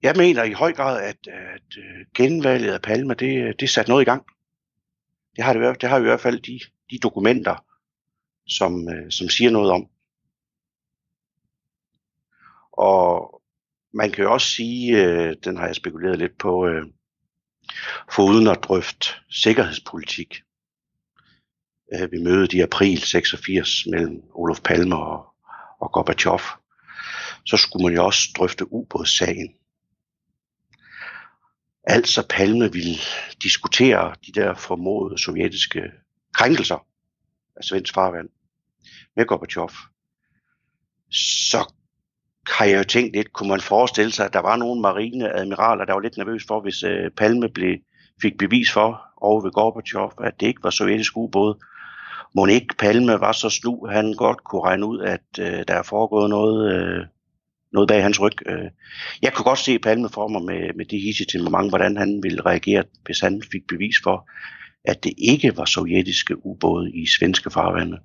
jeg 0.03 0.13
mener 0.17 0.43
i 0.43 0.51
høj 0.51 0.73
grad, 0.73 1.03
at, 1.03 1.27
at 1.27 1.77
øh, 1.77 2.05
genvalget 2.15 2.73
af 2.73 2.81
Palme, 2.81 3.13
det, 3.13 3.59
det 3.59 3.69
satte 3.69 3.91
noget 3.91 4.01
i 4.01 4.05
gang. 4.05 4.23
Det 5.35 5.43
har, 5.43 5.53
det, 5.53 5.81
det 5.81 5.89
har 5.89 5.99
i 5.99 6.01
hvert 6.01 6.21
fald 6.21 6.39
de, 6.39 6.59
de 6.91 6.99
dokumenter, 6.99 7.65
som, 8.47 8.89
øh, 8.89 9.11
som 9.11 9.29
siger 9.29 9.51
noget 9.51 9.71
om. 9.71 9.87
Og 12.71 13.41
man 13.93 14.11
kan 14.11 14.23
jo 14.23 14.33
også 14.33 14.47
sige, 14.47 15.03
øh, 15.03 15.35
den 15.43 15.57
har 15.57 15.65
jeg 15.65 15.75
spekuleret 15.75 16.19
lidt 16.19 16.37
på, 16.37 16.67
øh, 16.67 16.85
uden 18.19 18.47
at 18.47 18.63
drøfte 18.63 19.07
sikkerhedspolitik 19.29 20.41
øh, 21.93 22.11
ved 22.11 22.23
mødet 22.23 22.53
i 22.53 22.59
april 22.59 22.97
86 22.97 23.85
mellem 23.85 24.23
Olof 24.33 24.61
Palme 24.61 24.95
og, 24.95 25.25
og 25.79 25.91
Gorbachev, 25.91 26.39
så 27.45 27.57
skulle 27.57 27.83
man 27.85 27.95
jo 27.95 28.05
også 28.05 28.29
drøfte 28.37 28.73
ubådssagen. 28.73 29.49
Altså 31.83 32.27
Palme 32.29 32.73
ville 32.73 32.95
diskutere 33.43 34.15
de 34.25 34.31
der 34.31 34.53
formodede 34.53 35.21
sovjetiske 35.21 35.81
krænkelser 36.33 36.85
af 37.55 37.63
svensk 37.63 37.93
farvand 37.93 38.29
med 39.15 39.25
Gorbachev. 39.25 39.69
Så 41.11 41.73
har 42.47 42.65
jeg 42.65 42.77
jo 42.77 42.83
tænkt 42.83 43.15
lidt, 43.15 43.33
kunne 43.33 43.49
man 43.49 43.61
forestille 43.61 44.11
sig, 44.11 44.25
at 44.25 44.33
der 44.33 44.39
var 44.39 44.55
nogle 44.55 44.81
marineadmiraler, 44.81 45.85
der 45.85 45.93
var 45.93 45.99
lidt 45.99 46.17
nervøs 46.17 46.43
for, 46.47 46.61
hvis 46.61 46.83
øh, 46.83 47.11
Palme 47.11 47.49
blev, 47.49 47.77
fik 48.21 48.37
bevis 48.37 48.71
for 48.71 49.01
over 49.17 49.41
ved 49.41 49.51
Gorbachev, 49.51 50.11
at 50.23 50.39
det 50.39 50.47
ikke 50.47 50.63
var 50.63 50.69
sovjetisk 50.69 51.17
ubåd. 51.17 51.63
Monique 52.35 52.77
Palme 52.79 53.19
var 53.19 53.31
så 53.31 53.49
snu, 53.49 53.85
han 53.85 54.13
godt 54.13 54.43
kunne 54.43 54.61
regne 54.61 54.85
ud, 54.85 54.99
at 54.99 55.39
øh, 55.39 55.63
der 55.67 55.73
er 55.73 55.83
foregået 55.83 56.29
noget, 56.29 56.73
øh, 56.73 57.05
noget 57.71 57.87
bag 57.87 58.03
hans 58.03 58.21
ryg. 58.21 58.47
Øh. 58.49 58.71
Jeg 59.21 59.33
kunne 59.33 59.45
godt 59.45 59.59
se 59.59 59.79
Palme 59.79 60.09
for 60.09 60.27
mig 60.27 60.41
med, 60.41 60.73
med 60.73 60.85
det 60.85 61.01
hisse 61.01 61.25
temperament, 61.25 61.71
hvordan 61.71 61.97
han 61.97 62.23
ville 62.23 62.41
reagere, 62.41 62.83
hvis 63.05 63.19
han 63.19 63.43
fik 63.51 63.67
bevis 63.67 63.95
for, 64.03 64.29
at 64.85 65.03
det 65.03 65.13
ikke 65.17 65.57
var 65.57 65.65
sovjetiske 65.65 66.45
ubåde 66.45 66.91
i 66.91 67.05
svenske 67.19 67.49
farvande. 67.49 67.97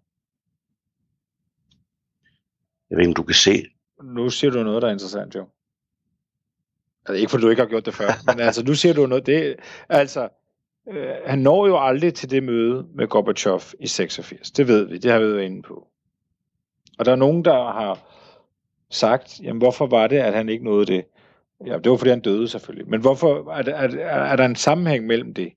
Jeg 2.90 2.96
ved 2.96 3.02
ikke, 3.04 3.10
om 3.10 3.14
du 3.14 3.22
kan 3.22 3.34
se 3.34 3.62
nu 4.02 4.30
siger 4.30 4.50
du 4.50 4.62
noget, 4.62 4.82
der 4.82 4.88
er 4.88 4.92
interessant, 4.92 5.34
jo. 5.34 5.48
Altså 7.06 7.20
ikke 7.20 7.30
fordi 7.30 7.42
du 7.42 7.50
ikke 7.50 7.62
har 7.62 7.68
gjort 7.68 7.86
det 7.86 7.94
før, 7.94 8.08
men 8.26 8.40
altså 8.40 8.64
nu 8.64 8.74
siger 8.74 8.94
du 8.94 9.06
noget, 9.06 9.26
det 9.26 9.56
altså, 9.88 10.28
øh, 10.88 11.14
han 11.26 11.38
når 11.38 11.66
jo 11.66 11.86
aldrig 11.86 12.14
til 12.14 12.30
det 12.30 12.42
møde 12.42 12.86
med 12.94 13.08
Gorbachev 13.08 13.60
i 13.80 13.86
86, 13.86 14.50
det 14.50 14.68
ved 14.68 14.84
vi, 14.84 14.98
det 14.98 15.10
har 15.10 15.18
vi 15.18 15.24
været 15.24 15.44
inde 15.44 15.62
på. 15.62 15.88
Og 16.98 17.04
der 17.04 17.12
er 17.12 17.16
nogen, 17.16 17.44
der 17.44 17.52
har 17.52 17.98
sagt, 18.90 19.40
jamen 19.42 19.62
hvorfor 19.62 19.86
var 19.86 20.06
det, 20.06 20.16
at 20.16 20.34
han 20.34 20.48
ikke 20.48 20.64
nåede 20.64 20.86
det? 20.86 21.04
Ja, 21.66 21.78
det 21.78 21.90
var 21.90 21.96
fordi 21.96 22.10
han 22.10 22.20
døde 22.20 22.48
selvfølgelig, 22.48 22.88
men 22.90 23.00
hvorfor, 23.00 23.50
er, 23.50 23.62
er, 23.62 23.88
er, 23.98 24.22
er 24.22 24.36
der 24.36 24.44
en 24.44 24.56
sammenhæng 24.56 25.06
mellem 25.06 25.34
det? 25.34 25.52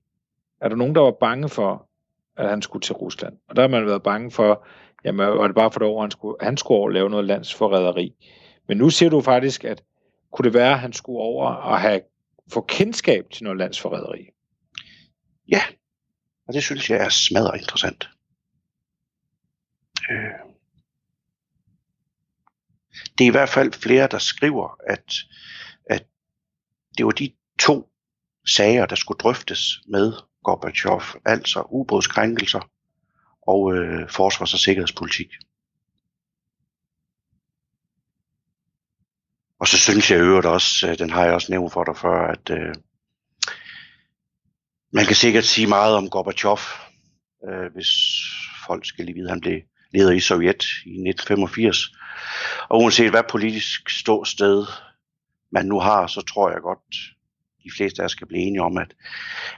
Er 0.60 0.68
der 0.68 0.76
nogen, 0.76 0.94
der 0.94 1.00
var 1.00 1.10
bange 1.10 1.48
for, 1.48 1.88
at 2.36 2.48
han 2.48 2.62
skulle 2.62 2.82
til 2.82 2.94
Rusland? 2.94 3.36
Og 3.48 3.56
der 3.56 3.62
har 3.62 3.68
man 3.68 3.86
været 3.86 4.02
bange 4.02 4.30
for, 4.30 4.66
jamen 5.04 5.26
var 5.26 5.46
det 5.46 5.56
bare 5.56 5.70
for 5.70 5.78
det 5.78 5.88
år, 5.88 6.00
han 6.00 6.10
skulle, 6.10 6.36
han 6.40 6.56
skulle 6.56 6.78
over 6.78 6.90
lave 6.90 7.10
noget 7.10 7.24
landsforræderi. 7.24 8.14
Men 8.68 8.78
nu 8.78 8.90
siger 8.90 9.10
du 9.10 9.20
faktisk, 9.20 9.64
at 9.64 9.82
kunne 10.32 10.44
det 10.44 10.54
være, 10.54 10.72
at 10.72 10.78
han 10.78 10.92
skulle 10.92 11.18
over 11.18 11.46
og 11.46 11.80
have 11.80 12.00
få 12.52 12.60
kendskab 12.60 13.30
til 13.30 13.44
noget 13.44 13.58
landsforræderi? 13.58 14.30
Ja, 15.48 15.62
og 16.48 16.54
det 16.54 16.62
synes 16.62 16.90
jeg 16.90 16.98
er 16.98 17.08
smadret 17.08 17.60
interessant. 17.60 18.08
Øh. 20.10 20.46
Det 23.18 23.24
er 23.24 23.28
i 23.28 23.30
hvert 23.30 23.48
fald 23.48 23.72
flere, 23.72 24.08
der 24.10 24.18
skriver, 24.18 24.80
at, 24.86 25.14
at 25.86 26.06
det 26.98 27.06
var 27.06 27.12
de 27.12 27.32
to 27.58 27.90
sager, 28.46 28.86
der 28.86 28.96
skulle 28.96 29.18
drøftes 29.18 29.60
med 29.88 30.12
Gorbachev, 30.44 31.02
altså 31.24 31.66
ubådskrænkelser 31.70 32.70
og 33.42 33.74
øh, 33.74 34.10
forsvars- 34.10 34.52
og 34.52 34.58
sikkerhedspolitik. 34.58 35.28
Og 39.58 39.66
så 39.68 39.78
synes 39.78 40.10
jeg 40.10 40.20
øvrigt 40.20 40.46
også, 40.46 40.88
øh, 40.88 40.98
den 40.98 41.10
har 41.10 41.24
jeg 41.24 41.34
også 41.34 41.52
nævnt 41.52 41.72
for 41.72 41.84
dig 41.84 41.96
før, 41.96 42.26
at 42.26 42.50
øh, 42.50 42.74
man 44.92 45.06
kan 45.06 45.16
sikkert 45.16 45.44
sige 45.44 45.66
meget 45.66 45.96
om 45.96 46.10
Gorbachev, 46.10 46.58
øh, 47.48 47.72
hvis 47.72 47.88
folk 48.66 48.86
skal 48.86 49.04
lige 49.04 49.14
vide, 49.14 49.26
at 49.26 49.30
han 49.30 49.40
blev 49.40 49.60
leder 49.94 50.12
i 50.12 50.20
Sovjet 50.20 50.64
i 50.86 50.96
1985. 51.08 51.92
Og 52.68 52.80
uanset 52.80 53.10
hvad 53.10 53.22
politisk 53.30 53.90
ståsted 53.90 54.66
man 55.52 55.66
nu 55.66 55.80
har, 55.80 56.06
så 56.06 56.20
tror 56.20 56.50
jeg 56.50 56.60
godt, 56.60 56.94
de 57.64 57.70
fleste 57.76 58.02
af 58.02 58.04
os 58.04 58.12
skal 58.12 58.26
blive 58.26 58.42
enige 58.42 58.62
om, 58.62 58.78
at 58.78 58.94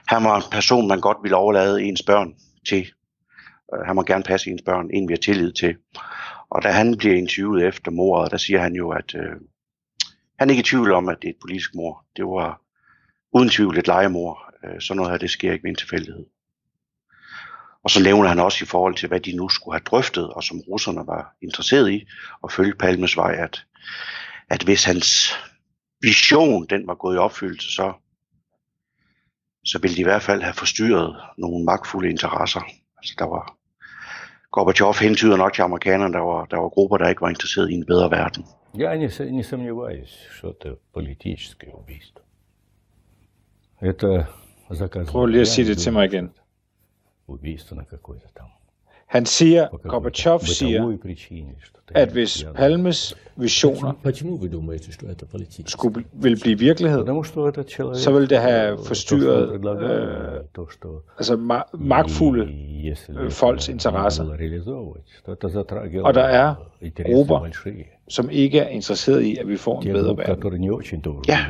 han 0.06 0.24
var 0.24 0.36
en 0.36 0.50
person, 0.50 0.88
man 0.88 1.00
godt 1.00 1.18
ville 1.22 1.36
overlade 1.36 1.82
ens 1.82 2.02
børn 2.02 2.34
til. 2.68 2.92
Øh, 3.74 3.80
han 3.86 3.96
må 3.96 4.02
gerne 4.02 4.24
passe 4.24 4.50
ens 4.50 4.62
børn, 4.62 4.90
en 4.92 5.08
vi 5.08 5.12
har 5.12 5.18
tillid 5.18 5.52
til. 5.52 5.76
Og 6.50 6.62
da 6.62 6.70
han 6.70 6.96
bliver 6.98 7.14
interviewet 7.14 7.66
efter 7.66 7.90
mordet, 7.90 8.30
der 8.30 8.36
siger 8.36 8.60
han 8.60 8.74
jo, 8.74 8.90
at 8.90 9.14
øh, 9.14 9.36
han 10.38 10.48
er 10.48 10.52
ikke 10.52 10.60
i 10.60 10.70
tvivl 10.70 10.92
om, 10.92 11.08
at 11.08 11.18
det 11.22 11.28
er 11.28 11.32
et 11.32 11.40
politisk 11.40 11.74
mor. 11.74 12.04
Det 12.16 12.24
var 12.24 12.60
uden 13.32 13.48
tvivl 13.48 13.78
et 13.78 13.86
legemord. 13.86 14.47
Øh, 14.63 14.81
sådan 14.81 14.97
noget 14.97 15.11
her, 15.11 15.17
det 15.17 15.29
sker 15.29 15.53
ikke 15.53 15.63
ved 15.63 15.69
en 15.69 15.75
tilfældighed. 15.75 16.25
Og 17.83 17.89
så 17.89 18.03
nævner 18.03 18.29
han 18.29 18.39
også 18.39 18.63
i 18.63 18.67
forhold 18.67 18.95
til, 18.95 19.07
hvad 19.07 19.19
de 19.19 19.35
nu 19.35 19.49
skulle 19.49 19.75
have 19.75 19.83
drøftet, 19.85 20.29
og 20.29 20.43
som 20.43 20.59
russerne 20.59 21.07
var 21.07 21.35
interesseret 21.41 21.91
i, 21.91 22.05
at 22.43 22.51
følge 22.51 22.75
Palmes 22.75 23.17
vej, 23.17 23.35
at, 23.35 23.65
at 24.49 24.63
hvis 24.63 24.83
hans 24.85 25.33
vision 26.01 26.65
den 26.69 26.87
var 26.87 26.95
gået 26.95 27.15
i 27.15 27.17
opfyldelse, 27.17 27.71
så, 27.71 27.93
så 29.65 29.79
ville 29.81 29.95
de 29.95 30.01
i 30.01 30.03
hvert 30.03 30.21
fald 30.21 30.41
have 30.41 30.53
forstyrret 30.53 31.15
nogle 31.37 31.65
magtfulde 31.65 32.09
interesser. 32.09 32.61
Altså 32.97 33.15
der 33.19 33.25
var 33.25 33.57
Gorbachev 34.51 34.93
hentyder 35.01 35.37
nok 35.37 35.53
til 35.53 35.61
amerikanerne, 35.61 36.13
der 36.13 36.19
var, 36.19 36.45
der 36.45 36.57
var 36.57 36.69
grupper, 36.69 36.97
der 36.97 37.09
ikke 37.09 37.21
var 37.21 37.29
interesseret 37.29 37.71
i 37.71 37.73
en 37.73 37.85
bedre 37.85 38.11
verden. 38.11 38.45
Я 38.75 38.95
не, 38.97 39.09
не 39.31 39.43
сомневаюсь, 39.43 40.15
что 40.35 40.49
это 40.49 40.77
политическое 40.93 41.71
убийство. 41.71 42.21
Это 43.81 44.09
заказано. 44.17 44.43
Prøv 45.06 45.26
lige 45.26 45.40
at 45.40 45.48
sige 45.48 45.68
det 45.68 45.78
til 45.78 45.92
mig 45.92 46.04
igen. 46.04 46.30
Han 49.06 49.26
siger, 49.26 49.68
Gorbachev 49.88 50.38
siger, 50.46 50.82
at 51.94 52.08
hvis 52.12 52.44
Palmes 52.54 53.16
visioner 53.36 53.92
skulle, 55.70 56.04
vil 56.12 56.40
blive 56.42 56.58
virkelighed, 56.58 57.04
så 57.96 58.12
ville 58.12 58.28
det 58.28 58.38
have 58.38 58.78
forstyrret 58.86 59.48
øh, 59.54 60.44
altså 61.18 61.34
ma- 61.34 61.76
magtfulde 61.78 62.44
øh, 63.08 63.30
folks 63.30 63.68
interesser. 63.68 64.24
Og 66.04 66.14
der 66.14 66.22
er 66.22 66.54
grupper, 67.16 67.38
som 68.08 68.30
ikke 68.30 68.58
er 68.58 68.68
interesseret 68.68 69.22
i, 69.22 69.36
at 69.36 69.48
vi 69.48 69.56
får 69.56 69.78
en 69.80 69.84
bedre 69.94 70.16
verden. 70.18 70.40
Ja. 71.28 71.46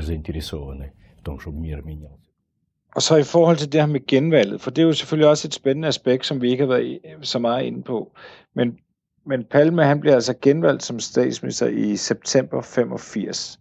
Og 2.98 3.02
så 3.02 3.16
i 3.16 3.22
forhold 3.22 3.56
til 3.56 3.72
det 3.72 3.80
her 3.80 3.88
med 3.88 4.06
genvalget, 4.06 4.60
for 4.60 4.70
det 4.70 4.82
er 4.82 4.86
jo 4.86 4.92
selvfølgelig 4.92 5.28
også 5.28 5.48
et 5.48 5.54
spændende 5.54 5.88
aspekt, 5.88 6.26
som 6.26 6.42
vi 6.42 6.50
ikke 6.50 6.62
har 6.62 6.68
været 6.68 6.98
øh, 7.04 7.12
så 7.22 7.38
meget 7.38 7.64
inde 7.64 7.82
på. 7.82 8.12
Men, 8.54 8.78
men 9.26 9.44
Palme, 9.44 9.84
han 9.84 10.00
bliver 10.00 10.14
altså 10.14 10.34
genvalgt 10.42 10.82
som 10.82 11.00
statsminister 11.00 11.66
i 11.66 11.96
september 11.96 12.62
85. 12.62 13.58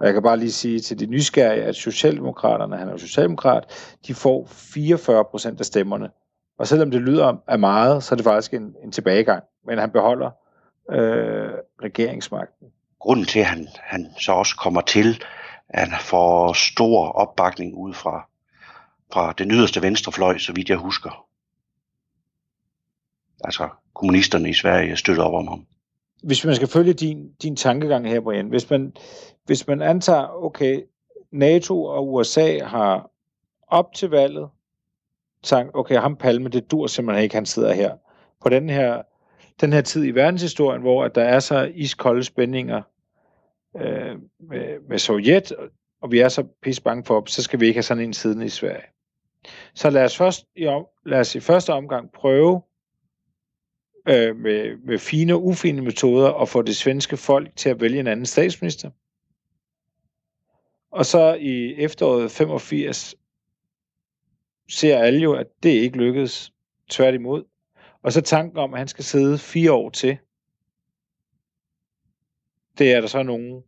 Og 0.00 0.06
jeg 0.06 0.14
kan 0.14 0.22
bare 0.22 0.36
lige 0.36 0.52
sige 0.52 0.80
til 0.80 1.00
de 1.00 1.06
nysgerrige, 1.06 1.62
at 1.62 1.76
Socialdemokraterne, 1.76 2.76
han 2.76 2.88
er 2.88 2.92
jo 2.92 2.98
socialdemokrat, 2.98 3.64
de 4.06 4.14
får 4.14 4.46
44 4.46 5.24
procent 5.24 5.60
af 5.60 5.66
stemmerne. 5.66 6.10
Og 6.58 6.66
selvom 6.66 6.90
det 6.90 7.00
lyder 7.00 7.36
af 7.46 7.58
meget, 7.58 8.02
så 8.02 8.14
er 8.14 8.16
det 8.16 8.24
faktisk 8.24 8.54
en, 8.54 8.74
en 8.84 8.92
tilbagegang. 8.92 9.44
Men 9.66 9.78
han 9.78 9.90
beholder 9.90 10.30
øh, 10.90 11.50
regeringsmagten. 11.82 12.68
Grunden 13.00 13.26
til, 13.26 13.40
at 13.40 13.46
han, 13.46 13.68
han 13.76 14.06
så 14.20 14.32
også 14.32 14.56
kommer 14.56 14.80
til, 14.80 15.22
at 15.68 15.88
han 15.88 16.00
får 16.00 16.52
stor 16.52 17.08
opbakning 17.08 17.74
ud 17.74 17.94
fra 17.94 18.28
fra 19.12 19.32
den 19.32 19.50
yderste 19.50 19.82
venstrefløj, 19.82 20.38
så 20.38 20.52
vidt 20.52 20.68
jeg 20.68 20.78
husker. 20.78 21.26
Altså, 23.44 23.68
kommunisterne 23.94 24.50
i 24.50 24.52
Sverige 24.52 24.96
støtter 24.96 25.22
op 25.22 25.34
om 25.34 25.48
ham. 25.48 25.66
Hvis 26.22 26.44
man 26.44 26.54
skal 26.54 26.68
følge 26.68 26.92
din, 26.92 27.32
din 27.42 27.56
tankegang 27.56 28.08
her, 28.08 28.20
Brian, 28.20 28.48
hvis 28.48 28.70
man, 28.70 28.92
hvis 29.44 29.66
man 29.66 29.82
antager, 29.82 30.44
okay, 30.44 30.82
NATO 31.30 31.84
og 31.84 32.14
USA 32.14 32.64
har 32.64 33.10
op 33.68 33.92
til 33.94 34.10
valget 34.10 34.48
sagt, 35.42 35.70
okay, 35.74 35.98
ham 35.98 36.16
Palme, 36.16 36.48
det 36.48 36.70
dur 36.70 36.86
simpelthen 36.86 37.22
ikke, 37.22 37.34
han 37.34 37.46
sidder 37.46 37.72
her. 37.72 37.96
På 38.42 38.48
den 38.48 38.70
her, 38.70 39.02
den 39.60 39.72
her 39.72 39.80
tid 39.80 40.04
i 40.04 40.10
verdenshistorien, 40.10 40.82
hvor 40.82 41.04
at 41.04 41.14
der 41.14 41.22
er 41.22 41.40
så 41.40 41.72
iskolde 41.74 42.24
spændinger 42.24 42.82
øh, 43.76 44.16
med, 44.40 44.88
med 44.88 44.98
Sovjet, 44.98 45.52
og 46.02 46.12
vi 46.12 46.18
er 46.18 46.28
så 46.28 46.44
pisse 46.62 46.82
bange 46.82 47.04
for, 47.04 47.24
så 47.26 47.42
skal 47.42 47.60
vi 47.60 47.66
ikke 47.66 47.76
have 47.76 47.82
sådan 47.82 48.04
en 48.04 48.12
siden 48.12 48.42
i 48.42 48.48
Sverige. 48.48 48.84
Så 49.74 49.90
lad 49.90 50.04
os, 50.04 50.16
først, 50.16 50.46
ja, 50.56 50.80
lad 51.06 51.20
os 51.20 51.34
i 51.34 51.40
første 51.40 51.72
omgang 51.72 52.12
prøve 52.12 52.62
øh, 54.08 54.36
med, 54.36 54.76
med 54.76 54.98
fine 54.98 55.34
og 55.34 55.46
ufine 55.46 55.82
metoder 55.82 56.32
at 56.32 56.48
få 56.48 56.62
det 56.62 56.76
svenske 56.76 57.16
folk 57.16 57.56
til 57.56 57.68
at 57.68 57.80
vælge 57.80 58.00
en 58.00 58.06
anden 58.06 58.26
statsminister. 58.26 58.90
Og 60.90 61.06
så 61.06 61.34
i 61.34 61.74
efteråret 61.74 62.30
85 62.30 63.14
ser 64.68 64.98
alle 64.98 65.20
jo, 65.20 65.34
at 65.34 65.46
det 65.62 65.70
ikke 65.70 65.98
lykkedes. 65.98 66.52
Tværtimod. 66.90 67.44
Og 68.02 68.12
så 68.12 68.20
tanken 68.20 68.58
om, 68.58 68.74
at 68.74 68.78
han 68.78 68.88
skal 68.88 69.04
sidde 69.04 69.38
fire 69.38 69.72
år 69.72 69.90
til. 69.90 70.18
Det 72.78 72.92
er 72.92 73.00
der 73.00 73.08
så 73.08 73.22
nogle 73.22 73.62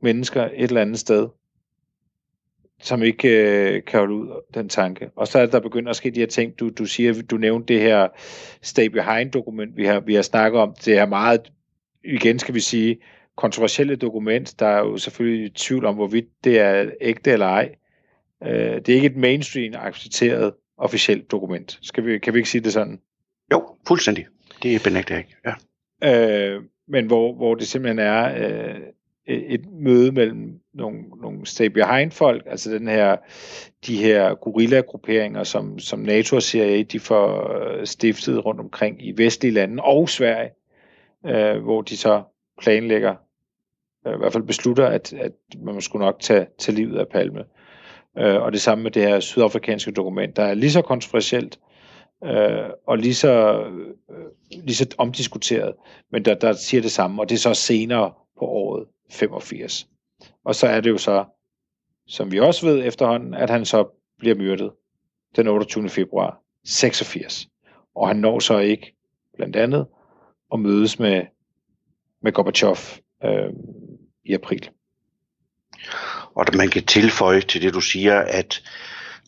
mennesker 0.00 0.44
et 0.44 0.62
eller 0.62 0.80
andet 0.80 0.98
sted, 0.98 1.28
som 2.80 3.02
ikke 3.02 3.28
øh, 3.28 3.82
kan 3.84 3.98
holde 3.98 4.14
ud 4.14 4.42
den 4.54 4.68
tanke. 4.68 5.10
Og 5.16 5.28
så 5.28 5.38
er 5.38 5.46
der 5.46 5.60
begyndt 5.60 5.88
at 5.88 5.96
ske 5.96 6.10
de 6.10 6.20
her 6.20 6.26
ting, 6.26 6.58
du, 6.58 6.68
du 6.68 6.84
siger, 6.84 7.22
du 7.22 7.36
nævnte 7.36 7.74
det 7.74 7.82
her 7.82 8.08
Stay 8.62 8.86
Behind 8.86 9.30
dokument, 9.30 9.76
vi 9.76 9.86
har, 9.86 10.00
vi 10.00 10.14
har 10.14 10.22
snakket 10.22 10.60
om. 10.60 10.74
Det 10.84 10.98
er 10.98 11.06
meget, 11.06 11.52
igen 12.04 12.38
skal 12.38 12.54
vi 12.54 12.60
sige, 12.60 12.98
kontroversielle 13.36 13.96
dokument. 13.96 14.54
Der 14.58 14.66
er 14.66 14.78
jo 14.78 14.96
selvfølgelig 14.96 15.54
tvivl 15.54 15.84
om, 15.84 15.94
hvorvidt 15.94 16.26
det 16.44 16.60
er 16.60 16.90
ægte 17.00 17.30
eller 17.30 17.46
ej. 17.46 17.74
Øh, 18.44 18.76
det 18.76 18.88
er 18.88 18.94
ikke 18.94 19.06
et 19.06 19.16
mainstream 19.16 19.74
accepteret 19.76 20.52
officielt 20.78 21.30
dokument. 21.30 21.78
Skal 21.82 22.06
vi, 22.06 22.18
kan 22.18 22.34
vi 22.34 22.38
ikke 22.38 22.50
sige 22.50 22.64
det 22.64 22.72
sådan? 22.72 23.00
Jo, 23.52 23.76
fuldstændig. 23.88 24.26
Det 24.62 24.82
benægter 24.84 25.14
jeg 25.14 25.24
ikke. 25.24 25.36
Ja. 26.02 26.54
Øh, 26.54 26.62
men 26.88 27.06
hvor, 27.06 27.34
hvor 27.34 27.54
det 27.54 27.66
simpelthen 27.66 27.98
er 27.98 28.48
øh, 28.48 28.80
Øh, 29.30 29.42
et 29.42 29.66
møde 29.72 30.12
mellem 30.12 30.60
nogle, 30.74 30.98
nogle 31.22 31.46
stay 31.46 31.66
behind 31.66 32.10
folk, 32.10 32.42
altså 32.46 32.70
den 32.70 32.88
her, 32.88 33.16
de 33.86 33.96
her 33.96 34.34
gorilla-grupperinger, 34.34 35.44
som, 35.44 35.78
som 35.78 35.98
NATO 35.98 36.36
og 36.36 36.42
CIA, 36.42 36.82
de 36.82 37.00
får 37.00 37.52
øh, 37.62 37.86
stiftet 37.86 38.44
rundt 38.44 38.60
omkring 38.60 39.06
i 39.06 39.12
vestlige 39.16 39.52
lande 39.52 39.82
og 39.82 40.08
Sverige, 40.08 40.50
øh, 41.26 41.62
hvor 41.62 41.82
de 41.82 41.96
så 41.96 42.22
planlægger, 42.62 43.14
øh, 44.06 44.14
i 44.14 44.18
hvert 44.18 44.32
fald 44.32 44.44
beslutter, 44.44 44.86
at, 44.86 45.12
at 45.12 45.32
man 45.62 45.80
skulle 45.80 46.04
nok 46.04 46.20
tage, 46.20 46.46
tage 46.58 46.76
livet 46.76 46.98
af 46.98 47.08
Palme. 47.08 47.44
Øh, 48.18 48.42
og 48.42 48.52
det 48.52 48.60
samme 48.60 48.82
med 48.82 48.90
det 48.90 49.02
her 49.02 49.20
sydafrikanske 49.20 49.92
dokument, 49.92 50.36
der 50.36 50.42
er 50.42 50.54
lige 50.54 50.70
så 50.70 50.82
kontroversielt, 50.82 51.58
øh, 52.24 52.70
og 52.86 52.98
lige 52.98 53.14
så, 53.14 53.64
øh, 54.10 54.62
lige 54.64 54.74
så 54.74 54.94
omdiskuteret, 54.98 55.74
men 56.12 56.24
der, 56.24 56.34
der 56.34 56.52
siger 56.52 56.82
det 56.82 56.90
samme, 56.90 57.22
og 57.22 57.28
det 57.28 57.34
er 57.34 57.38
så 57.38 57.54
senere 57.54 58.12
på 58.38 58.44
året 58.44 58.86
85. 59.10 59.88
Og 60.44 60.54
så 60.54 60.66
er 60.66 60.80
det 60.80 60.90
jo 60.90 60.98
så, 60.98 61.24
som 62.06 62.32
vi 62.32 62.40
også 62.40 62.66
ved 62.66 62.86
efterhånden, 62.86 63.34
at 63.34 63.50
han 63.50 63.64
så 63.64 63.88
bliver 64.18 64.34
myrdet 64.34 64.70
den 65.36 65.48
28. 65.48 65.88
februar 65.88 66.40
86. 66.64 67.48
Og 67.96 68.08
han 68.08 68.16
når 68.16 68.38
så 68.38 68.58
ikke, 68.58 68.94
blandt 69.36 69.56
andet, 69.56 69.86
at 70.52 70.60
mødes 70.60 70.98
med, 70.98 71.22
med 72.22 72.32
Gorbachev 72.32 72.76
øh, 73.24 73.50
i 74.24 74.34
april. 74.34 74.70
Og 76.34 76.46
man 76.56 76.68
kan 76.68 76.84
tilføje 76.84 77.40
til 77.40 77.62
det, 77.62 77.74
du 77.74 77.80
siger, 77.80 78.18
at 78.20 78.62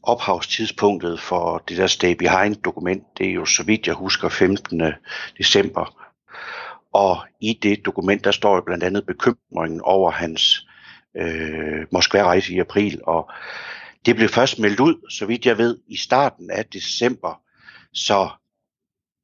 ophavstidspunktet 0.02 1.20
for 1.20 1.58
det 1.58 1.76
der 1.76 1.86
Stay 1.86 2.14
Behind 2.14 2.56
dokument, 2.56 3.02
det 3.18 3.28
er 3.28 3.32
jo 3.32 3.44
så 3.44 3.62
vidt 3.62 3.86
jeg 3.86 3.94
husker 3.94 4.28
15. 4.28 4.82
december. 5.38 6.01
Og 6.92 7.26
i 7.40 7.58
det 7.62 7.84
dokument, 7.84 8.24
der 8.24 8.30
står 8.30 8.54
jo 8.54 8.60
blandt 8.60 8.84
andet 8.84 9.06
bekymringen 9.06 9.80
over 9.80 10.10
hans 10.10 10.66
øh, 11.16 11.86
Moskva-rejse 11.90 12.54
i 12.54 12.58
april, 12.58 13.00
og 13.06 13.30
det 14.06 14.16
blev 14.16 14.28
først 14.28 14.58
meldt 14.58 14.80
ud, 14.80 15.10
så 15.10 15.26
vidt 15.26 15.46
jeg 15.46 15.58
ved, 15.58 15.78
i 15.86 15.96
starten 15.96 16.50
af 16.50 16.64
december. 16.64 17.42
Så 17.92 18.30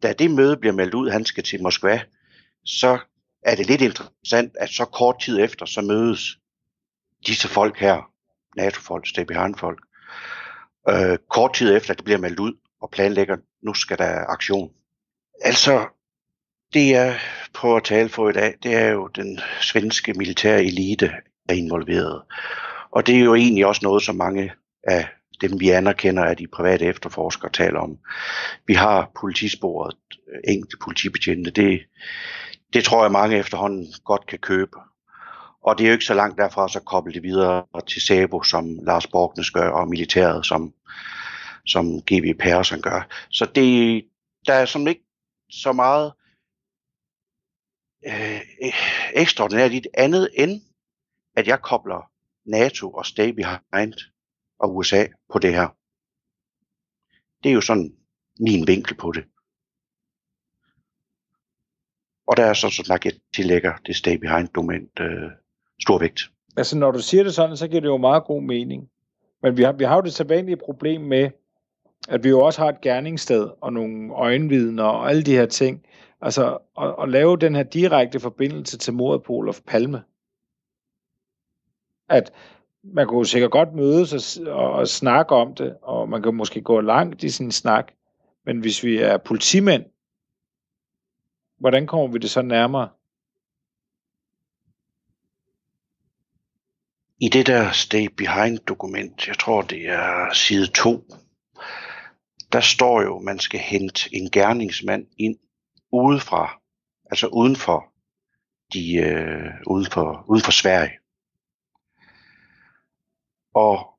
da 0.02 0.12
det 0.12 0.30
møde 0.30 0.56
bliver 0.56 0.72
meldt 0.72 0.94
ud, 0.94 1.10
han 1.10 1.24
skal 1.24 1.44
til 1.44 1.62
Moskva, 1.62 2.00
så 2.64 2.98
er 3.42 3.54
det 3.54 3.66
lidt 3.66 3.80
interessant, 3.80 4.56
at 4.60 4.70
så 4.70 4.84
kort 4.84 5.20
tid 5.20 5.40
efter, 5.40 5.66
så 5.66 5.80
mødes 5.80 6.38
disse 7.26 7.48
folk 7.48 7.78
her, 7.78 8.10
NATO-folk, 8.56 9.08
Stay 9.08 9.22
Behind-folk, 9.22 9.78
øh, 10.88 11.18
kort 11.30 11.54
tid 11.54 11.76
efter, 11.76 11.90
at 11.90 11.96
det 11.96 12.04
bliver 12.04 12.18
meldt 12.18 12.40
ud 12.40 12.52
og 12.80 12.90
planlægger, 12.90 13.36
nu 13.62 13.74
skal 13.74 13.98
der 13.98 14.26
aktion. 14.26 14.70
Altså, 15.40 15.86
det 16.72 16.90
jeg 16.90 17.18
prøver 17.54 17.76
at 17.76 17.84
tale 17.84 18.08
for 18.08 18.28
i 18.28 18.32
dag, 18.32 18.54
det 18.62 18.74
er 18.74 18.88
jo 18.88 19.06
den 19.06 19.40
svenske 19.60 20.12
militære 20.12 20.64
elite 20.64 21.12
er 21.48 21.54
involveret. 21.54 22.22
Og 22.90 23.06
det 23.06 23.14
er 23.14 23.20
jo 23.20 23.34
egentlig 23.34 23.66
også 23.66 23.80
noget, 23.82 24.02
som 24.02 24.16
mange 24.16 24.52
af 24.84 25.08
dem, 25.40 25.60
vi 25.60 25.70
anerkender, 25.70 26.24
at 26.24 26.38
de 26.38 26.46
private 26.46 26.84
efterforskere 26.84 27.52
taler 27.52 27.80
om. 27.80 27.98
Vi 28.66 28.74
har 28.74 29.10
politisporet, 29.20 29.96
enkelte 30.48 30.76
politibetjente. 30.84 31.50
Det, 31.50 31.80
det 32.72 32.84
tror 32.84 33.04
jeg, 33.04 33.12
mange 33.12 33.36
efterhånden 33.36 33.86
godt 34.04 34.26
kan 34.26 34.38
købe. 34.38 34.76
Og 35.62 35.78
det 35.78 35.84
er 35.84 35.88
jo 35.88 35.92
ikke 35.92 36.04
så 36.04 36.14
langt 36.14 36.38
derfra, 36.38 36.68
så 36.68 36.80
koble 36.80 37.12
det 37.12 37.22
videre 37.22 37.64
til 37.86 38.02
SABO, 38.02 38.42
som 38.42 38.78
Lars 38.82 39.06
Borgnes 39.06 39.50
gør, 39.50 39.70
og 39.70 39.88
militæret, 39.88 40.46
som, 40.46 40.72
som 41.66 42.02
GV 42.02 42.34
Persson 42.38 42.80
gør. 42.80 43.06
Så 43.30 43.46
det, 43.54 44.04
der 44.46 44.52
er 44.52 44.64
sådan 44.64 44.88
ikke 44.88 45.04
så 45.50 45.72
meget 45.72 46.12
øh, 48.06 48.40
ekstraordinært 49.14 49.72
i 49.72 49.80
det 49.80 49.90
andet 49.94 50.30
end, 50.34 50.60
at 51.36 51.46
jeg 51.46 51.62
kobler 51.62 52.10
NATO 52.44 52.90
og 52.90 53.06
Stay 53.06 53.28
Behind 53.28 53.94
og 54.58 54.76
USA 54.76 55.06
på 55.32 55.38
det 55.38 55.54
her. 55.54 55.68
Det 57.42 57.48
er 57.50 57.54
jo 57.54 57.60
sådan 57.60 57.96
min 58.40 58.66
vinkel 58.66 58.94
på 58.96 59.12
det. 59.12 59.24
Og 62.26 62.36
der 62.36 62.44
er 62.44 62.54
så 62.54 62.70
sådan, 62.70 62.94
at 62.94 63.04
jeg 63.04 63.12
tillægger 63.34 63.72
det 63.86 63.96
Stay 63.96 64.16
Behind 64.16 64.48
dokument 64.48 65.00
øh, 65.00 65.30
stor 65.80 65.98
vægt. 65.98 66.20
Altså 66.56 66.78
når 66.78 66.90
du 66.90 66.98
siger 66.98 67.22
det 67.22 67.34
sådan, 67.34 67.56
så 67.56 67.68
giver 67.68 67.80
det 67.80 67.88
jo 67.88 67.96
meget 67.96 68.24
god 68.24 68.42
mening. 68.42 68.90
Men 69.42 69.56
vi 69.56 69.62
har, 69.62 69.72
vi 69.72 69.84
har 69.84 69.94
jo 69.94 70.02
det 70.02 70.12
sædvanlige 70.12 70.56
problem 70.56 71.00
med, 71.00 71.30
at 72.08 72.24
vi 72.24 72.28
jo 72.28 72.40
også 72.40 72.60
har 72.60 72.68
et 72.68 72.80
gerningssted 72.80 73.50
og 73.60 73.72
nogle 73.72 74.12
øjenvidner 74.12 74.84
og 74.84 75.10
alle 75.10 75.22
de 75.22 75.36
her 75.36 75.46
ting. 75.46 75.86
Altså 76.20 76.58
at, 76.80 76.94
at 77.02 77.08
lave 77.08 77.36
den 77.36 77.54
her 77.54 77.62
direkte 77.62 78.20
forbindelse 78.20 78.78
til 78.78 78.92
mordet 78.92 79.22
på 79.22 79.32
Olof 79.32 79.60
Palme. 79.66 80.02
At 82.08 82.32
man 82.82 83.06
kunne 83.06 83.26
sikkert 83.26 83.50
godt 83.50 83.74
mødes 83.74 84.38
og, 84.38 84.52
og, 84.54 84.72
og 84.72 84.88
snakke 84.88 85.34
om 85.34 85.54
det, 85.54 85.76
og 85.82 86.08
man 86.08 86.22
kan 86.22 86.34
måske 86.34 86.60
gå 86.60 86.80
langt 86.80 87.22
i 87.22 87.28
sin 87.28 87.52
snak, 87.52 87.92
men 88.46 88.60
hvis 88.60 88.84
vi 88.84 88.98
er 88.98 89.16
politimænd, 89.16 89.84
hvordan 91.58 91.86
kommer 91.86 92.06
vi 92.06 92.18
det 92.18 92.30
så 92.30 92.42
nærmere? 92.42 92.88
I 97.20 97.28
det 97.28 97.46
der 97.46 97.72
Stay 97.72 98.06
Behind 98.16 98.58
dokument, 98.58 99.28
jeg 99.28 99.38
tror 99.38 99.62
det 99.62 99.88
er 99.88 100.32
side 100.32 100.66
2, 100.66 101.04
der 102.52 102.60
står 102.60 103.02
jo, 103.02 103.16
at 103.16 103.24
man 103.24 103.38
skal 103.38 103.60
hente 103.60 104.14
en 104.14 104.30
gerningsmand 104.30 105.06
ind 105.18 105.38
udefra, 105.92 106.60
altså 107.10 107.26
uden 107.26 107.56
for, 107.56 107.92
de, 108.72 108.96
øh, 108.96 109.50
uden 109.66 109.86
for, 109.92 110.24
uden 110.28 110.42
for 110.42 110.52
Sverige. 110.52 110.98
Og 113.54 113.98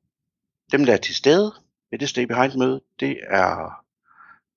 dem, 0.72 0.86
der 0.86 0.92
er 0.92 0.96
til 0.96 1.14
stede 1.14 1.52
ved 1.90 1.98
det 1.98 2.08
Stay 2.08 2.22
Behind 2.22 2.54
møde, 2.54 2.80
det 3.00 3.20
er 3.28 3.84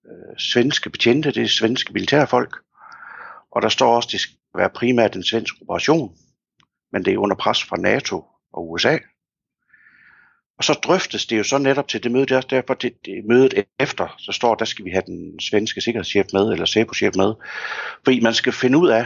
øh, 0.06 0.38
svenske 0.38 0.89
betjente, 0.89 1.32
det 1.32 1.44
er 1.44 1.48
svenske 1.48 1.94
militærfolk, 1.94 2.56
og 3.52 3.62
der 3.62 3.70
står 3.70 3.96
også, 3.96 4.08
at 4.08 4.12
det 4.12 4.20
skal 4.20 4.38
være 4.56 4.70
primært 4.70 5.16
en 5.16 5.24
svensk 5.24 5.54
operation, 5.62 6.18
men 6.91 7.06
det 7.06 7.14
er 7.14 7.18
under 7.18 7.36
pres 7.36 7.64
fra 7.64 7.78
NATO 7.78 8.26
og 8.54 8.72
USA. 8.72 8.98
Og 10.58 10.64
så 10.64 10.74
drøftes 10.74 11.26
det 11.26 11.38
jo 11.38 11.43
så 11.43 11.58
netop 11.58 11.88
til 11.88 12.04
det 12.04 12.12
møde, 12.12 12.26
der, 12.26 12.41
derfor 12.41 12.74
det, 12.74 12.93
det 13.06 13.26
mødet 13.26 13.66
efter, 13.80 14.16
så 14.18 14.32
står, 14.32 14.56
der 14.56 14.66
skal 14.66 14.86
vi 14.86 14.89
have 14.89 15.04
den 15.06 15.39
svenske 15.39 15.82
sikkerhedschef 15.82 16.26
med, 16.34 16.51
eller 16.51 16.66
SEPO-chef 16.66 17.16
med, 17.16 17.34
fordi 18.04 18.20
man 18.20 18.34
skal 18.34 18.54
finde 18.54 18.78
ud 18.78 18.89
af, 18.89 19.06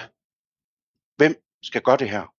hvem 1.18 1.36
skal 1.64 1.82
gøre 1.82 1.98
det 1.98 2.10
her. 2.10 2.34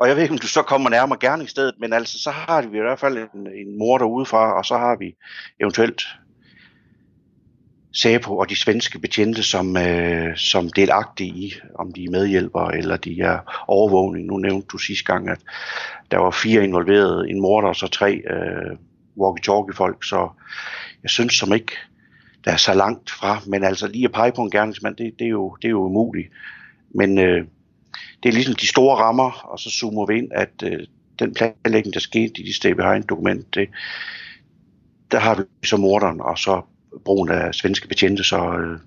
Og 0.00 0.08
jeg 0.08 0.16
ved 0.16 0.22
ikke, 0.22 0.32
om 0.32 0.38
du 0.38 0.46
så 0.46 0.62
kommer 0.62 0.90
nærmere 0.90 1.18
gerningsstedet, 1.18 1.74
men 1.80 1.92
altså, 1.92 2.22
så 2.22 2.30
har 2.30 2.62
vi 2.62 2.76
i 2.76 2.80
hvert 2.80 3.00
fald 3.00 3.18
en, 3.18 3.46
en 3.46 3.78
mor 3.78 3.98
derude 3.98 4.26
fra, 4.26 4.58
og 4.58 4.64
så 4.64 4.78
har 4.78 4.96
vi 4.96 5.16
eventuelt 5.60 6.02
SAPO 7.92 8.38
og 8.38 8.50
de 8.50 8.56
svenske 8.56 8.98
betjente 8.98 9.42
som, 9.42 9.76
øh, 9.76 10.36
som 10.36 10.70
delagtige 10.70 11.30
i, 11.30 11.54
om 11.74 11.92
de 11.92 12.04
er 12.04 12.10
medhjælpere 12.10 12.78
eller 12.78 12.96
de 12.96 13.20
er 13.20 13.64
overvågning. 13.68 14.26
Nu 14.26 14.36
nævnte 14.36 14.66
du 14.66 14.78
sidste 14.78 15.04
gang, 15.04 15.28
at 15.28 15.38
der 16.10 16.18
var 16.18 16.30
fire 16.30 16.64
involverede, 16.64 17.30
en 17.30 17.40
morder 17.40 17.68
og 17.68 17.76
så 17.76 17.86
tre 17.86 18.22
øh, 18.30 18.76
walkie-talkie-folk, 19.16 20.04
så 20.04 20.28
jeg 21.02 21.10
synes 21.10 21.34
som 21.34 21.52
ikke, 21.52 21.72
der 22.44 22.52
er 22.52 22.56
så 22.56 22.74
langt 22.74 23.10
fra, 23.10 23.40
men 23.46 23.64
altså 23.64 23.86
lige 23.86 24.04
at 24.04 24.12
pege 24.12 24.32
på 24.32 24.42
en 24.42 24.50
gerningsmand, 24.50 24.96
det, 24.96 25.12
det, 25.18 25.24
er, 25.24 25.30
jo, 25.30 25.56
det 25.62 25.68
er 25.68 25.70
jo 25.70 25.84
umuligt. 25.84 26.28
Men 26.94 27.18
øh, 27.18 27.44
det 28.22 28.28
er 28.28 28.32
ligesom 28.32 28.54
de 28.54 28.66
store 28.66 28.96
rammer, 28.96 29.30
og 29.30 29.58
så 29.58 29.70
zoomer 29.70 30.06
vi 30.06 30.18
ind, 30.18 30.28
at 30.34 30.62
øh, 30.64 30.86
den 31.18 31.34
planlægning, 31.34 31.94
der 31.94 32.00
skete 32.00 32.40
i 32.40 32.46
de 32.46 32.56
stay 32.56 32.70
behind 32.70 33.04
dokument, 33.04 33.54
det, 33.54 33.68
der 35.10 35.18
har 35.18 35.34
vi 35.34 35.66
så 35.66 35.76
morderen, 35.76 36.20
og 36.20 36.38
så 36.38 36.62
brugen 37.04 37.28
af 37.28 37.54
svenske 37.54 37.88
betjente, 37.88 38.24
så, 38.24 38.36
øh, 38.36 38.80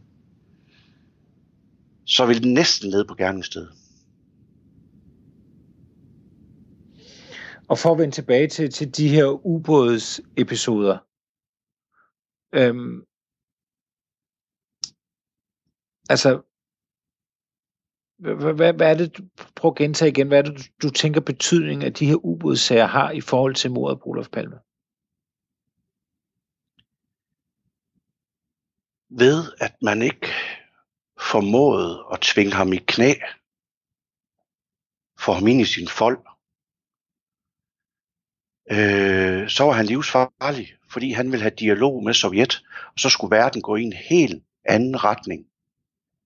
så 2.06 2.26
ville 2.26 2.44
den 2.44 2.54
næsten 2.54 2.90
ned 2.90 3.06
på 3.06 3.16
gerningsstedet. 3.16 3.72
Og 7.68 7.78
for 7.78 7.92
at 7.92 7.98
vende 7.98 8.16
tilbage 8.16 8.48
til, 8.48 8.72
til 8.72 8.98
de 8.98 9.10
her 9.10 9.46
ubåds 9.46 10.22
episoder. 10.38 10.98
Øhm, 12.54 13.06
altså, 16.10 16.42
hvad, 18.22 18.54
hvad, 18.56 18.74
hvad 18.74 18.90
er 18.90 18.98
det, 18.98 19.20
prøv 19.56 19.72
at 19.72 19.78
gentage 19.78 20.12
igen, 20.12 20.28
hvad 20.28 20.38
er 20.38 20.42
det, 20.42 20.58
du, 20.58 20.88
du 20.88 20.90
tænker 20.94 21.22
betydningen 21.22 21.86
af 21.86 21.94
de 21.94 22.06
her 22.06 22.26
ubådssager 22.26 22.86
har 22.86 23.12
i 23.12 23.22
forhold 23.22 23.56
til 23.56 23.72
mordet 23.72 24.00
på 24.00 24.10
Olof 24.10 24.30
Palme? 24.30 24.60
Ved 29.18 29.52
at 29.60 29.76
man 29.82 30.02
ikke 30.02 30.28
formåede 31.32 32.06
at 32.14 32.20
tvinge 32.22 32.54
ham 32.54 32.74
i 32.74 32.78
knæ, 32.78 33.14
for 35.20 35.34
ham 35.34 35.48
ind 35.48 35.62
i 35.62 35.66
sin 35.66 35.88
fold, 35.88 36.20
øh, 38.76 39.50
så 39.50 39.64
var 39.64 39.72
han 39.72 39.86
livsfarlig, 39.86 40.68
fordi 40.92 41.12
han 41.12 41.32
ville 41.32 41.42
have 41.42 41.60
dialog 41.60 42.04
med 42.04 42.14
Sovjet, 42.14 42.64
og 42.94 43.00
så 43.00 43.10
skulle 43.10 43.36
verden 43.36 43.62
gå 43.62 43.76
i 43.76 43.84
en 43.84 43.94
helt 43.94 44.44
anden 44.66 45.04
retning, 45.04 45.48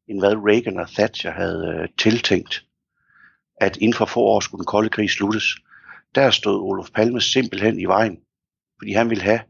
end 0.07 0.19
hvad 0.19 0.35
Reagan 0.35 0.79
og 0.79 0.89
Thatcher 0.89 1.31
havde 1.31 1.67
øh, 1.67 1.89
tiltænkt, 1.97 2.67
at 3.61 3.77
inden 3.77 3.97
for 3.97 4.05
få 4.05 4.19
år 4.19 4.39
skulle 4.39 4.59
den 4.59 4.65
kolde 4.65 4.89
krig 4.89 5.09
sluttes. 5.09 5.47
Der 6.15 6.31
stod 6.31 6.61
Olof 6.61 6.89
Palme 6.91 7.21
simpelthen 7.21 7.79
i 7.79 7.85
vejen, 7.85 8.17
fordi 8.79 8.91
han 8.91 9.09
ville 9.09 9.23
have 9.23 9.43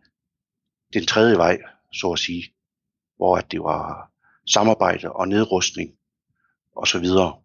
den 0.94 1.06
tredje 1.06 1.38
vej, 1.38 1.58
så 1.94 2.12
at 2.12 2.20
sige, 2.20 2.55
hvor 3.18 3.38
at 3.38 3.52
det 3.52 3.64
var 3.64 4.12
samarbejde 4.48 5.12
og 5.12 5.28
nedrustning 5.28 5.92
og 6.76 6.88
så 6.88 7.00
videre. 7.00 7.36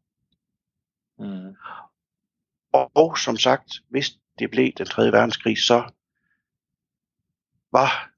Mm. 1.18 1.54
Og, 2.72 2.90
og 2.94 3.18
som 3.18 3.36
sagt, 3.36 3.72
hvis 3.90 4.12
det 4.38 4.50
blev 4.50 4.72
den 4.78 4.86
tredje 4.86 5.12
verdenskrig, 5.12 5.58
så 5.58 5.90
var 7.72 8.10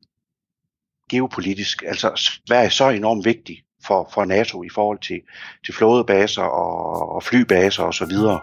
geopolitisk, 1.10 1.82
altså 1.82 2.12
Sverige 2.46 2.70
så 2.70 2.88
enormt 2.88 3.24
vigtig 3.24 3.64
for, 3.86 4.10
for 4.14 4.24
NATO 4.24 4.62
i 4.62 4.68
forhold 4.68 4.98
til, 4.98 5.20
til 5.64 5.74
flådebaser 5.74 6.42
og, 6.42 7.08
og 7.14 7.22
flybaser 7.22 7.82
og 7.82 7.94
så 7.94 8.06
videre. 8.06 8.40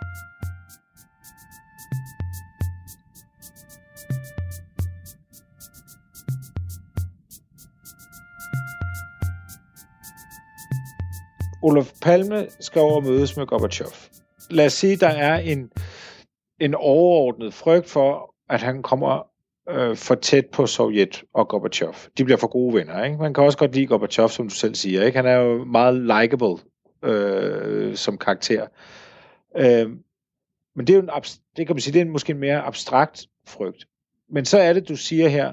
Olof 11.64 11.92
Palme 12.02 12.48
skal 12.60 12.82
over 12.82 13.02
mødes 13.02 13.38
med 13.38 13.46
Gorbachev. 13.46 13.88
Lad 14.50 14.66
os 14.66 14.74
sige, 14.74 14.96
der 14.96 15.08
er 15.08 15.40
en, 15.40 15.72
en 16.60 16.76
overordnet 16.76 17.54
frygt 17.54 17.90
for, 17.90 18.36
at 18.50 18.62
han 18.62 18.84
kommer 18.84 19.28
øh, 19.70 19.98
for 19.98 20.16
tæt 20.16 20.46
på 20.46 20.68
Sovjet 20.68 21.24
og 21.34 21.48
Gorbachev. 21.48 21.94
De 22.18 22.24
bliver 22.24 22.38
for 22.38 22.48
gode 22.48 22.74
venner. 22.74 23.04
Ikke? 23.04 23.18
Man 23.18 23.34
kan 23.34 23.44
også 23.44 23.58
godt 23.58 23.76
lide 23.76 23.88
Gorbachev, 23.88 24.30
som 24.30 24.48
du 24.48 24.56
selv 24.56 24.76
siger. 24.76 25.04
Ikke? 25.04 25.18
Han 25.18 25.26
er 25.26 25.36
jo 25.36 25.64
meget 25.64 25.96
likable 25.96 26.58
øh, 27.04 27.96
som 27.96 28.18
karakter. 28.18 28.68
Øh, 29.58 29.90
men 30.76 30.88
det 30.88 30.90
er 30.90 30.98
jo 30.98 31.02
en, 31.02 31.10
det 31.58 31.68
kan 31.68 31.76
man 31.76 31.82
sige, 31.82 31.94
det 31.94 32.00
er 32.00 32.06
en, 32.06 32.12
måske 32.12 32.32
en 32.32 32.40
mere 32.40 32.62
abstrakt 32.62 33.28
frygt. 33.48 33.86
Men 34.30 34.46
så 34.46 34.60
er 34.60 34.74
det, 34.74 34.90
du 34.90 34.96
siger 34.96 35.28
her, 35.28 35.52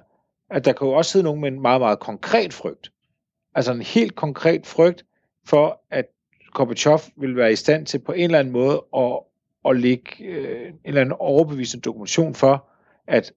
at 0.51 0.65
der 0.65 0.73
kan 0.73 0.87
jo 0.87 0.93
også 0.93 1.11
sidde 1.11 1.25
nogen 1.25 1.41
med 1.41 1.49
en 1.49 1.61
meget, 1.61 1.81
meget 1.81 2.01
konkret 2.01 2.53
frygt. 2.53 2.91
Altså 3.55 3.73
en 3.73 3.83
helt 3.83 4.15
konkret 4.15 4.67
frygt 4.67 5.05
for, 5.47 5.81
at 5.91 6.05
Gorbachev 6.53 6.99
vil 7.17 7.37
være 7.37 7.53
i 7.53 7.57
stand 7.57 7.87
til 7.87 7.99
på 7.99 8.13
en 8.13 8.25
eller 8.25 8.39
anden 8.39 8.53
måde 8.53 8.85
at, 8.97 9.19
at 9.65 9.81
lægge 9.81 10.25
øh, 10.25 10.69
en 10.69 10.79
eller 10.85 11.01
anden 11.01 11.17
overbevisende 11.19 11.83
dokumentation 11.83 12.35
for, 12.35 12.69
at 13.07 13.33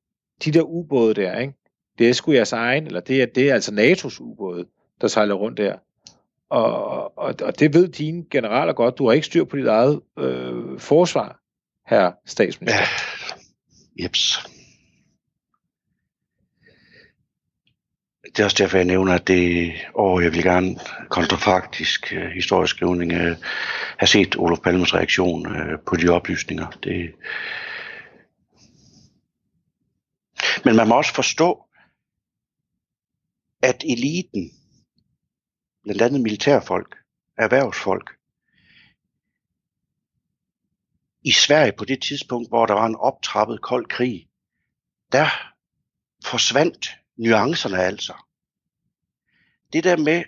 de 0.45 0.51
der 0.51 0.61
ubåde 0.61 1.13
der, 1.13 1.39
ikke? 1.39 1.53
det 1.99 2.09
er 2.09 2.13
sgu 2.13 2.31
jeres 2.31 2.53
egen, 2.53 2.87
eller 2.87 2.99
det 2.99 3.21
er, 3.21 3.25
det 3.25 3.49
er 3.49 3.53
altså 3.53 3.71
NATO's 3.71 4.21
ubåde, 4.21 4.65
der 5.01 5.07
sejler 5.07 5.35
rundt 5.35 5.57
der. 5.57 5.75
Og, 6.49 7.17
og, 7.17 7.35
og 7.41 7.59
det 7.59 7.73
ved 7.73 7.87
dine 7.87 8.25
generaler 8.31 8.73
godt. 8.73 8.97
Du 8.97 9.05
har 9.05 9.13
ikke 9.13 9.25
styr 9.25 9.43
på 9.43 9.57
dit 9.57 9.67
eget 9.67 10.01
øh, 10.19 10.79
forsvar, 10.79 11.39
her 11.87 12.11
statsminister. 12.25 12.79
Ja. 13.99 14.03
Jeps. 14.03 14.49
Det 18.29 18.39
er 18.39 18.43
også 18.43 18.57
derfor, 18.59 18.77
jeg 18.77 18.85
nævner, 18.85 19.13
at 19.13 19.27
det, 19.27 19.73
år, 19.95 20.19
jeg 20.19 20.31
vil 20.31 20.43
gerne 20.43 20.75
kontrafaktisk 21.09 22.13
øh, 22.13 22.25
uh, 22.25 22.31
historisk 22.31 22.75
skrivning 22.75 23.11
øh, 23.11 23.37
have 23.97 24.07
set 24.07 24.35
Olof 24.37 24.59
Palmes 24.59 24.93
reaktion 24.93 25.55
øh, 25.55 25.79
på 25.87 25.95
de 25.95 26.09
oplysninger. 26.09 26.67
Det, 26.83 27.13
Men 30.65 30.75
man 30.75 30.87
må 30.87 30.95
også 30.95 31.13
forstå, 31.13 31.65
at 33.63 33.83
eliten, 33.83 34.51
blandt 35.83 36.01
andet 36.01 36.21
militærfolk, 36.21 36.95
erhvervsfolk, 37.37 38.15
i 41.25 41.31
Sverige 41.31 41.71
på 41.77 41.85
det 41.85 42.01
tidspunkt, 42.01 42.49
hvor 42.49 42.65
der 42.65 42.73
var 42.73 42.85
en 42.85 42.95
optrappet 42.95 43.61
kold 43.61 43.85
krig, 43.85 44.27
der 45.11 45.27
forsvandt 46.25 46.98
nuancerne 47.19 47.83
altså. 47.83 48.13
Det 49.73 49.83
der 49.83 49.97
med, 49.97 50.23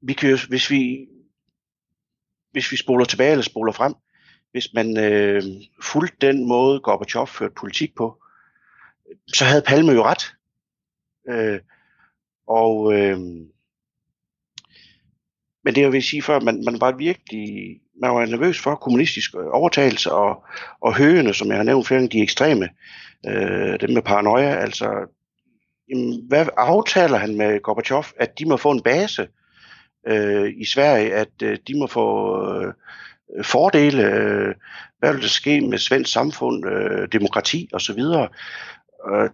vi 0.00 0.12
kan 0.12 0.30
jo, 0.30 0.38
hvis 0.48 0.70
vi 0.70 1.08
hvis 2.52 2.72
vi 2.72 2.76
spoler 2.76 3.04
tilbage 3.04 3.30
eller 3.30 3.42
spoler 3.42 3.72
frem, 3.72 3.94
hvis 4.50 4.74
man 4.74 4.96
øh, 4.98 5.42
fulgte 5.82 6.26
den 6.26 6.48
måde 6.48 6.80
Gorbachev 6.80 7.26
førte 7.26 7.54
politik 7.54 7.94
på, 7.94 8.22
så 9.34 9.44
havde 9.44 9.62
Palme 9.62 9.92
jo 9.92 10.02
ret. 10.04 10.34
Øh, 11.28 11.60
og 12.46 12.92
øh, 12.94 13.18
men 15.64 15.74
det 15.74 15.80
jeg 15.80 15.92
vil 15.92 16.02
sige 16.02 16.22
før, 16.22 16.40
man, 16.40 16.62
man 16.64 16.80
var 16.80 16.92
virkelig 16.92 17.80
man 18.00 18.10
var 18.10 18.26
nervøs 18.26 18.60
for 18.60 18.74
kommunistisk 18.74 19.34
overtagelse 19.34 20.12
og, 20.12 20.44
og 20.80 20.96
høgene, 20.96 21.34
som 21.34 21.48
jeg 21.48 21.56
har 21.56 21.64
nævnt 21.64 21.86
flere 21.86 22.06
de 22.06 22.22
ekstreme, 22.22 22.68
øh, 23.26 23.80
dem 23.80 23.90
med 23.90 24.02
paranoia, 24.02 24.54
altså 24.54 25.08
jamen, 25.92 26.26
hvad 26.28 26.46
aftaler 26.56 27.18
han 27.18 27.36
med 27.36 27.62
Gorbachev, 27.62 28.04
at 28.16 28.38
de 28.38 28.44
må 28.44 28.56
få 28.56 28.70
en 28.70 28.82
base 28.82 29.28
øh, 30.06 30.52
i 30.56 30.64
Sverige, 30.64 31.14
at 31.14 31.42
øh, 31.42 31.58
de 31.68 31.78
må 31.78 31.86
få 31.86 32.38
øh, 32.54 32.72
fordele, 33.42 34.02
øh, 34.02 34.54
hvad 34.98 35.12
vil 35.12 35.22
der 35.22 35.28
ske 35.28 35.60
med 35.60 35.78
svensk 35.78 36.12
samfund, 36.12 36.66
øh, 36.66 37.08
demokrati 37.12 37.68
osv. 37.72 37.98
Øh, 37.98 39.30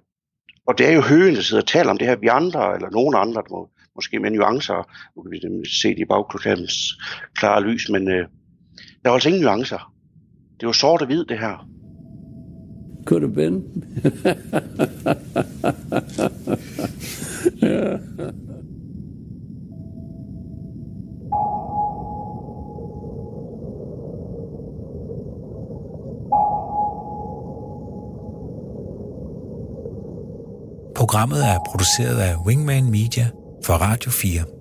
og 0.66 0.78
det 0.78 0.88
er 0.88 0.92
jo 0.92 1.00
høen, 1.00 1.34
der 1.34 1.40
sidder 1.40 1.62
og 1.62 1.68
taler 1.68 1.90
om 1.90 1.98
det 1.98 2.08
her. 2.08 2.16
Vi 2.16 2.26
andre, 2.26 2.74
eller 2.74 2.90
nogen 2.90 3.14
andre, 3.14 3.42
der 3.42 3.50
må, 3.50 3.70
måske 3.94 4.18
med 4.18 4.30
nuancer, 4.30 4.90
nu 5.16 5.22
kan 5.22 5.30
vi 5.30 5.68
se 5.68 5.88
det 5.88 5.98
i 5.98 6.04
bagklokabens 6.04 6.74
klare 7.34 7.62
lys, 7.62 7.88
men 7.88 8.08
øh, 8.08 8.26
der 9.02 9.08
var 9.08 9.14
altså 9.14 9.28
ingen 9.28 9.42
nuancer. 9.42 9.92
Det 10.60 10.66
var 10.66 10.72
sort 10.72 11.00
og 11.00 11.06
hvid, 11.06 11.24
det 11.24 11.38
her. 11.38 11.68
Could 13.04 13.22
have 13.22 13.34
been. 13.34 13.62
yeah. 17.62 17.98
Programmet 30.94 31.44
er 31.44 31.58
produceret 31.70 32.18
af 32.18 32.36
Wingman 32.46 32.90
Media 32.90 33.30
for 33.64 33.74
Radio 33.74 34.10
4. 34.10 34.57